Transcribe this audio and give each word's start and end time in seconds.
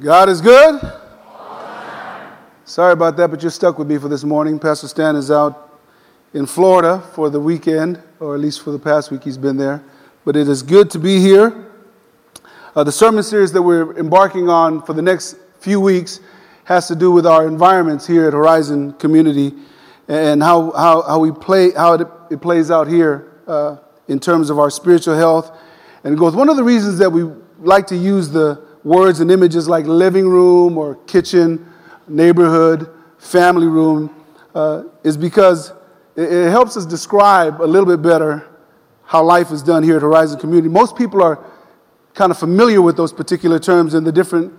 God 0.00 0.28
is 0.28 0.40
good. 0.40 0.80
Sorry 2.64 2.92
about 2.92 3.16
that, 3.16 3.30
but 3.30 3.42
you're 3.42 3.50
stuck 3.52 3.78
with 3.78 3.86
me 3.86 3.96
for 3.96 4.08
this 4.08 4.24
morning. 4.24 4.58
Pastor 4.58 4.88
Stan 4.88 5.14
is 5.14 5.30
out 5.30 5.80
in 6.32 6.46
Florida 6.46 7.00
for 7.14 7.30
the 7.30 7.38
weekend, 7.38 8.02
or 8.18 8.34
at 8.34 8.40
least 8.40 8.62
for 8.62 8.72
the 8.72 8.78
past 8.78 9.12
week 9.12 9.22
he's 9.22 9.38
been 9.38 9.56
there. 9.56 9.84
But 10.24 10.34
it 10.34 10.48
is 10.48 10.64
good 10.64 10.90
to 10.90 10.98
be 10.98 11.20
here. 11.20 11.70
Uh, 12.74 12.82
the 12.82 12.90
sermon 12.90 13.22
series 13.22 13.52
that 13.52 13.62
we're 13.62 13.96
embarking 13.96 14.48
on 14.48 14.82
for 14.82 14.94
the 14.94 15.02
next 15.02 15.36
few 15.60 15.80
weeks 15.80 16.18
has 16.64 16.88
to 16.88 16.96
do 16.96 17.12
with 17.12 17.24
our 17.24 17.46
environments 17.46 18.04
here 18.04 18.26
at 18.26 18.32
Horizon 18.32 18.94
Community 18.94 19.52
and 20.08 20.42
how, 20.42 20.72
how, 20.72 21.02
how 21.02 21.18
we 21.20 21.30
play, 21.30 21.70
how 21.70 21.92
it, 21.94 22.08
it 22.32 22.40
plays 22.42 22.68
out 22.68 22.88
here 22.88 23.32
uh, 23.46 23.76
in 24.08 24.18
terms 24.18 24.50
of 24.50 24.58
our 24.58 24.70
spiritual 24.70 25.14
health 25.14 25.56
and 26.02 26.18
growth. 26.18 26.34
One 26.34 26.48
of 26.48 26.56
the 26.56 26.64
reasons 26.64 26.98
that 26.98 27.10
we 27.10 27.30
like 27.60 27.86
to 27.86 27.96
use 27.96 28.28
the 28.28 28.73
words 28.84 29.20
and 29.20 29.30
images 29.30 29.66
like 29.66 29.86
living 29.86 30.28
room 30.28 30.78
or 30.78 30.96
kitchen, 31.06 31.66
neighborhood, 32.06 32.88
family 33.18 33.66
room 33.66 34.14
uh, 34.54 34.84
is 35.02 35.16
because 35.16 35.72
it, 36.14 36.50
helps 36.50 36.76
us 36.76 36.86
describe 36.86 37.60
a 37.60 37.64
little 37.64 37.86
bit 37.86 38.02
better 38.02 38.46
how 39.04 39.24
life 39.24 39.50
is 39.50 39.62
done 39.62 39.82
here 39.82 39.96
at 39.96 40.02
Horizon 40.02 40.38
Community. 40.38 40.68
Most 40.68 40.96
people 40.96 41.22
are 41.22 41.44
kind 42.14 42.30
of 42.30 42.38
familiar 42.38 42.80
with 42.80 42.96
those 42.96 43.12
particular 43.12 43.58
terms 43.58 43.94
and 43.94 44.06
the 44.06 44.12
different 44.12 44.52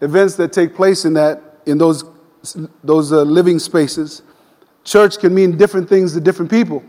events 0.00 0.34
that 0.36 0.52
take 0.52 0.74
place 0.74 1.04
in 1.04 1.14
that 1.14 1.40
in 1.64 1.78
those 1.78 2.04
those 2.82 3.12
uh, 3.12 3.22
living 3.22 3.58
spaces. 3.58 4.22
Church 4.84 5.18
can 5.18 5.32
mean 5.32 5.56
different 5.56 5.88
things 5.88 6.12
to 6.12 6.20
different 6.20 6.50
people, 6.50 6.82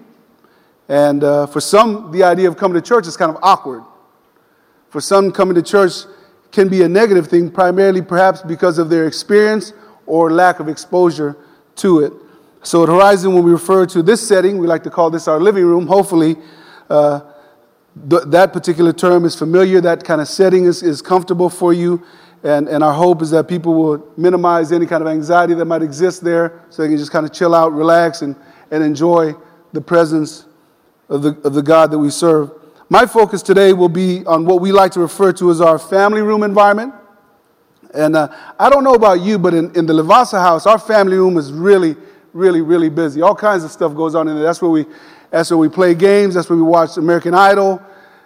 and 0.89 1.23
uh, 1.23 1.45
for 1.45 1.61
some, 1.61 2.11
the 2.11 2.23
idea 2.23 2.47
of 2.47 2.57
coming 2.57 2.73
to 2.73 2.81
church 2.81 3.05
is 3.05 3.15
kind 3.15 3.29
of 3.29 3.37
awkward. 3.43 3.83
For 4.89 4.99
some, 4.99 5.31
coming 5.31 5.55
to 5.55 5.61
church 5.61 5.93
can 6.53 6.69
be 6.69 6.83
a 6.83 6.87
negative 6.87 7.27
thing, 7.27 7.51
primarily 7.51 8.01
perhaps 8.01 8.41
because 8.41 8.77
of 8.77 8.89
their 8.89 9.07
experience 9.07 9.73
or 10.05 10.31
lack 10.31 10.59
of 10.59 10.69
exposure 10.69 11.35
to 11.75 11.99
it. 11.99 12.13
So 12.61 12.83
at 12.83 12.89
Horizon, 12.89 13.33
when 13.33 13.43
we 13.43 13.51
refer 13.51 13.85
to 13.87 14.01
this 14.01 14.25
setting, 14.25 14.59
we 14.59 14.67
like 14.67 14.83
to 14.83 14.89
call 14.89 15.09
this 15.09 15.27
our 15.27 15.39
living 15.39 15.65
room. 15.65 15.87
Hopefully, 15.87 16.37
uh, 16.89 17.21
th- 18.09 18.23
that 18.27 18.53
particular 18.53 18.93
term 18.93 19.25
is 19.25 19.35
familiar. 19.35 19.81
That 19.81 20.03
kind 20.05 20.21
of 20.21 20.27
setting 20.27 20.65
is, 20.65 20.83
is 20.83 21.01
comfortable 21.01 21.49
for 21.49 21.73
you. 21.73 22.01
And, 22.43 22.67
and 22.67 22.83
our 22.83 22.93
hope 22.93 23.21
is 23.21 23.31
that 23.31 23.47
people 23.47 23.73
will 23.73 24.07
minimize 24.15 24.71
any 24.71 24.85
kind 24.85 25.01
of 25.01 25.07
anxiety 25.07 25.55
that 25.55 25.65
might 25.65 25.81
exist 25.81 26.23
there 26.23 26.61
so 26.69 26.83
they 26.83 26.89
can 26.89 26.97
just 26.97 27.11
kind 27.11 27.25
of 27.25 27.33
chill 27.33 27.55
out, 27.55 27.73
relax, 27.73 28.21
and, 28.21 28.35
and 28.69 28.83
enjoy 28.83 29.33
the 29.71 29.81
presence 29.81 30.45
of 31.09 31.23
the, 31.23 31.29
of 31.43 31.53
the 31.53 31.63
God 31.63 31.89
that 31.91 31.99
we 31.99 32.09
serve. 32.09 32.51
My 32.89 33.05
focus 33.05 33.41
today 33.41 33.73
will 33.73 33.89
be 33.89 34.25
on 34.25 34.45
what 34.45 34.61
we 34.61 34.71
like 34.71 34.91
to 34.93 34.99
refer 34.99 35.31
to 35.33 35.49
as 35.51 35.61
our 35.61 35.79
family 35.79 36.21
room 36.21 36.43
environment. 36.43 36.93
And 37.93 38.15
uh, 38.15 38.27
I 38.59 38.69
don't 38.69 38.83
know 38.83 38.95
about 38.95 39.21
you, 39.21 39.37
but 39.39 39.53
in, 39.53 39.75
in 39.75 39.85
the 39.85 39.93
Lavasa 39.93 40.41
house, 40.41 40.65
our 40.65 40.79
family 40.79 41.15
room 41.15 41.37
is 41.37 41.51
really, 41.51 41.95
really, 42.33 42.61
really 42.61 42.89
busy. 42.89 43.21
All 43.21 43.35
kinds 43.35 43.63
of 43.63 43.71
stuff 43.71 43.95
goes 43.95 44.15
on 44.15 44.27
in 44.27 44.35
there. 44.35 44.43
That's 44.43 44.61
where 44.61 44.71
we, 44.71 44.85
that's 45.29 45.49
where 45.49 45.57
we 45.57 45.69
play 45.69 45.95
games. 45.95 46.33
That's 46.35 46.49
where 46.49 46.57
we 46.57 46.63
watch 46.63 46.97
American 46.97 47.33
Idol. 47.33 47.81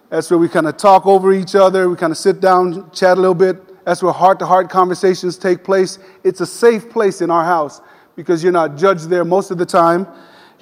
That's 0.10 0.32
where 0.32 0.38
we 0.38 0.48
kind 0.48 0.68
of 0.68 0.78
talk 0.78 1.06
over 1.06 1.34
each 1.34 1.54
other. 1.54 1.90
We 1.90 1.98
kind 1.98 2.12
of 2.12 2.18
sit 2.18 2.40
down, 2.40 2.90
chat 2.92 3.18
a 3.18 3.22
little 3.22 3.36
bit. 3.36 3.86
That's 3.86 4.02
where 4.02 4.12
heart 4.12 4.40
to 4.40 4.46
heart 4.46 4.70
conversations 4.70 5.38
take 5.38 5.64
place. 5.64 6.00
It's 6.24 6.42
a 6.42 6.46
safe 6.46 6.90
place 6.90 7.22
in 7.22 7.30
our 7.30 7.44
house 7.44 7.82
because 8.16 8.42
you're 8.42 8.52
not 8.52 8.78
judged 8.78 9.10
there 9.10 9.24
most 9.24 9.52
of 9.52 9.58
the 9.58 9.66
time 9.66 10.08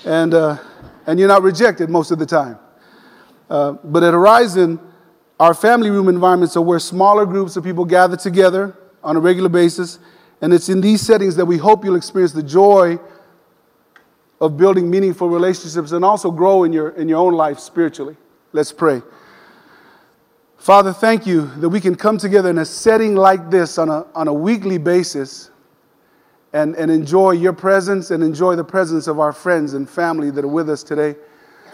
and, 0.04 0.34
uh, 0.34 0.58
and 1.08 1.20
you're 1.20 1.28
not 1.28 1.44
rejected 1.44 1.90
most 1.90 2.12
of 2.12 2.20
the 2.20 2.26
time. 2.26 2.60
Uh, 3.50 3.74
but 3.84 4.04
at 4.04 4.14
Horizon, 4.14 4.80
our 5.40 5.54
family 5.54 5.90
room 5.90 6.08
environments 6.08 6.56
are 6.56 6.62
where 6.62 6.80
smaller 6.80 7.26
groups 7.26 7.56
of 7.58 7.64
people 7.64 7.86
gather 7.86 8.18
together 8.18 8.76
on 9.04 9.16
a 9.16 9.20
regular 9.20 9.50
basis. 9.50 10.00
And 10.42 10.54
it's 10.54 10.70
in 10.70 10.82
these 10.82 11.02
settings 11.02 11.36
that 11.36 11.46
we 11.46 11.58
hope 11.58 11.84
you'll 11.84 11.96
experience 11.96 12.32
the 12.32 12.44
joy 12.44 13.00
of 14.42 14.58
building 14.58 14.90
meaningful 14.90 15.30
relationships 15.30 15.92
and 15.92 16.04
also 16.04 16.32
grow 16.32 16.64
in 16.64 16.74
your, 16.74 16.90
in 16.90 17.08
your 17.08 17.20
own 17.20 17.34
life 17.34 17.60
spiritually. 17.60 18.18
Let's 18.52 18.72
pray. 18.72 19.02
Father, 20.58 20.94
thank 20.94 21.28
you 21.28 21.48
that 21.58 21.70
we 21.70 21.80
can 21.80 21.96
come 21.96 22.18
together 22.18 22.50
in 22.50 22.58
a 22.58 22.66
setting 22.66 23.16
like 23.16 23.52
this 23.52 23.78
on 23.78 23.90
a, 23.90 24.06
on 24.16 24.28
a 24.28 24.34
weekly 24.34 24.78
basis 24.78 25.52
and, 26.54 26.76
and 26.76 26.90
enjoy 26.90 27.32
your 27.32 27.54
presence 27.54 28.12
and 28.12 28.24
enjoy 28.24 28.56
the 28.56 28.64
presence 28.64 29.08
of 29.08 29.20
our 29.20 29.34
friends 29.34 29.74
and 29.74 29.90
family 29.90 30.32
that 30.32 30.44
are 30.44 30.48
with 30.50 30.70
us 30.70 30.84
today. 30.84 31.16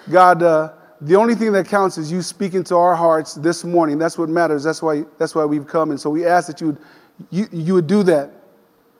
God, 0.09 0.43
uh, 0.43 0.73
the 1.01 1.15
only 1.15 1.33
thing 1.33 1.51
that 1.53 1.67
counts 1.67 1.97
is 1.97 2.11
you 2.11 2.21
speaking 2.21 2.63
to 2.65 2.75
our 2.75 2.95
hearts 2.95 3.33
this 3.33 3.63
morning. 3.63 3.97
That's 3.97 4.19
what 4.19 4.29
matters. 4.29 4.63
That's 4.63 4.83
why, 4.83 5.03
that's 5.17 5.33
why 5.33 5.45
we've 5.45 5.65
come. 5.65 5.89
And 5.89 5.99
so 5.99 6.11
we 6.11 6.25
ask 6.27 6.45
that 6.47 6.61
you 6.61 6.67
would, 6.67 6.77
you, 7.31 7.47
you 7.51 7.73
would 7.73 7.87
do 7.87 8.03
that, 8.03 8.31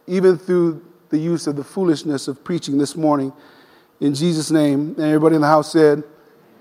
even 0.08 0.38
through 0.38 0.84
the 1.10 1.20
use 1.20 1.46
of 1.46 1.56
the 1.56 1.64
foolishness 1.64 2.28
of 2.28 2.44
preaching 2.44 2.80
this 2.80 2.96
morning. 2.96 3.32
In 4.00 4.16
Jesus' 4.16 4.50
name. 4.50 4.96
And 4.98 5.02
everybody 5.02 5.36
in 5.36 5.42
the 5.42 5.48
house 5.48 5.72
said, 5.72 6.04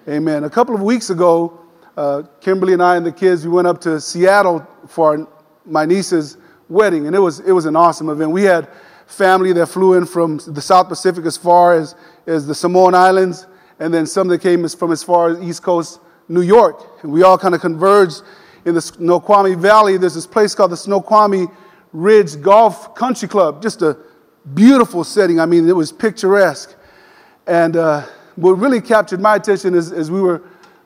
Amen. 0.06 0.44
A 0.44 0.50
couple 0.50 0.74
of 0.74 0.82
weeks 0.82 1.08
ago, 1.08 1.58
uh, 1.96 2.22
Kimberly 2.40 2.74
and 2.74 2.82
I 2.82 2.96
and 2.96 3.06
the 3.06 3.12
kids, 3.12 3.44
we 3.44 3.52
went 3.52 3.66
up 3.66 3.80
to 3.82 4.00
Seattle 4.00 4.66
for 4.88 5.26
my 5.64 5.86
niece's 5.86 6.36
wedding, 6.68 7.06
and 7.06 7.16
it 7.16 7.18
was, 7.18 7.40
it 7.40 7.52
was 7.52 7.66
an 7.66 7.76
awesome 7.76 8.08
event. 8.08 8.30
We 8.30 8.42
had 8.42 8.68
family 9.06 9.52
that 9.54 9.66
flew 9.66 9.94
in 9.94 10.06
from 10.06 10.38
the 10.46 10.60
South 10.60 10.88
Pacific 10.88 11.24
as 11.24 11.36
far 11.36 11.74
as, 11.74 11.94
as 12.26 12.46
the 12.46 12.54
Samoan 12.54 12.94
Islands 12.94 13.46
and 13.80 13.92
then 13.92 14.06
some 14.06 14.28
that 14.28 14.40
came 14.40 14.68
from 14.68 14.92
as 14.92 15.02
far 15.02 15.30
as 15.30 15.42
East 15.42 15.62
Coast 15.62 16.00
New 16.28 16.42
York. 16.42 17.02
And 17.02 17.10
we 17.10 17.22
all 17.22 17.38
kind 17.38 17.54
of 17.54 17.60
converged 17.60 18.22
in 18.64 18.74
the 18.74 18.80
Snoqualmie 18.80 19.54
Valley. 19.54 19.96
There's 19.96 20.14
this 20.14 20.26
place 20.26 20.54
called 20.54 20.70
the 20.70 20.76
Snoqualmie 20.76 21.48
Ridge 21.92 22.40
Golf 22.40 22.94
Country 22.94 23.26
Club. 23.26 23.62
Just 23.62 23.82
a 23.82 23.96
beautiful 24.54 25.02
setting. 25.02 25.40
I 25.40 25.46
mean, 25.46 25.68
it 25.68 25.74
was 25.74 25.90
picturesque. 25.90 26.74
And 27.46 27.76
uh, 27.76 28.06
what 28.36 28.52
really 28.52 28.82
captured 28.82 29.20
my 29.20 29.36
attention 29.36 29.74
as, 29.74 29.92
as 29.92 30.10
we 30.10 30.20
were 30.20 30.42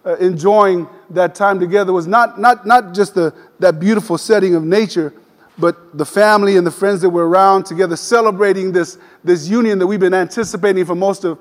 uh, 0.07 0.17
enjoying 0.17 0.89
that 1.11 1.35
time 1.35 1.59
together 1.59 1.93
was 1.93 2.07
not, 2.07 2.41
not, 2.41 2.65
not 2.65 2.95
just 2.95 3.15
the, 3.15 3.35
that 3.59 3.81
beautiful 3.81 4.17
setting 4.17 4.55
of 4.55 4.63
nature, 4.63 5.13
but 5.59 5.97
the 5.99 6.07
family 6.07 6.57
and 6.57 6.67
the 6.67 6.71
friends 6.71 7.01
that 7.01 7.11
were 7.11 7.29
around 7.29 7.65
together 7.65 7.97
celebrating 7.97 8.73
this, 8.73 8.99
this 9.25 9.49
union 9.49 9.79
that 9.79 9.87
we've 9.87 10.01
been 10.01 10.15
anticipating 10.15 10.85
for 10.85 10.95
most 10.95 11.25
of, 11.25 11.39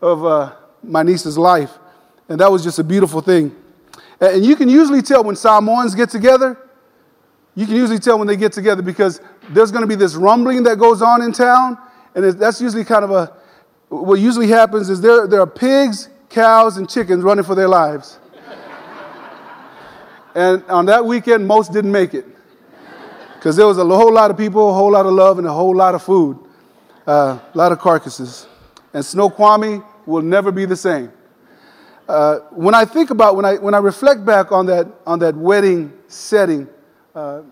of 0.00 0.24
uh, 0.24 0.52
my 0.90 1.02
niece's 1.02 1.38
life. 1.38 1.70
And 2.28 2.40
that 2.40 2.50
was 2.50 2.62
just 2.62 2.78
a 2.78 2.84
beautiful 2.84 3.20
thing. 3.20 3.54
And 4.20 4.44
you 4.44 4.56
can 4.56 4.68
usually 4.68 5.02
tell 5.02 5.24
when 5.24 5.36
Samoans 5.36 5.94
get 5.94 6.10
together, 6.10 6.58
you 7.54 7.66
can 7.66 7.76
usually 7.76 7.98
tell 7.98 8.18
when 8.18 8.26
they 8.26 8.36
get 8.36 8.52
together 8.52 8.82
because 8.82 9.20
there's 9.50 9.70
going 9.70 9.82
to 9.82 9.86
be 9.86 9.94
this 9.94 10.14
rumbling 10.14 10.62
that 10.64 10.78
goes 10.78 11.02
on 11.02 11.22
in 11.22 11.32
town. 11.32 11.78
And 12.14 12.24
that's 12.24 12.60
usually 12.60 12.84
kind 12.84 13.04
of 13.04 13.10
a, 13.10 13.32
what 13.88 14.20
usually 14.20 14.48
happens 14.48 14.88
is 14.88 15.00
there, 15.00 15.26
there 15.26 15.40
are 15.40 15.46
pigs, 15.46 16.08
cows, 16.30 16.76
and 16.76 16.88
chickens 16.88 17.22
running 17.22 17.44
for 17.44 17.54
their 17.54 17.68
lives. 17.68 18.18
and 20.34 20.64
on 20.64 20.86
that 20.86 21.04
weekend, 21.04 21.46
most 21.46 21.72
didn't 21.72 21.92
make 21.92 22.14
it 22.14 22.26
because 23.44 23.56
there 23.56 23.66
was 23.66 23.76
a 23.76 23.84
whole 23.84 24.12
lot 24.12 24.30
of 24.30 24.38
people, 24.38 24.70
a 24.70 24.72
whole 24.72 24.92
lot 24.92 25.04
of 25.04 25.12
love, 25.12 25.38
and 25.38 25.46
a 25.46 25.52
whole 25.52 25.76
lot 25.76 25.94
of 25.94 26.02
food, 26.02 26.38
uh, 27.06 27.38
a 27.52 27.58
lot 27.58 27.72
of 27.72 27.78
carcasses. 27.78 28.46
And 28.94 29.04
Snoqualmie 29.04 29.82
will 30.06 30.22
never 30.22 30.52
be 30.52 30.64
the 30.64 30.76
same. 30.76 31.12
Uh, 32.08 32.40
when 32.50 32.74
I 32.74 32.84
think 32.84 33.10
about, 33.10 33.36
when 33.36 33.44
I, 33.44 33.54
when 33.56 33.74
I 33.74 33.78
reflect 33.78 34.24
back 34.24 34.52
on 34.52 34.66
that, 34.66 34.86
on 35.06 35.18
that 35.20 35.34
wedding 35.34 35.92
setting, 36.06 36.68
uh, 37.14 37.42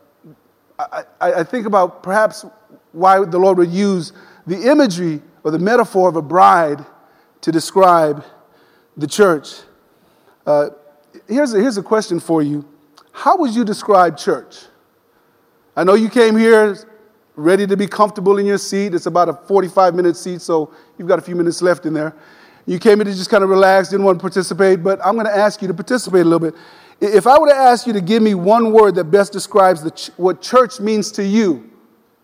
I, 0.79 1.05
I, 1.21 1.45
think 1.45 1.67
about 1.67 2.03
perhaps 2.03 2.45
why 2.93 3.25
the 3.25 3.39
Lord 3.39 3.59
would 3.59 3.71
use 3.71 4.13
the 4.47 4.71
imagery 4.71 5.23
or 5.45 5.53
the 5.53 5.59
metaphor 5.59 6.09
of 6.09 6.17
a 6.17 6.23
bride 6.23 6.85
to 7.43 7.53
describe 7.53 8.25
the 8.97 9.07
church. 9.07 9.61
Uh, 10.45 10.71
here's, 11.29 11.55
a, 11.55 11.61
here's 11.61 11.79
a 11.79 11.83
question 11.83 12.21
for 12.21 12.43
you 12.43 12.65
How 13.13 13.37
would 13.39 13.55
you 13.55 13.65
describe 13.65 14.19
church? 14.19 14.57
I 15.77 15.85
know 15.85 15.95
you 15.95 16.11
came 16.11 16.37
here 16.37 16.77
ready 17.37 17.67
to 17.67 17.77
be 17.77 17.87
comfortable 17.87 18.37
in 18.39 18.45
your 18.45 18.59
seat. 18.59 18.95
It's 18.95 19.07
about 19.07 19.29
a 19.29 19.33
45 19.33 19.95
minute 19.95 20.17
seat, 20.17 20.43
so 20.43 20.73
you've 20.99 21.09
got 21.09 21.19
a 21.19 21.23
few 21.23 21.35
minutes 21.35 21.63
left 21.63 21.87
in 21.87 21.95
there. 21.95 22.15
You 22.67 22.79
came 22.79 23.01
in 23.01 23.07
to 23.07 23.13
just 23.13 23.31
kind 23.31 23.43
of 23.43 23.51
relax, 23.51 23.89
didn't 23.89 24.05
want 24.05 24.19
to 24.19 24.23
participate, 24.23 24.83
but 24.83 25.01
I'm 25.05 25.15
going 25.15 25.27
to 25.27 25.37
ask 25.37 25.61
you 25.63 25.69
to 25.69 25.75
participate 25.75 26.21
a 26.21 26.25
little 26.25 26.39
bit. 26.39 26.55
If 27.01 27.27
I 27.27 27.39
were 27.39 27.49
to 27.49 27.55
ask 27.55 27.87
you 27.87 27.93
to 27.95 28.01
give 28.01 28.23
me 28.23 28.35
one 28.35 28.73
word 28.73 28.95
that 28.95 29.05
best 29.05 29.33
describes 29.33 29.91
ch- 29.91 30.11
what 30.17 30.41
church 30.41 30.79
means 30.79 31.11
to 31.13 31.25
you, 31.25 31.71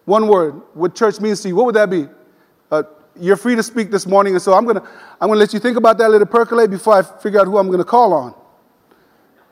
one 0.05 0.29
word, 0.29 0.63
what 0.75 0.95
church 0.95 1.21
means 1.21 1.41
to 1.43 1.49
you, 1.49 1.57
what 1.57 1.67
would 1.67 1.75
that 1.75 1.91
be? 1.91 2.07
Uh, 2.71 2.85
you're 3.19 3.37
free 3.37 3.57
to 3.57 3.63
speak 3.63 3.91
this 3.91 4.07
morning, 4.07 4.35
and 4.35 4.43
so 4.43 4.55
I'm 4.55 4.65
going 4.65 4.77
to 4.77 4.89
I'm 5.21 5.29
to 5.29 5.35
let 5.35 5.53
you 5.53 5.59
think 5.59 5.77
about 5.77 5.99
that, 5.99 6.09
let 6.11 6.23
it 6.23 6.27
percolate 6.27 6.71
before 6.71 6.95
I 6.95 7.03
figure 7.03 7.41
out 7.41 7.47
who 7.47 7.59
I'm 7.59 7.67
going 7.67 7.79
to 7.79 7.85
call 7.85 8.13
on. 8.13 8.35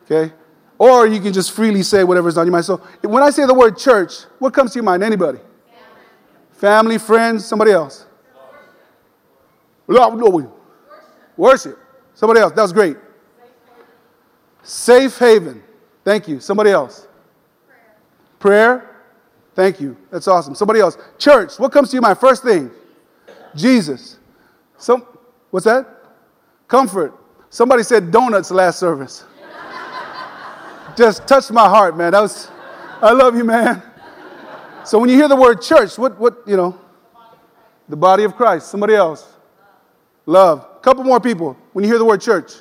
Okay? 0.04 0.32
Or 0.78 1.06
you 1.06 1.20
can 1.20 1.32
just 1.32 1.52
freely 1.52 1.82
say 1.82 2.04
whatever's 2.04 2.36
on 2.36 2.46
your 2.46 2.52
mind. 2.52 2.64
So 2.64 2.76
when 3.02 3.22
I 3.22 3.30
say 3.30 3.46
the 3.46 3.54
word 3.54 3.76
church, 3.76 4.12
what 4.38 4.54
comes 4.54 4.72
to 4.72 4.76
your 4.76 4.84
mind? 4.84 5.02
Anybody? 5.02 5.40
Family, 6.52 6.98
friends, 6.98 7.44
somebody 7.44 7.72
else? 7.72 8.06
No, 9.88 10.55
Worship. 11.36 11.78
Somebody 12.14 12.40
else. 12.40 12.52
That 12.52 12.62
was 12.62 12.72
great. 12.72 12.96
Safe 14.62 15.16
haven. 15.18 15.62
Thank 16.04 16.28
you. 16.28 16.40
Somebody 16.40 16.70
else. 16.70 17.06
Prayer. 18.38 18.96
Thank 19.54 19.80
you. 19.80 19.96
That's 20.10 20.28
awesome. 20.28 20.54
Somebody 20.54 20.80
else. 20.80 20.96
Church. 21.18 21.58
What 21.58 21.72
comes 21.72 21.90
to 21.90 21.96
you 21.96 22.00
My 22.00 22.14
First 22.14 22.42
thing. 22.42 22.70
Jesus. 23.54 24.18
Some, 24.76 25.06
what's 25.50 25.64
that? 25.64 25.86
Comfort. 26.68 27.14
Somebody 27.48 27.82
said 27.82 28.10
donuts 28.10 28.50
last 28.50 28.78
service. 28.78 29.24
Just 30.96 31.26
touched 31.26 31.50
my 31.50 31.68
heart, 31.68 31.96
man. 31.96 32.12
That 32.12 32.20
was, 32.20 32.50
I 33.00 33.12
love 33.12 33.36
you, 33.36 33.44
man. 33.44 33.82
So 34.84 34.98
when 34.98 35.08
you 35.08 35.16
hear 35.16 35.28
the 35.28 35.36
word 35.36 35.60
church, 35.60 35.98
what, 35.98 36.18
what, 36.18 36.42
you 36.46 36.56
know, 36.56 36.78
the 37.88 37.96
body 37.96 38.24
of 38.24 38.36
Christ. 38.36 38.68
Somebody 38.68 38.94
else. 38.94 39.26
Love. 40.26 40.66
Couple 40.86 41.02
more 41.02 41.18
people. 41.18 41.56
When 41.72 41.84
you 41.84 41.90
hear 41.90 41.98
the 41.98 42.04
word 42.04 42.20
church. 42.20 42.52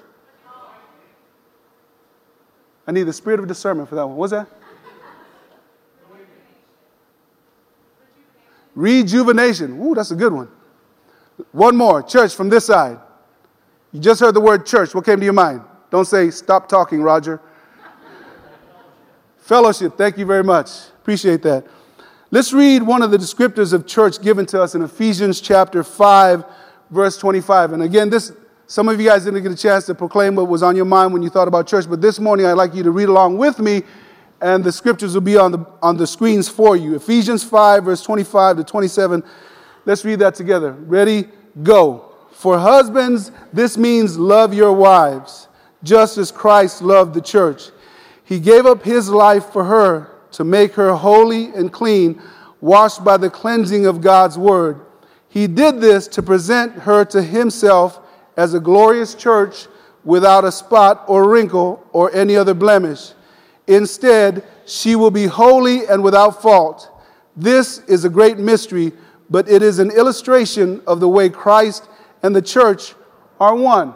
I 2.87 2.91
need 2.91 3.03
the 3.03 3.13
spirit 3.13 3.39
of 3.39 3.47
discernment 3.47 3.87
for 3.87 3.93
that 3.93 4.07
one. 4.07 4.17
What's 4.17 4.31
that? 4.31 4.47
Rejuvenation. 8.73 9.79
Ooh, 9.79 9.93
that's 9.93 10.09
a 10.09 10.15
good 10.15 10.33
one. 10.33 10.49
One 11.51 11.75
more. 11.75 12.01
Church 12.01 12.33
from 12.33 12.49
this 12.49 12.65
side. 12.65 12.97
You 13.91 13.99
just 13.99 14.21
heard 14.21 14.33
the 14.33 14.41
word 14.41 14.65
church. 14.65 14.95
What 14.95 15.05
came 15.05 15.19
to 15.19 15.23
your 15.23 15.33
mind? 15.33 15.61
Don't 15.91 16.05
say, 16.05 16.31
stop 16.31 16.67
talking, 16.67 17.03
Roger. 17.03 17.39
Fellowship. 19.37 19.99
Thank 19.99 20.17
you 20.17 20.25
very 20.25 20.43
much. 20.43 20.69
Appreciate 20.99 21.43
that. 21.43 21.67
Let's 22.31 22.53
read 22.53 22.81
one 22.81 23.03
of 23.03 23.11
the 23.11 23.17
descriptors 23.17 23.71
of 23.71 23.85
church 23.85 24.19
given 24.19 24.47
to 24.47 24.63
us 24.63 24.73
in 24.73 24.81
Ephesians 24.81 25.39
chapter 25.39 25.83
5, 25.83 26.43
verse 26.89 27.17
25. 27.17 27.73
And 27.73 27.83
again, 27.83 28.09
this 28.09 28.31
some 28.67 28.89
of 28.89 28.99
you 28.99 29.07
guys 29.07 29.25
didn't 29.25 29.43
get 29.43 29.51
a 29.51 29.55
chance 29.55 29.85
to 29.85 29.93
proclaim 29.93 30.35
what 30.35 30.47
was 30.47 30.63
on 30.63 30.75
your 30.75 30.85
mind 30.85 31.13
when 31.13 31.21
you 31.21 31.29
thought 31.29 31.47
about 31.47 31.67
church, 31.67 31.87
but 31.87 32.01
this 32.01 32.19
morning 32.19 32.47
I'd 32.47 32.53
like 32.53 32.73
you 32.73 32.81
to 32.81 32.89
read 32.89 33.09
along 33.09 33.37
with 33.37 33.59
me, 33.59 33.83
and 34.41 34.63
the 34.63 34.71
scriptures 34.71 35.13
will 35.13 35.21
be 35.21 35.37
on 35.37 35.51
the, 35.51 35.65
on 35.83 35.97
the 35.97 36.07
screens 36.07 36.49
for 36.49 36.75
you. 36.75 36.95
Ephesians 36.95 37.43
5, 37.43 37.83
verse 37.83 38.01
25 38.01 38.57
to 38.57 38.63
27. 38.63 39.23
Let's 39.85 40.03
read 40.03 40.17
that 40.19 40.33
together. 40.33 40.71
Ready? 40.71 41.29
Go. 41.61 42.11
For 42.31 42.57
husbands, 42.57 43.31
this 43.53 43.77
means 43.77 44.17
love 44.17 44.51
your 44.51 44.73
wives, 44.73 45.47
just 45.83 46.17
as 46.17 46.31
Christ 46.31 46.81
loved 46.81 47.13
the 47.13 47.21
church. 47.21 47.69
He 48.23 48.39
gave 48.39 48.65
up 48.65 48.83
his 48.83 49.09
life 49.09 49.45
for 49.51 49.63
her 49.65 50.09
to 50.31 50.43
make 50.43 50.73
her 50.73 50.93
holy 50.95 51.45
and 51.53 51.71
clean, 51.71 52.19
washed 52.61 53.03
by 53.03 53.17
the 53.17 53.29
cleansing 53.29 53.85
of 53.85 54.01
God's 54.01 54.39
word. 54.39 54.84
He 55.35 55.47
did 55.47 55.81
this 55.81 56.07
to 56.07 56.23
present 56.23 56.71
her 56.83 57.03
to 57.03 57.21
himself 57.21 57.99
as 58.37 58.53
a 58.53 58.59
glorious 58.61 59.13
church 59.13 59.67
without 60.05 60.45
a 60.45 60.51
spot 60.51 61.03
or 61.09 61.29
wrinkle 61.29 61.85
or 61.91 62.09
any 62.15 62.37
other 62.37 62.53
blemish. 62.53 63.11
Instead, 63.67 64.45
she 64.65 64.95
will 64.95 65.11
be 65.11 65.25
holy 65.25 65.87
and 65.87 66.01
without 66.01 66.41
fault. 66.41 66.89
This 67.35 67.79
is 67.79 68.05
a 68.05 68.09
great 68.09 68.37
mystery, 68.37 68.93
but 69.29 69.49
it 69.49 69.61
is 69.61 69.79
an 69.79 69.91
illustration 69.91 70.81
of 70.87 71.01
the 71.01 71.09
way 71.09 71.27
Christ 71.27 71.89
and 72.23 72.33
the 72.33 72.41
church 72.41 72.95
are 73.37 73.55
one. 73.55 73.93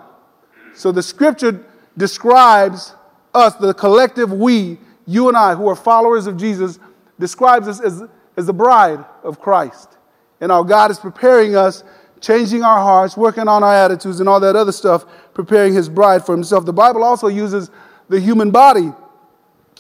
So 0.74 0.92
the 0.92 1.02
scripture 1.02 1.66
describes 1.96 2.94
us, 3.34 3.56
the 3.56 3.74
collective 3.74 4.34
we, 4.34 4.78
you 5.08 5.30
and 5.30 5.38
I, 5.38 5.56
who 5.56 5.70
are 5.70 5.76
followers 5.78 6.28
of 6.28 6.36
Jesus, 6.36 6.80
describes 7.18 7.70
us 7.70 7.80
as, 7.80 8.04
as 8.36 8.46
the 8.46 8.54
bride 8.54 9.06
of 9.24 9.40
Christ. 9.40 9.99
And 10.42 10.52
our 10.52 10.64
God 10.64 10.92
is 10.92 11.00
preparing 11.00 11.56
us 11.56 11.84
changing 12.22 12.64
our 12.64 12.80
hearts, 12.80 13.16
working 13.16 13.48
on 13.48 13.64
our 13.64 13.74
attitudes, 13.74 14.20
and 14.20 14.28
all 14.28 14.40
that 14.40 14.56
other 14.56 14.72
stuff, 14.72 15.06
preparing 15.34 15.74
his 15.74 15.90
bride 15.90 16.26
for 16.26 16.34
himself. 16.34 16.66
The 16.66 16.74
Bible 16.74 17.04
also 17.04 17.28
uses 17.28 17.70
the 18.08 18.20
human 18.20 18.52
body 18.52 18.92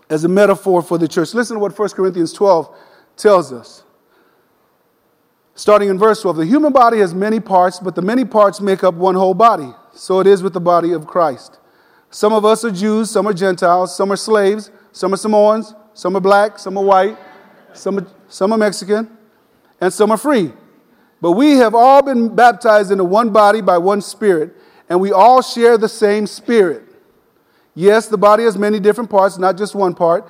as 0.09 0.23
a 0.23 0.27
metaphor 0.27 0.81
for 0.81 0.97
the 0.97 1.07
church. 1.07 1.33
Listen 1.33 1.55
to 1.55 1.59
what 1.59 1.77
1 1.77 1.89
Corinthians 1.89 2.33
12 2.33 2.75
tells 3.17 3.51
us. 3.51 3.83
Starting 5.55 5.89
in 5.89 5.97
verse 5.97 6.21
12 6.21 6.37
The 6.37 6.45
human 6.45 6.71
body 6.71 6.99
has 6.99 7.13
many 7.13 7.39
parts, 7.39 7.79
but 7.79 7.95
the 7.95 8.01
many 8.01 8.23
parts 8.23 8.61
make 8.61 8.83
up 8.83 8.95
one 8.95 9.15
whole 9.15 9.33
body. 9.33 9.73
So 9.93 10.19
it 10.19 10.27
is 10.27 10.41
with 10.41 10.53
the 10.53 10.61
body 10.61 10.93
of 10.93 11.05
Christ. 11.05 11.59
Some 12.09 12.33
of 12.33 12.45
us 12.45 12.63
are 12.63 12.71
Jews, 12.71 13.11
some 13.11 13.27
are 13.27 13.33
Gentiles, 13.33 13.95
some 13.95 14.11
are 14.11 14.17
slaves, 14.17 14.71
some 14.91 15.13
are 15.13 15.17
Samoans, 15.17 15.75
some 15.93 16.15
are 16.15 16.21
black, 16.21 16.57
some 16.57 16.77
are 16.77 16.83
white, 16.83 17.17
some 17.73 17.99
are, 17.99 18.07
some 18.29 18.51
are 18.51 18.57
Mexican, 18.57 19.15
and 19.81 19.93
some 19.93 20.11
are 20.11 20.17
free. 20.17 20.53
But 21.21 21.31
we 21.33 21.51
have 21.57 21.75
all 21.75 22.01
been 22.01 22.35
baptized 22.35 22.91
into 22.91 23.03
one 23.03 23.31
body 23.31 23.61
by 23.61 23.77
one 23.77 24.01
Spirit, 24.01 24.55
and 24.87 25.01
we 25.01 25.11
all 25.11 25.41
share 25.41 25.77
the 25.77 25.89
same 25.89 26.27
Spirit. 26.27 26.83
Yes, 27.75 28.07
the 28.07 28.17
body 28.17 28.43
has 28.43 28.57
many 28.57 28.79
different 28.79 29.09
parts, 29.09 29.37
not 29.37 29.57
just 29.57 29.75
one 29.75 29.93
part. 29.93 30.27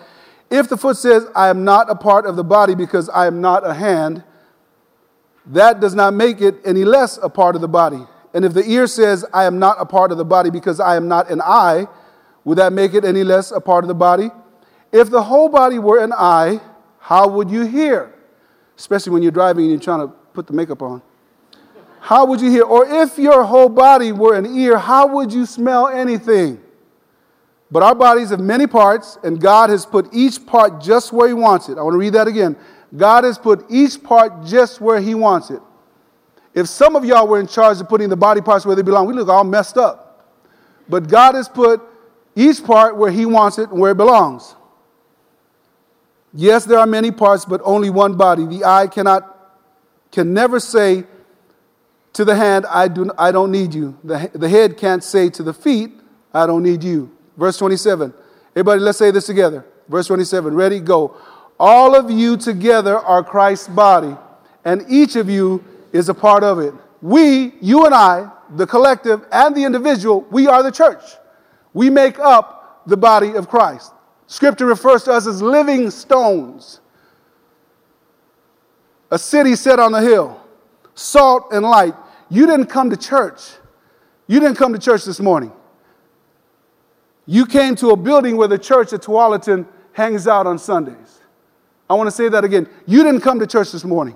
If 0.49 0.67
the 0.67 0.77
foot 0.77 0.97
says, 0.97 1.25
I 1.35 1.49
am 1.49 1.63
not 1.63 1.89
a 1.89 1.95
part 1.95 2.25
of 2.25 2.35
the 2.35 2.43
body 2.43 2.75
because 2.75 3.07
I 3.09 3.27
am 3.27 3.39
not 3.39 3.65
a 3.65 3.73
hand, 3.73 4.23
that 5.45 5.79
does 5.79 5.95
not 5.95 6.13
make 6.13 6.41
it 6.41 6.55
any 6.65 6.85
less 6.85 7.17
a 7.17 7.29
part 7.29 7.55
of 7.55 7.61
the 7.61 7.67
body. 7.67 8.05
And 8.33 8.45
if 8.45 8.53
the 8.53 8.63
ear 8.63 8.87
says, 8.87 9.25
I 9.33 9.45
am 9.45 9.57
not 9.57 9.77
a 9.79 9.85
part 9.85 10.11
of 10.11 10.17
the 10.17 10.25
body 10.25 10.49
because 10.49 10.79
I 10.79 10.95
am 10.95 11.07
not 11.07 11.29
an 11.31 11.41
eye, 11.43 11.87
would 12.43 12.57
that 12.57 12.73
make 12.73 12.93
it 12.93 13.05
any 13.05 13.23
less 13.23 13.51
a 13.51 13.59
part 13.59 13.83
of 13.83 13.87
the 13.87 13.95
body? 13.95 14.29
If 14.91 15.09
the 15.09 15.23
whole 15.23 15.49
body 15.49 15.79
were 15.79 16.03
an 16.03 16.13
eye, 16.13 16.59
how 16.99 17.27
would 17.27 17.49
you 17.49 17.65
hear? 17.65 18.13
Especially 18.79 19.11
when 19.11 19.21
you're 19.21 19.31
driving 19.31 19.65
and 19.65 19.71
you're 19.71 19.81
trying 19.81 20.07
to 20.07 20.07
put 20.33 20.47
the 20.47 20.53
makeup 20.53 20.81
on. 20.81 21.01
How 21.99 22.25
would 22.25 22.39
you 22.39 22.49
hear? 22.49 22.63
Or 22.63 22.87
if 22.87 23.17
your 23.17 23.43
whole 23.43 23.67
body 23.67 24.13
were 24.13 24.35
an 24.35 24.45
ear, 24.57 24.77
how 24.77 25.05
would 25.05 25.33
you 25.33 25.45
smell 25.45 25.89
anything? 25.89 26.61
But 27.69 27.83
our 27.83 27.93
bodies 27.93 28.29
have 28.29 28.39
many 28.39 28.67
parts, 28.67 29.17
and 29.21 29.39
God 29.39 29.69
has 29.69 29.85
put 29.85 30.07
each 30.13 30.45
part 30.45 30.81
just 30.81 31.11
where 31.11 31.27
He 31.27 31.33
wants 31.33 31.67
it. 31.67 31.77
I 31.77 31.81
want 31.81 31.93
to 31.93 31.97
read 31.97 32.13
that 32.13 32.29
again. 32.29 32.55
God 32.95 33.25
has 33.25 33.37
put 33.37 33.65
each 33.69 34.01
part 34.01 34.45
just 34.45 34.79
where 34.79 35.01
He 35.01 35.13
wants 35.13 35.51
it. 35.51 35.61
If 36.53 36.67
some 36.67 36.95
of 36.95 37.03
y'all 37.03 37.27
were 37.27 37.39
in 37.39 37.47
charge 37.47 37.81
of 37.81 37.89
putting 37.89 38.07
the 38.07 38.15
body 38.15 38.39
parts 38.39 38.65
where 38.65 38.77
they 38.77 38.81
belong, 38.81 39.07
we 39.07 39.13
look 39.13 39.27
all 39.27 39.43
messed 39.43 39.77
up. 39.77 40.25
But 40.87 41.09
God 41.09 41.35
has 41.35 41.49
put 41.49 41.81
each 42.33 42.63
part 42.63 42.95
where 42.95 43.11
He 43.11 43.25
wants 43.25 43.59
it 43.59 43.69
and 43.71 43.79
where 43.79 43.91
it 43.91 43.97
belongs. 43.97 44.55
Yes, 46.33 46.65
there 46.65 46.79
are 46.79 46.85
many 46.85 47.11
parts, 47.11 47.45
but 47.45 47.61
only 47.63 47.89
one 47.89 48.15
body. 48.15 48.45
The 48.45 48.65
eye 48.65 48.87
cannot 48.87 49.37
can 50.11 50.33
never 50.33 50.59
say 50.59 51.03
to 52.13 52.25
the 52.25 52.35
hand, 52.35 52.65
I, 52.67 52.87
do, 52.87 53.11
I 53.17 53.31
don't 53.31 53.51
need 53.51 53.73
you. 53.73 53.97
The, 54.03 54.29
the 54.33 54.49
head 54.49 54.77
can't 54.77 55.03
say 55.03 55.29
to 55.29 55.43
the 55.43 55.53
feet, 55.53 55.91
I 56.33 56.47
don't 56.47 56.63
need 56.63 56.83
you. 56.83 57.15
Verse 57.37 57.57
27. 57.57 58.13
Everybody, 58.51 58.81
let's 58.81 58.97
say 58.97 59.11
this 59.11 59.27
together. 59.27 59.65
Verse 59.87 60.07
27. 60.07 60.53
Ready? 60.53 60.79
Go. 60.79 61.15
All 61.59 61.95
of 61.95 62.09
you 62.09 62.37
together 62.37 62.97
are 62.97 63.23
Christ's 63.23 63.67
body, 63.67 64.15
and 64.65 64.85
each 64.89 65.15
of 65.15 65.29
you 65.29 65.63
is 65.91 66.09
a 66.09 66.13
part 66.13 66.43
of 66.43 66.59
it. 66.59 66.73
We, 67.01 67.53
you 67.61 67.85
and 67.85 67.93
I, 67.93 68.31
the 68.55 68.65
collective 68.65 69.25
and 69.31 69.55
the 69.55 69.63
individual, 69.63 70.21
we 70.31 70.47
are 70.47 70.63
the 70.63 70.71
church. 70.71 71.03
We 71.73 71.89
make 71.89 72.17
up 72.19 72.81
the 72.87 72.97
body 72.97 73.35
of 73.35 73.49
Christ. 73.49 73.93
Scripture 74.29 74.67
refers 74.67 75.01
to 75.03 75.11
us 75.11 75.25
as 75.25 75.41
living 75.41 75.89
stones 75.89 76.81
a 79.09 79.17
city 79.17 79.55
set 79.55 79.79
on 79.79 79.91
a 79.95 80.01
hill, 80.01 80.39
salt 80.93 81.47
and 81.51 81.65
light. 81.65 81.95
You 82.29 82.45
didn't 82.45 82.67
come 82.67 82.91
to 82.91 82.95
church. 82.95 83.41
You 84.27 84.39
didn't 84.39 84.55
come 84.55 84.71
to 84.73 84.77
church 84.77 85.03
this 85.03 85.19
morning. 85.19 85.51
You 87.25 87.47
came 87.47 87.75
to 87.77 87.89
a 87.89 87.97
building 87.97 88.37
where 88.37 88.47
the 88.47 88.59
church 88.59 88.93
at 88.93 89.01
Tualatin 89.01 89.67
hangs 89.93 90.27
out 90.27 90.45
on 90.45 90.59
Sundays. 90.59 91.21
I 91.89 91.95
want 91.95 92.05
to 92.05 92.15
say 92.15 92.29
that 92.29 92.43
again. 92.43 92.69
You 92.85 93.01
didn't 93.01 93.21
come 93.21 93.39
to 93.39 93.47
church 93.47 93.71
this 93.71 93.83
morning. 93.83 94.15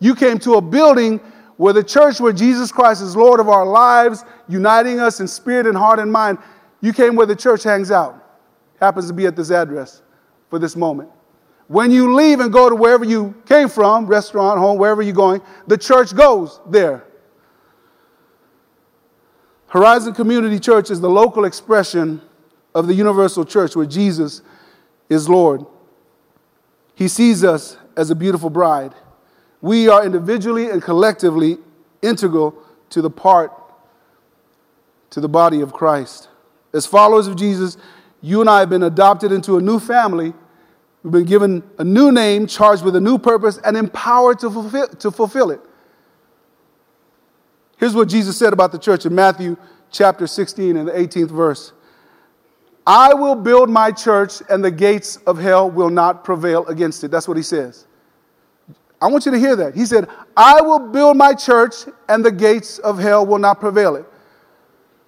You 0.00 0.14
came 0.14 0.38
to 0.38 0.54
a 0.54 0.62
building 0.62 1.18
where 1.58 1.74
the 1.74 1.84
church, 1.84 2.20
where 2.20 2.32
Jesus 2.32 2.72
Christ 2.72 3.02
is 3.02 3.14
Lord 3.14 3.38
of 3.38 3.50
our 3.50 3.66
lives, 3.66 4.24
uniting 4.48 4.98
us 4.98 5.20
in 5.20 5.28
spirit 5.28 5.66
and 5.66 5.76
heart 5.76 5.98
and 5.98 6.10
mind. 6.10 6.38
You 6.80 6.94
came 6.94 7.16
where 7.16 7.26
the 7.26 7.36
church 7.36 7.64
hangs 7.64 7.90
out. 7.90 8.21
Happens 8.82 9.06
to 9.06 9.12
be 9.12 9.26
at 9.26 9.36
this 9.36 9.52
address 9.52 10.02
for 10.50 10.58
this 10.58 10.74
moment. 10.74 11.08
When 11.68 11.92
you 11.92 12.16
leave 12.16 12.40
and 12.40 12.52
go 12.52 12.68
to 12.68 12.74
wherever 12.74 13.04
you 13.04 13.32
came 13.46 13.68
from, 13.68 14.06
restaurant, 14.08 14.58
home, 14.58 14.76
wherever 14.76 15.00
you're 15.00 15.14
going, 15.14 15.40
the 15.68 15.78
church 15.78 16.12
goes 16.16 16.58
there. 16.66 17.04
Horizon 19.68 20.14
Community 20.14 20.58
Church 20.58 20.90
is 20.90 21.00
the 21.00 21.08
local 21.08 21.44
expression 21.44 22.20
of 22.74 22.88
the 22.88 22.94
universal 22.94 23.44
church 23.44 23.76
where 23.76 23.86
Jesus 23.86 24.42
is 25.08 25.28
Lord. 25.28 25.64
He 26.96 27.06
sees 27.06 27.44
us 27.44 27.76
as 27.96 28.10
a 28.10 28.16
beautiful 28.16 28.50
bride. 28.50 28.94
We 29.60 29.88
are 29.88 30.04
individually 30.04 30.70
and 30.70 30.82
collectively 30.82 31.58
integral 32.02 32.60
to 32.90 33.00
the 33.00 33.10
part, 33.10 33.52
to 35.10 35.20
the 35.20 35.28
body 35.28 35.60
of 35.60 35.72
Christ. 35.72 36.28
As 36.74 36.84
followers 36.84 37.28
of 37.28 37.36
Jesus, 37.36 37.76
you 38.22 38.40
and 38.40 38.48
I 38.48 38.60
have 38.60 38.70
been 38.70 38.84
adopted 38.84 39.32
into 39.32 39.58
a 39.58 39.60
new 39.60 39.78
family 39.78 40.32
We've 41.02 41.12
been 41.12 41.24
given 41.24 41.62
a 41.78 41.84
new 41.84 42.12
name, 42.12 42.46
charged 42.46 42.84
with 42.84 42.94
a 42.94 43.00
new 43.00 43.18
purpose, 43.18 43.58
and 43.64 43.76
empowered 43.76 44.38
to 44.40 44.50
fulfill, 44.50 44.88
to 44.88 45.10
fulfill 45.10 45.50
it. 45.50 45.60
Here's 47.76 47.94
what 47.94 48.08
Jesus 48.08 48.36
said 48.36 48.52
about 48.52 48.70
the 48.70 48.78
church 48.78 49.04
in 49.04 49.14
Matthew 49.14 49.56
chapter 49.90 50.28
16 50.28 50.76
and 50.76 50.88
the 50.88 50.92
18th 50.92 51.30
verse 51.30 51.72
I 52.86 53.14
will 53.14 53.34
build 53.34 53.68
my 53.68 53.90
church, 53.90 54.42
and 54.48 54.64
the 54.64 54.70
gates 54.70 55.16
of 55.18 55.38
hell 55.38 55.70
will 55.70 55.90
not 55.90 56.24
prevail 56.24 56.66
against 56.66 57.02
it. 57.02 57.10
That's 57.10 57.26
what 57.26 57.36
he 57.36 57.42
says. 57.42 57.86
I 59.00 59.08
want 59.08 59.26
you 59.26 59.32
to 59.32 59.38
hear 59.38 59.56
that. 59.56 59.74
He 59.74 59.84
said, 59.84 60.08
I 60.36 60.60
will 60.60 60.78
build 60.78 61.16
my 61.16 61.34
church, 61.34 61.74
and 62.08 62.24
the 62.24 62.30
gates 62.30 62.78
of 62.78 62.98
hell 62.98 63.26
will 63.26 63.38
not 63.38 63.58
prevail 63.58 63.96
it. 63.96 64.04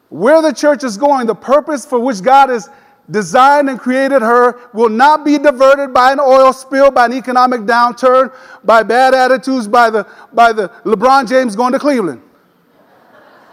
Where 0.08 0.42
the 0.42 0.52
church 0.52 0.82
is 0.82 0.96
going, 0.96 1.28
the 1.28 1.34
purpose 1.34 1.86
for 1.86 2.00
which 2.00 2.20
God 2.20 2.48
has 2.48 2.68
designed 3.10 3.68
and 3.68 3.78
created 3.78 4.22
her 4.22 4.58
will 4.72 4.88
not 4.88 5.24
be 5.24 5.38
diverted 5.38 5.92
by 5.92 6.12
an 6.12 6.20
oil 6.20 6.52
spill, 6.52 6.90
by 6.90 7.06
an 7.06 7.12
economic 7.12 7.62
downturn, 7.62 8.32
by 8.64 8.82
bad 8.82 9.14
attitudes, 9.14 9.68
by 9.68 9.90
the, 9.90 10.06
by 10.32 10.52
the 10.52 10.68
LeBron 10.84 11.28
James 11.28 11.54
going 11.54 11.72
to 11.72 11.78
Cleveland. 11.78 12.22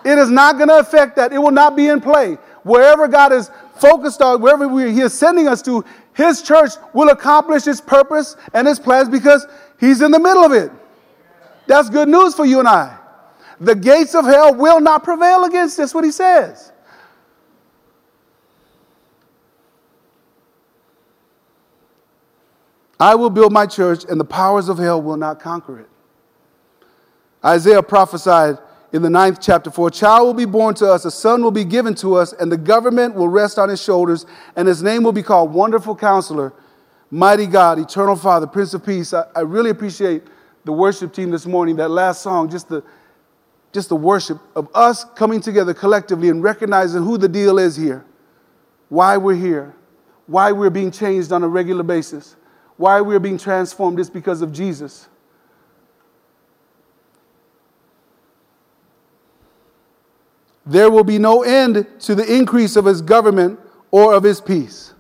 It 0.04 0.18
is 0.18 0.30
not 0.30 0.58
going 0.58 0.70
to 0.70 0.80
affect 0.80 1.16
that. 1.18 1.32
It 1.32 1.38
will 1.38 1.52
not 1.52 1.76
be 1.76 1.88
in 1.88 2.02
play. 2.02 2.36
Wherever 2.64 3.08
God 3.08 3.34
is 3.34 3.52
focused 3.78 4.22
on, 4.22 4.42
wherever 4.42 4.68
we, 4.68 4.94
He 4.94 5.02
is 5.02 5.14
sending 5.14 5.48
us 5.48 5.62
to, 5.64 5.84
His 6.14 6.42
church 6.42 6.72
will 6.94 7.10
accomplish 7.10 7.66
His 7.66 7.82
purpose 7.82 8.36
and 8.54 8.68
His 8.68 8.80
plans 8.80 9.10
because 9.10 9.46
He's 9.80 10.02
in 10.02 10.12
the 10.12 10.20
middle 10.20 10.44
of 10.44 10.54
it. 10.54 10.72
That's 11.68 11.90
good 11.90 12.10
news 12.10 12.36
for 12.36 12.46
you 12.46 12.60
and 12.60 12.68
I. 12.68 12.98
The 13.60 13.76
gates 13.76 14.16
of 14.16 14.26
hell 14.26 14.56
will 14.56 14.80
not 14.80 15.04
prevail 15.04 15.44
against 15.44 15.78
this, 15.78 15.94
what 15.94 16.04
He 16.04 16.12
says. 16.12 16.71
I 23.02 23.16
will 23.16 23.32
build 23.32 23.52
my 23.52 23.66
church, 23.66 24.04
and 24.08 24.20
the 24.20 24.26
powers 24.26 24.70
of 24.70 24.78
hell 24.78 25.02
will 25.02 25.18
not 25.18 25.40
conquer 25.40 25.80
it. 25.80 25.90
Isaiah 27.44 27.82
prophesied 27.82 28.60
in 28.94 29.02
the 29.02 29.10
ninth 29.10 29.40
chapter, 29.42 29.72
For 29.72 29.88
a 29.88 29.92
child 29.92 30.28
will 30.28 30.36
be 30.36 30.46
born 30.46 30.76
to 30.76 30.92
us, 30.92 31.04
a 31.04 31.10
son 31.10 31.42
will 31.42 31.50
be 31.50 31.64
given 31.64 31.96
to 31.96 32.14
us, 32.14 32.32
and 32.34 32.52
the 32.52 32.58
government 32.58 33.16
will 33.16 33.28
rest 33.28 33.58
on 33.58 33.70
his 33.70 33.82
shoulders, 33.82 34.28
and 34.56 34.68
his 34.68 34.84
name 34.84 35.02
will 35.02 35.14
be 35.14 35.24
called 35.24 35.52
Wonderful 35.52 35.96
Counselor, 35.96 36.54
Mighty 37.10 37.48
God, 37.48 37.80
Eternal 37.80 38.16
Father, 38.16 38.46
Prince 38.46 38.76
of 38.76 38.86
Peace. 38.86 39.16
I, 39.16 39.26
I 39.36 39.40
really 39.40 39.72
appreciate 39.72 40.22
the 40.66 40.72
worship 40.72 41.12
team 41.12 41.32
this 41.32 41.48
morning, 41.48 41.78
that 41.78 41.90
last 41.90 42.22
song, 42.22 42.52
just 42.52 42.70
the, 42.70 42.84
just 43.74 43.90
the 43.90 43.96
worship 43.96 44.38
of 44.56 44.70
us 44.76 45.06
coming 45.16 45.42
together 45.42 45.74
collectively 45.74 46.30
and 46.30 46.44
recognizing 46.44 47.04
who 47.04 47.18
the 47.18 47.28
deal 47.28 47.58
is 47.58 47.76
here, 47.76 48.06
why 48.90 49.18
we're 49.18 49.34
here, 49.34 49.74
why 50.28 50.52
we're 50.52 50.70
being 50.70 50.92
changed 50.92 51.32
on 51.32 51.42
a 51.42 51.48
regular 51.48 51.82
basis, 51.82 52.36
why 52.82 53.00
we're 53.00 53.20
being 53.20 53.38
transformed 53.38 54.00
is 54.00 54.10
because 54.10 54.42
of 54.42 54.52
Jesus. 54.52 55.08
There 60.66 60.92
will 60.92 61.04
be 61.04 61.18
no 61.18 61.44
end 61.44 61.88
to 62.02 62.16
the 62.16 62.36
increase 62.36 62.76
of 62.76 62.86
his 62.86 63.02
government 63.02 63.60
or 63.92 64.14
of 64.14 64.24
his 64.24 64.42
peace. 64.42 64.94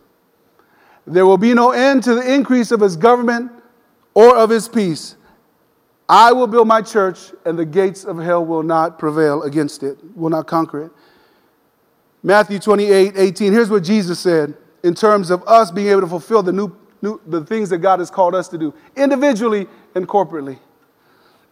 There 1.05 1.25
will 1.25 1.37
be 1.37 1.53
no 1.53 1.71
end 1.71 2.03
to 2.03 2.15
the 2.15 2.33
increase 2.33 2.71
of 2.71 2.79
his 2.79 2.95
government 2.95 3.51
or 4.13 4.37
of 4.37 4.49
his 4.49 4.67
peace. 4.67 5.15
I 6.07 6.33
will 6.33 6.47
build 6.47 6.67
my 6.67 6.81
church, 6.81 7.31
and 7.45 7.57
the 7.57 7.65
gates 7.65 8.03
of 8.03 8.17
hell 8.17 8.45
will 8.45 8.63
not 8.63 8.99
prevail 8.99 9.43
against 9.43 9.81
it, 9.81 9.97
will 10.15 10.29
not 10.29 10.45
conquer 10.45 10.85
it. 10.85 10.91
Matthew 12.21 12.59
28 12.59 13.13
18. 13.15 13.53
Here's 13.53 13.69
what 13.69 13.83
Jesus 13.83 14.19
said 14.19 14.55
in 14.83 14.93
terms 14.93 15.29
of 15.29 15.43
us 15.47 15.71
being 15.71 15.87
able 15.87 16.01
to 16.01 16.07
fulfill 16.07 16.43
the 16.43 16.51
new, 16.51 16.75
new 17.01 17.19
the 17.27 17.45
things 17.45 17.69
that 17.69 17.79
God 17.79 17.99
has 17.99 18.09
called 18.09 18.35
us 18.35 18.47
to 18.49 18.57
do, 18.57 18.73
individually 18.95 19.67
and 19.95 20.07
corporately. 20.07 20.59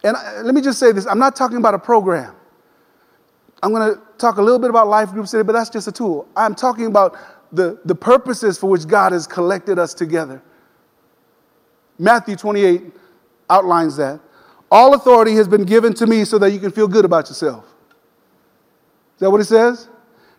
And 0.02 0.16
let 0.44 0.54
me 0.54 0.60
just 0.60 0.78
say 0.78 0.92
this 0.92 1.06
I'm 1.06 1.18
not 1.18 1.36
talking 1.36 1.58
about 1.58 1.74
a 1.74 1.78
program. 1.78 2.34
I'm 3.62 3.72
going 3.72 3.94
to 3.94 4.00
talk 4.16 4.38
a 4.38 4.42
little 4.42 4.58
bit 4.58 4.70
about 4.70 4.88
life 4.88 5.10
groups 5.10 5.32
today, 5.32 5.42
but 5.42 5.52
that's 5.52 5.68
just 5.68 5.86
a 5.86 5.92
tool. 5.92 6.26
I'm 6.34 6.54
talking 6.54 6.86
about 6.86 7.16
the, 7.52 7.78
the 7.84 7.94
purposes 7.94 8.58
for 8.58 8.70
which 8.70 8.86
God 8.86 9.12
has 9.12 9.26
collected 9.26 9.78
us 9.78 9.92
together. 9.92 10.42
Matthew 11.98 12.36
28 12.36 12.84
outlines 13.50 13.96
that. 13.96 14.20
All 14.70 14.94
authority 14.94 15.34
has 15.34 15.48
been 15.48 15.64
given 15.64 15.92
to 15.94 16.06
me 16.06 16.24
so 16.24 16.38
that 16.38 16.52
you 16.52 16.58
can 16.58 16.70
feel 16.70 16.88
good 16.88 17.04
about 17.04 17.28
yourself. 17.28 17.64
Is 17.64 19.20
that 19.20 19.30
what 19.30 19.40
it 19.40 19.44
says? 19.44 19.88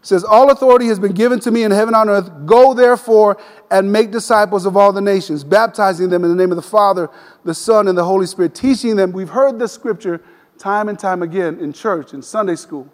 Says, 0.02 0.24
All 0.24 0.50
authority 0.50 0.88
has 0.88 1.00
been 1.00 1.14
given 1.14 1.40
to 1.42 1.52
me 1.52 1.64
in 1.64 1.72
heaven 1.72 1.94
and 1.94 2.10
on 2.10 2.10
earth. 2.10 2.32
Go 2.46 2.74
therefore 2.74 3.38
and 3.70 3.92
make 3.92 4.12
disciples 4.12 4.66
of 4.66 4.76
all 4.76 4.92
the 4.92 5.02
nations, 5.02 5.44
baptizing 5.44 6.10
them 6.10 6.24
in 6.24 6.30
the 6.30 6.36
name 6.36 6.52
of 6.52 6.56
the 6.56 6.62
Father, 6.62 7.10
the 7.44 7.54
Son, 7.54 7.88
and 7.88 7.98
the 7.98 8.04
Holy 8.04 8.26
Spirit, 8.26 8.56
teaching 8.56 8.96
them. 8.96 9.12
We've 9.12 9.30
heard 9.30 9.60
this 9.60 9.72
scripture 9.72 10.22
time 10.58 10.90
and 10.90 10.98
time 10.98 11.22
again 11.22 11.60
in 11.60 11.74
church, 11.74 12.14
in 12.14 12.22
Sunday 12.22 12.56
school 12.56 12.90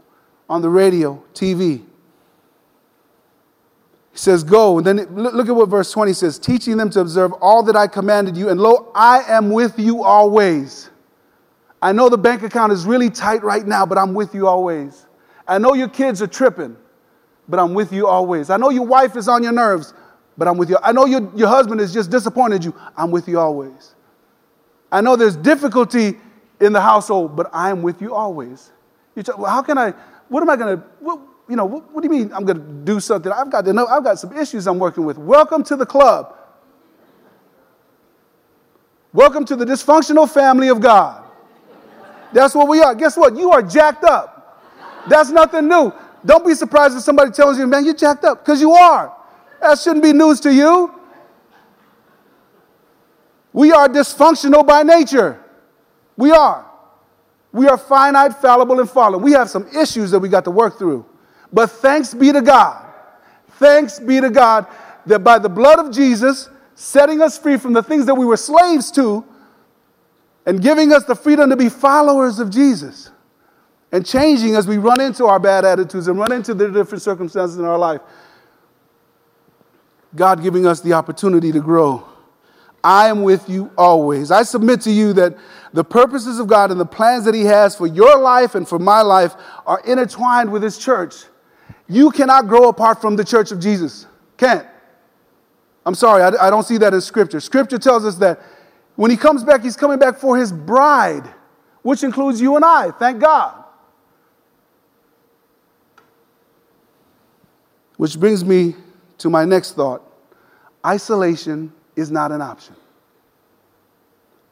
on 0.50 0.62
the 0.62 0.70
radio, 0.70 1.24
TV. 1.34 1.84
He 4.12 4.18
says, 4.18 4.44
Go. 4.44 4.78
And 4.78 4.88
then 4.88 4.98
look 5.16 5.48
at 5.48 5.56
what 5.56 5.70
verse 5.70 5.92
20 5.92 6.14
says 6.14 6.40
teaching 6.40 6.78
them 6.78 6.90
to 6.92 7.00
observe 7.00 7.34
all 7.34 7.64
that 7.64 7.76
I 7.76 7.88
commanded 7.88 8.36
you, 8.36 8.50
and 8.50 8.60
lo, 8.60 8.92
I 8.96 9.24
am 9.28 9.52
with 9.52 9.80
you 9.80 10.04
always. 10.04 10.90
I 11.82 11.92
know 11.92 12.10
the 12.10 12.18
bank 12.18 12.42
account 12.42 12.72
is 12.72 12.86
really 12.86 13.10
tight 13.10 13.44
right 13.44 13.66
now, 13.66 13.86
but 13.86 13.98
I'm 13.98 14.14
with 14.14 14.34
you 14.34 14.48
always. 14.48 15.06
I 15.48 15.60
know 15.60 15.74
your 15.74 15.88
kids 15.88 16.22
are 16.22 16.28
tripping, 16.28 16.76
but 17.48 17.60
I'm 17.60 17.74
with 17.74 17.92
you 17.92 18.08
always. 18.08 18.50
I 18.50 18.58
know 18.58 18.70
your 18.70 18.86
wife 18.86 19.16
is 19.16 19.28
on 19.28 19.44
your 19.44 19.52
nerves, 19.52 19.94
but 20.38 20.48
I'm 20.48 20.58
with 20.58 20.70
you. 20.70 20.78
I 20.84 20.92
know 20.92 21.06
your, 21.06 21.32
your 21.36 21.48
husband 21.48 21.80
has 21.80 21.94
just 21.94 22.10
disappointed 22.10 22.64
you. 22.64 22.76
I'm 22.96 23.12
with 23.12 23.28
you 23.28 23.40
always. 23.40 23.96
I 24.92 25.02
know 25.02 25.16
there's 25.16 25.36
difficulty 25.36 26.18
in 26.60 26.74
the 26.74 26.82
household, 26.82 27.36
but 27.36 27.50
I'm 27.54 27.82
with 27.82 28.02
you 28.02 28.14
always. 28.14 28.72
You 29.16 29.24
well, 29.38 29.52
how 29.52 29.62
can 29.62 29.78
I? 29.78 29.94
what 30.30 30.42
am 30.42 30.50
I 30.50 30.56
going 30.56 30.78
to, 30.78 30.84
you 31.50 31.56
know, 31.56 31.66
what, 31.66 31.92
what, 31.94 32.02
do 32.02 32.08
you 32.08 32.12
mean 32.12 32.34
I'm 32.34 32.46
going 32.46 32.58
to 32.58 32.64
do 32.84 33.00
something? 33.00 33.32
I've 33.32 33.50
got 33.50 33.66
to 33.66 33.74
know, 33.74 33.88
I've 33.88 34.04
got 34.04 34.20
some 34.20 34.38
issues 34.38 34.68
I'm 34.68 34.80
working 34.80 35.06
with. 35.06 35.18
Welcome 35.18 35.64
to 35.66 35.76
the 35.76 35.86
club. 35.86 36.36
Welcome 39.14 39.46
to 39.46 39.56
the 39.56 39.66
dysfunctional 39.66 40.30
family 40.32 40.68
of 40.68 40.82
God. 40.82 41.24
That's 42.34 42.54
what 42.54 42.68
we 42.68 42.82
are. 42.82 42.94
Guess 42.94 43.16
what? 43.16 43.38
You 43.38 43.52
are 43.52 43.62
jacked 43.62 44.04
up. 44.04 44.62
That's 45.08 45.30
nothing 45.30 45.70
new. 45.70 45.94
Don't 46.26 46.46
be 46.46 46.54
surprised 46.54 46.98
if 46.98 47.04
somebody 47.04 47.32
tells 47.32 47.58
you, 47.58 47.68
man, 47.68 47.86
you're 47.86 47.94
jacked 47.94 48.24
up, 48.24 48.44
because 48.44 48.60
you 48.60 48.74
are. 48.74 49.16
That 49.62 49.80
shouldn't 49.80 50.04
be 50.04 50.14
news 50.14 50.40
to 50.42 50.54
you. 50.54 50.94
We 53.54 53.72
are 53.72 53.88
dysfunctional 53.88 54.66
by 54.66 54.84
nature. 54.84 55.44
We 56.16 56.32
are. 56.32 56.66
We 57.52 57.68
are 57.68 57.78
finite, 57.78 58.36
fallible, 58.36 58.80
and 58.80 58.90
fallen. 58.90 59.22
We 59.22 59.32
have 59.32 59.50
some 59.50 59.68
issues 59.76 60.12
that 60.12 60.20
we 60.20 60.30
got 60.30 60.44
to 60.46 60.52
work 60.52 60.78
through. 60.78 61.06
But 61.52 61.72
thanks 61.72 62.14
be 62.14 62.32
to 62.32 62.42
God. 62.42 62.86
Thanks 63.52 64.00
be 64.00 64.22
to 64.22 64.30
God 64.30 64.68
that 65.06 65.20
by 65.20 65.40
the 65.40 65.50
blood 65.50 65.80
of 65.80 65.92
Jesus, 65.92 66.50
setting 66.76 67.22
us 67.22 67.38
free 67.38 67.58
from 67.58 67.74
the 67.74 67.82
things 67.82 68.06
that 68.06 68.16
we 68.16 68.26
were 68.26 68.38
slaves 68.38 68.92
to, 68.92 69.26
and 70.46 70.62
giving 70.62 70.94
us 70.94 71.06
the 71.06 71.16
freedom 71.16 71.50
to 71.50 71.56
be 71.56 71.70
followers 71.70 72.40
of 72.40 72.50
Jesus, 72.50 73.12
and 73.92 74.06
changing 74.06 74.56
as 74.56 74.68
we 74.68 74.78
run 74.78 75.00
into 75.02 75.26
our 75.26 75.40
bad 75.40 75.66
attitudes 75.66 76.08
and 76.08 76.20
run 76.20 76.32
into 76.32 76.54
the 76.54 76.70
different 76.70 77.02
circumstances 77.02 77.58
in 77.58 77.66
our 77.66 77.78
life. 77.78 78.02
God 80.16 80.42
giving 80.42 80.66
us 80.66 80.82
the 80.82 80.94
opportunity 80.94 81.52
to 81.52 81.60
grow. 81.60 82.08
I 82.84 83.08
am 83.08 83.24
with 83.24 83.50
you 83.50 83.72
always. 83.78 84.32
I 84.32 84.44
submit 84.44 84.82
to 84.82 84.92
you 84.92 85.14
that 85.14 85.38
the 85.74 85.84
purposes 85.84 86.40
of 86.40 86.48
God 86.48 86.72
and 86.72 86.80
the 86.80 86.86
plans 86.86 87.26
that 87.26 87.34
He 87.34 87.44
has 87.44 87.76
for 87.76 87.88
your 87.88 88.18
life 88.18 88.56
and 88.56 88.68
for 88.68 88.80
my 88.80 89.02
life 89.02 89.36
are 89.66 89.82
intertwined 89.82 90.52
with 90.52 90.64
His 90.64 90.78
church. 90.78 91.16
You 91.88 92.12
cannot 92.12 92.48
grow 92.48 92.70
apart 92.70 93.02
from 93.02 93.16
the 93.16 93.24
church 93.24 93.52
of 93.52 93.60
Jesus. 93.60 94.06
Can't. 94.38 94.66
I'm 95.86 95.96
sorry, 95.96 96.22
I, 96.22 96.48
I 96.48 96.50
don't 96.50 96.64
see 96.64 96.78
that 96.78 96.94
in 96.94 97.02
Scripture. 97.02 97.40
Scripture 97.40 97.78
tells 97.78 98.06
us 98.06 98.16
that 98.16 98.42
when 98.96 99.12
He 99.12 99.18
comes 99.18 99.44
back, 99.44 99.64
He's 99.64 99.78
coming 99.78 100.00
back 100.00 100.18
for 100.18 100.38
His 100.38 100.52
bride, 100.52 101.28
which 101.82 102.04
includes 102.04 102.40
you 102.40 102.56
and 102.56 102.66
I. 102.66 102.92
Thank 102.92 103.20
God. 103.20 103.64
Which 107.98 108.20
brings 108.20 108.46
me 108.46 108.76
to 109.20 109.30
my 109.30 109.46
next 109.46 109.74
thought 109.74 110.04
isolation 110.86 111.74
is 111.96 112.10
not 112.12 112.32
an 112.32 112.42
option. 112.42 112.76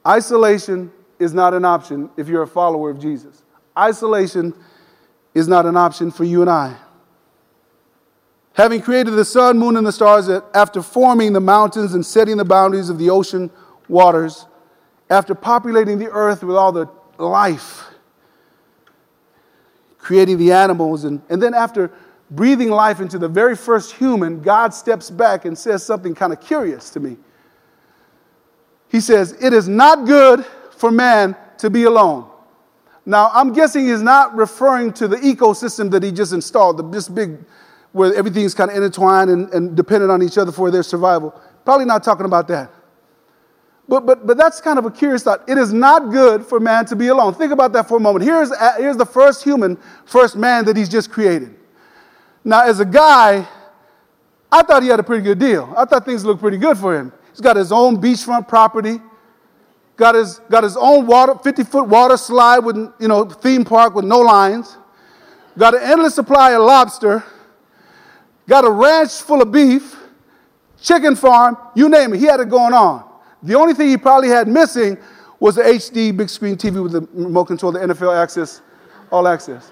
Isolation 0.05 0.91
is 1.19 1.33
not 1.33 1.53
an 1.53 1.63
option 1.63 2.09
if 2.17 2.27
you're 2.27 2.43
a 2.43 2.47
follower 2.47 2.89
of 2.89 2.99
Jesus. 2.99 3.43
Isolation 3.77 4.53
is 5.33 5.47
not 5.47 5.65
an 5.65 5.77
option 5.77 6.11
for 6.11 6.23
you 6.23 6.41
and 6.41 6.49
I. 6.49 6.75
Having 8.53 8.81
created 8.81 9.11
the 9.11 9.25
sun, 9.25 9.59
moon, 9.59 9.75
and 9.75 9.85
the 9.85 9.91
stars, 9.91 10.29
after 10.53 10.81
forming 10.81 11.33
the 11.33 11.41
mountains 11.41 11.93
and 11.93 12.05
setting 12.05 12.37
the 12.37 12.45
boundaries 12.45 12.89
of 12.89 12.97
the 12.97 13.09
ocean 13.09 13.51
waters, 13.89 14.45
after 15.09 15.35
populating 15.35 15.99
the 15.99 16.09
earth 16.09 16.41
with 16.41 16.55
all 16.55 16.71
the 16.71 16.89
life, 17.17 17.83
creating 19.97 20.37
the 20.37 20.51
animals, 20.53 21.03
and, 21.03 21.21
and 21.29 21.41
then 21.41 21.53
after 21.53 21.91
breathing 22.31 22.69
life 22.69 22.99
into 22.99 23.19
the 23.19 23.27
very 23.27 23.55
first 23.55 23.93
human, 23.93 24.41
God 24.41 24.73
steps 24.73 25.09
back 25.09 25.45
and 25.45 25.57
says 25.57 25.85
something 25.85 26.15
kind 26.15 26.33
of 26.33 26.41
curious 26.41 26.89
to 26.91 26.99
me. 26.99 27.17
He 28.89 28.99
says, 28.99 29.33
It 29.41 29.53
is 29.53 29.67
not 29.67 30.05
good 30.05 30.45
for 30.71 30.91
man 30.91 31.35
to 31.59 31.69
be 31.69 31.83
alone. 31.83 32.29
Now, 33.05 33.29
I'm 33.33 33.53
guessing 33.53 33.85
he's 33.85 34.01
not 34.01 34.35
referring 34.35 34.91
to 34.93 35.07
the 35.07 35.17
ecosystem 35.17 35.91
that 35.91 36.01
he 36.01 36.11
just 36.11 36.33
installed, 36.33 36.91
this 36.91 37.07
big, 37.07 37.37
where 37.91 38.13
everything's 38.15 38.55
kind 38.55 38.71
of 38.71 38.77
intertwined 38.77 39.29
and, 39.29 39.53
and 39.53 39.77
dependent 39.77 40.11
on 40.11 40.23
each 40.23 40.37
other 40.37 40.51
for 40.51 40.71
their 40.71 40.81
survival. 40.81 41.39
Probably 41.63 41.85
not 41.85 42.03
talking 42.03 42.25
about 42.25 42.47
that. 42.47 42.71
But, 43.87 44.07
but, 44.07 44.25
but 44.25 44.37
that's 44.37 44.59
kind 44.59 44.79
of 44.79 44.85
a 44.85 44.91
curious 44.91 45.23
thought. 45.23 45.47
It 45.47 45.59
is 45.59 45.71
not 45.71 46.11
good 46.11 46.43
for 46.43 46.59
man 46.59 46.85
to 46.87 46.95
be 46.95 47.07
alone. 47.07 47.35
Think 47.35 47.51
about 47.51 47.71
that 47.73 47.87
for 47.87 47.97
a 47.97 47.99
moment. 47.99 48.25
Here's, 48.25 48.51
here's 48.77 48.97
the 48.97 49.05
first 49.05 49.43
human, 49.43 49.77
first 50.05 50.35
man 50.35 50.65
that 50.65 50.75
he's 50.75 50.89
just 50.89 51.11
created. 51.11 51.55
Now, 52.45 52.63
as 52.63 52.79
a 52.79 52.85
guy, 52.85 53.47
I 54.51 54.61
thought 54.61 54.83
he 54.83 54.89
had 54.89 54.99
a 54.99 55.03
pretty 55.03 55.23
good 55.23 55.39
deal. 55.39 55.73
I 55.75 55.83
thought 55.85 56.05
things 56.05 56.23
looked 56.23 56.39
pretty 56.39 56.57
good 56.57 56.77
for 56.77 56.95
him. 56.95 57.11
He's 57.31 57.41
got 57.41 57.55
his 57.55 57.71
own 57.71 57.99
beachfront 57.99 58.47
property, 58.47 59.01
got 59.97 60.13
his, 60.13 60.39
got 60.49 60.63
his 60.63 60.77
own 60.77 61.07
water, 61.07 61.35
50 61.35 61.63
foot 61.63 61.87
water 61.87 62.15
slide 62.15 62.59
with, 62.59 62.77
you 62.99 63.07
know, 63.07 63.25
theme 63.25 63.65
park 63.65 63.95
with 63.95 64.05
no 64.05 64.19
lines, 64.19 64.77
got 65.57 65.73
an 65.73 65.81
endless 65.83 66.13
supply 66.13 66.51
of 66.51 66.61
lobster, 66.61 67.23
got 68.47 68.63
a 68.63 68.69
ranch 68.69 69.11
full 69.13 69.41
of 69.41 69.51
beef, 69.51 69.97
chicken 70.79 71.15
farm, 71.15 71.57
you 71.75 71.89
name 71.89 72.13
it. 72.13 72.19
He 72.19 72.25
had 72.25 72.39
it 72.39 72.49
going 72.49 72.73
on. 72.73 73.03
The 73.41 73.55
only 73.55 73.73
thing 73.73 73.89
he 73.89 73.97
probably 73.97 74.29
had 74.29 74.47
missing 74.47 74.97
was 75.39 75.55
the 75.55 75.63
HD 75.63 76.15
big 76.15 76.29
screen 76.29 76.55
TV 76.55 76.81
with 76.81 76.91
the 76.91 77.01
remote 77.11 77.45
control, 77.45 77.71
the 77.71 77.79
NFL 77.79 78.15
access, 78.15 78.61
all 79.11 79.27
access. 79.27 79.71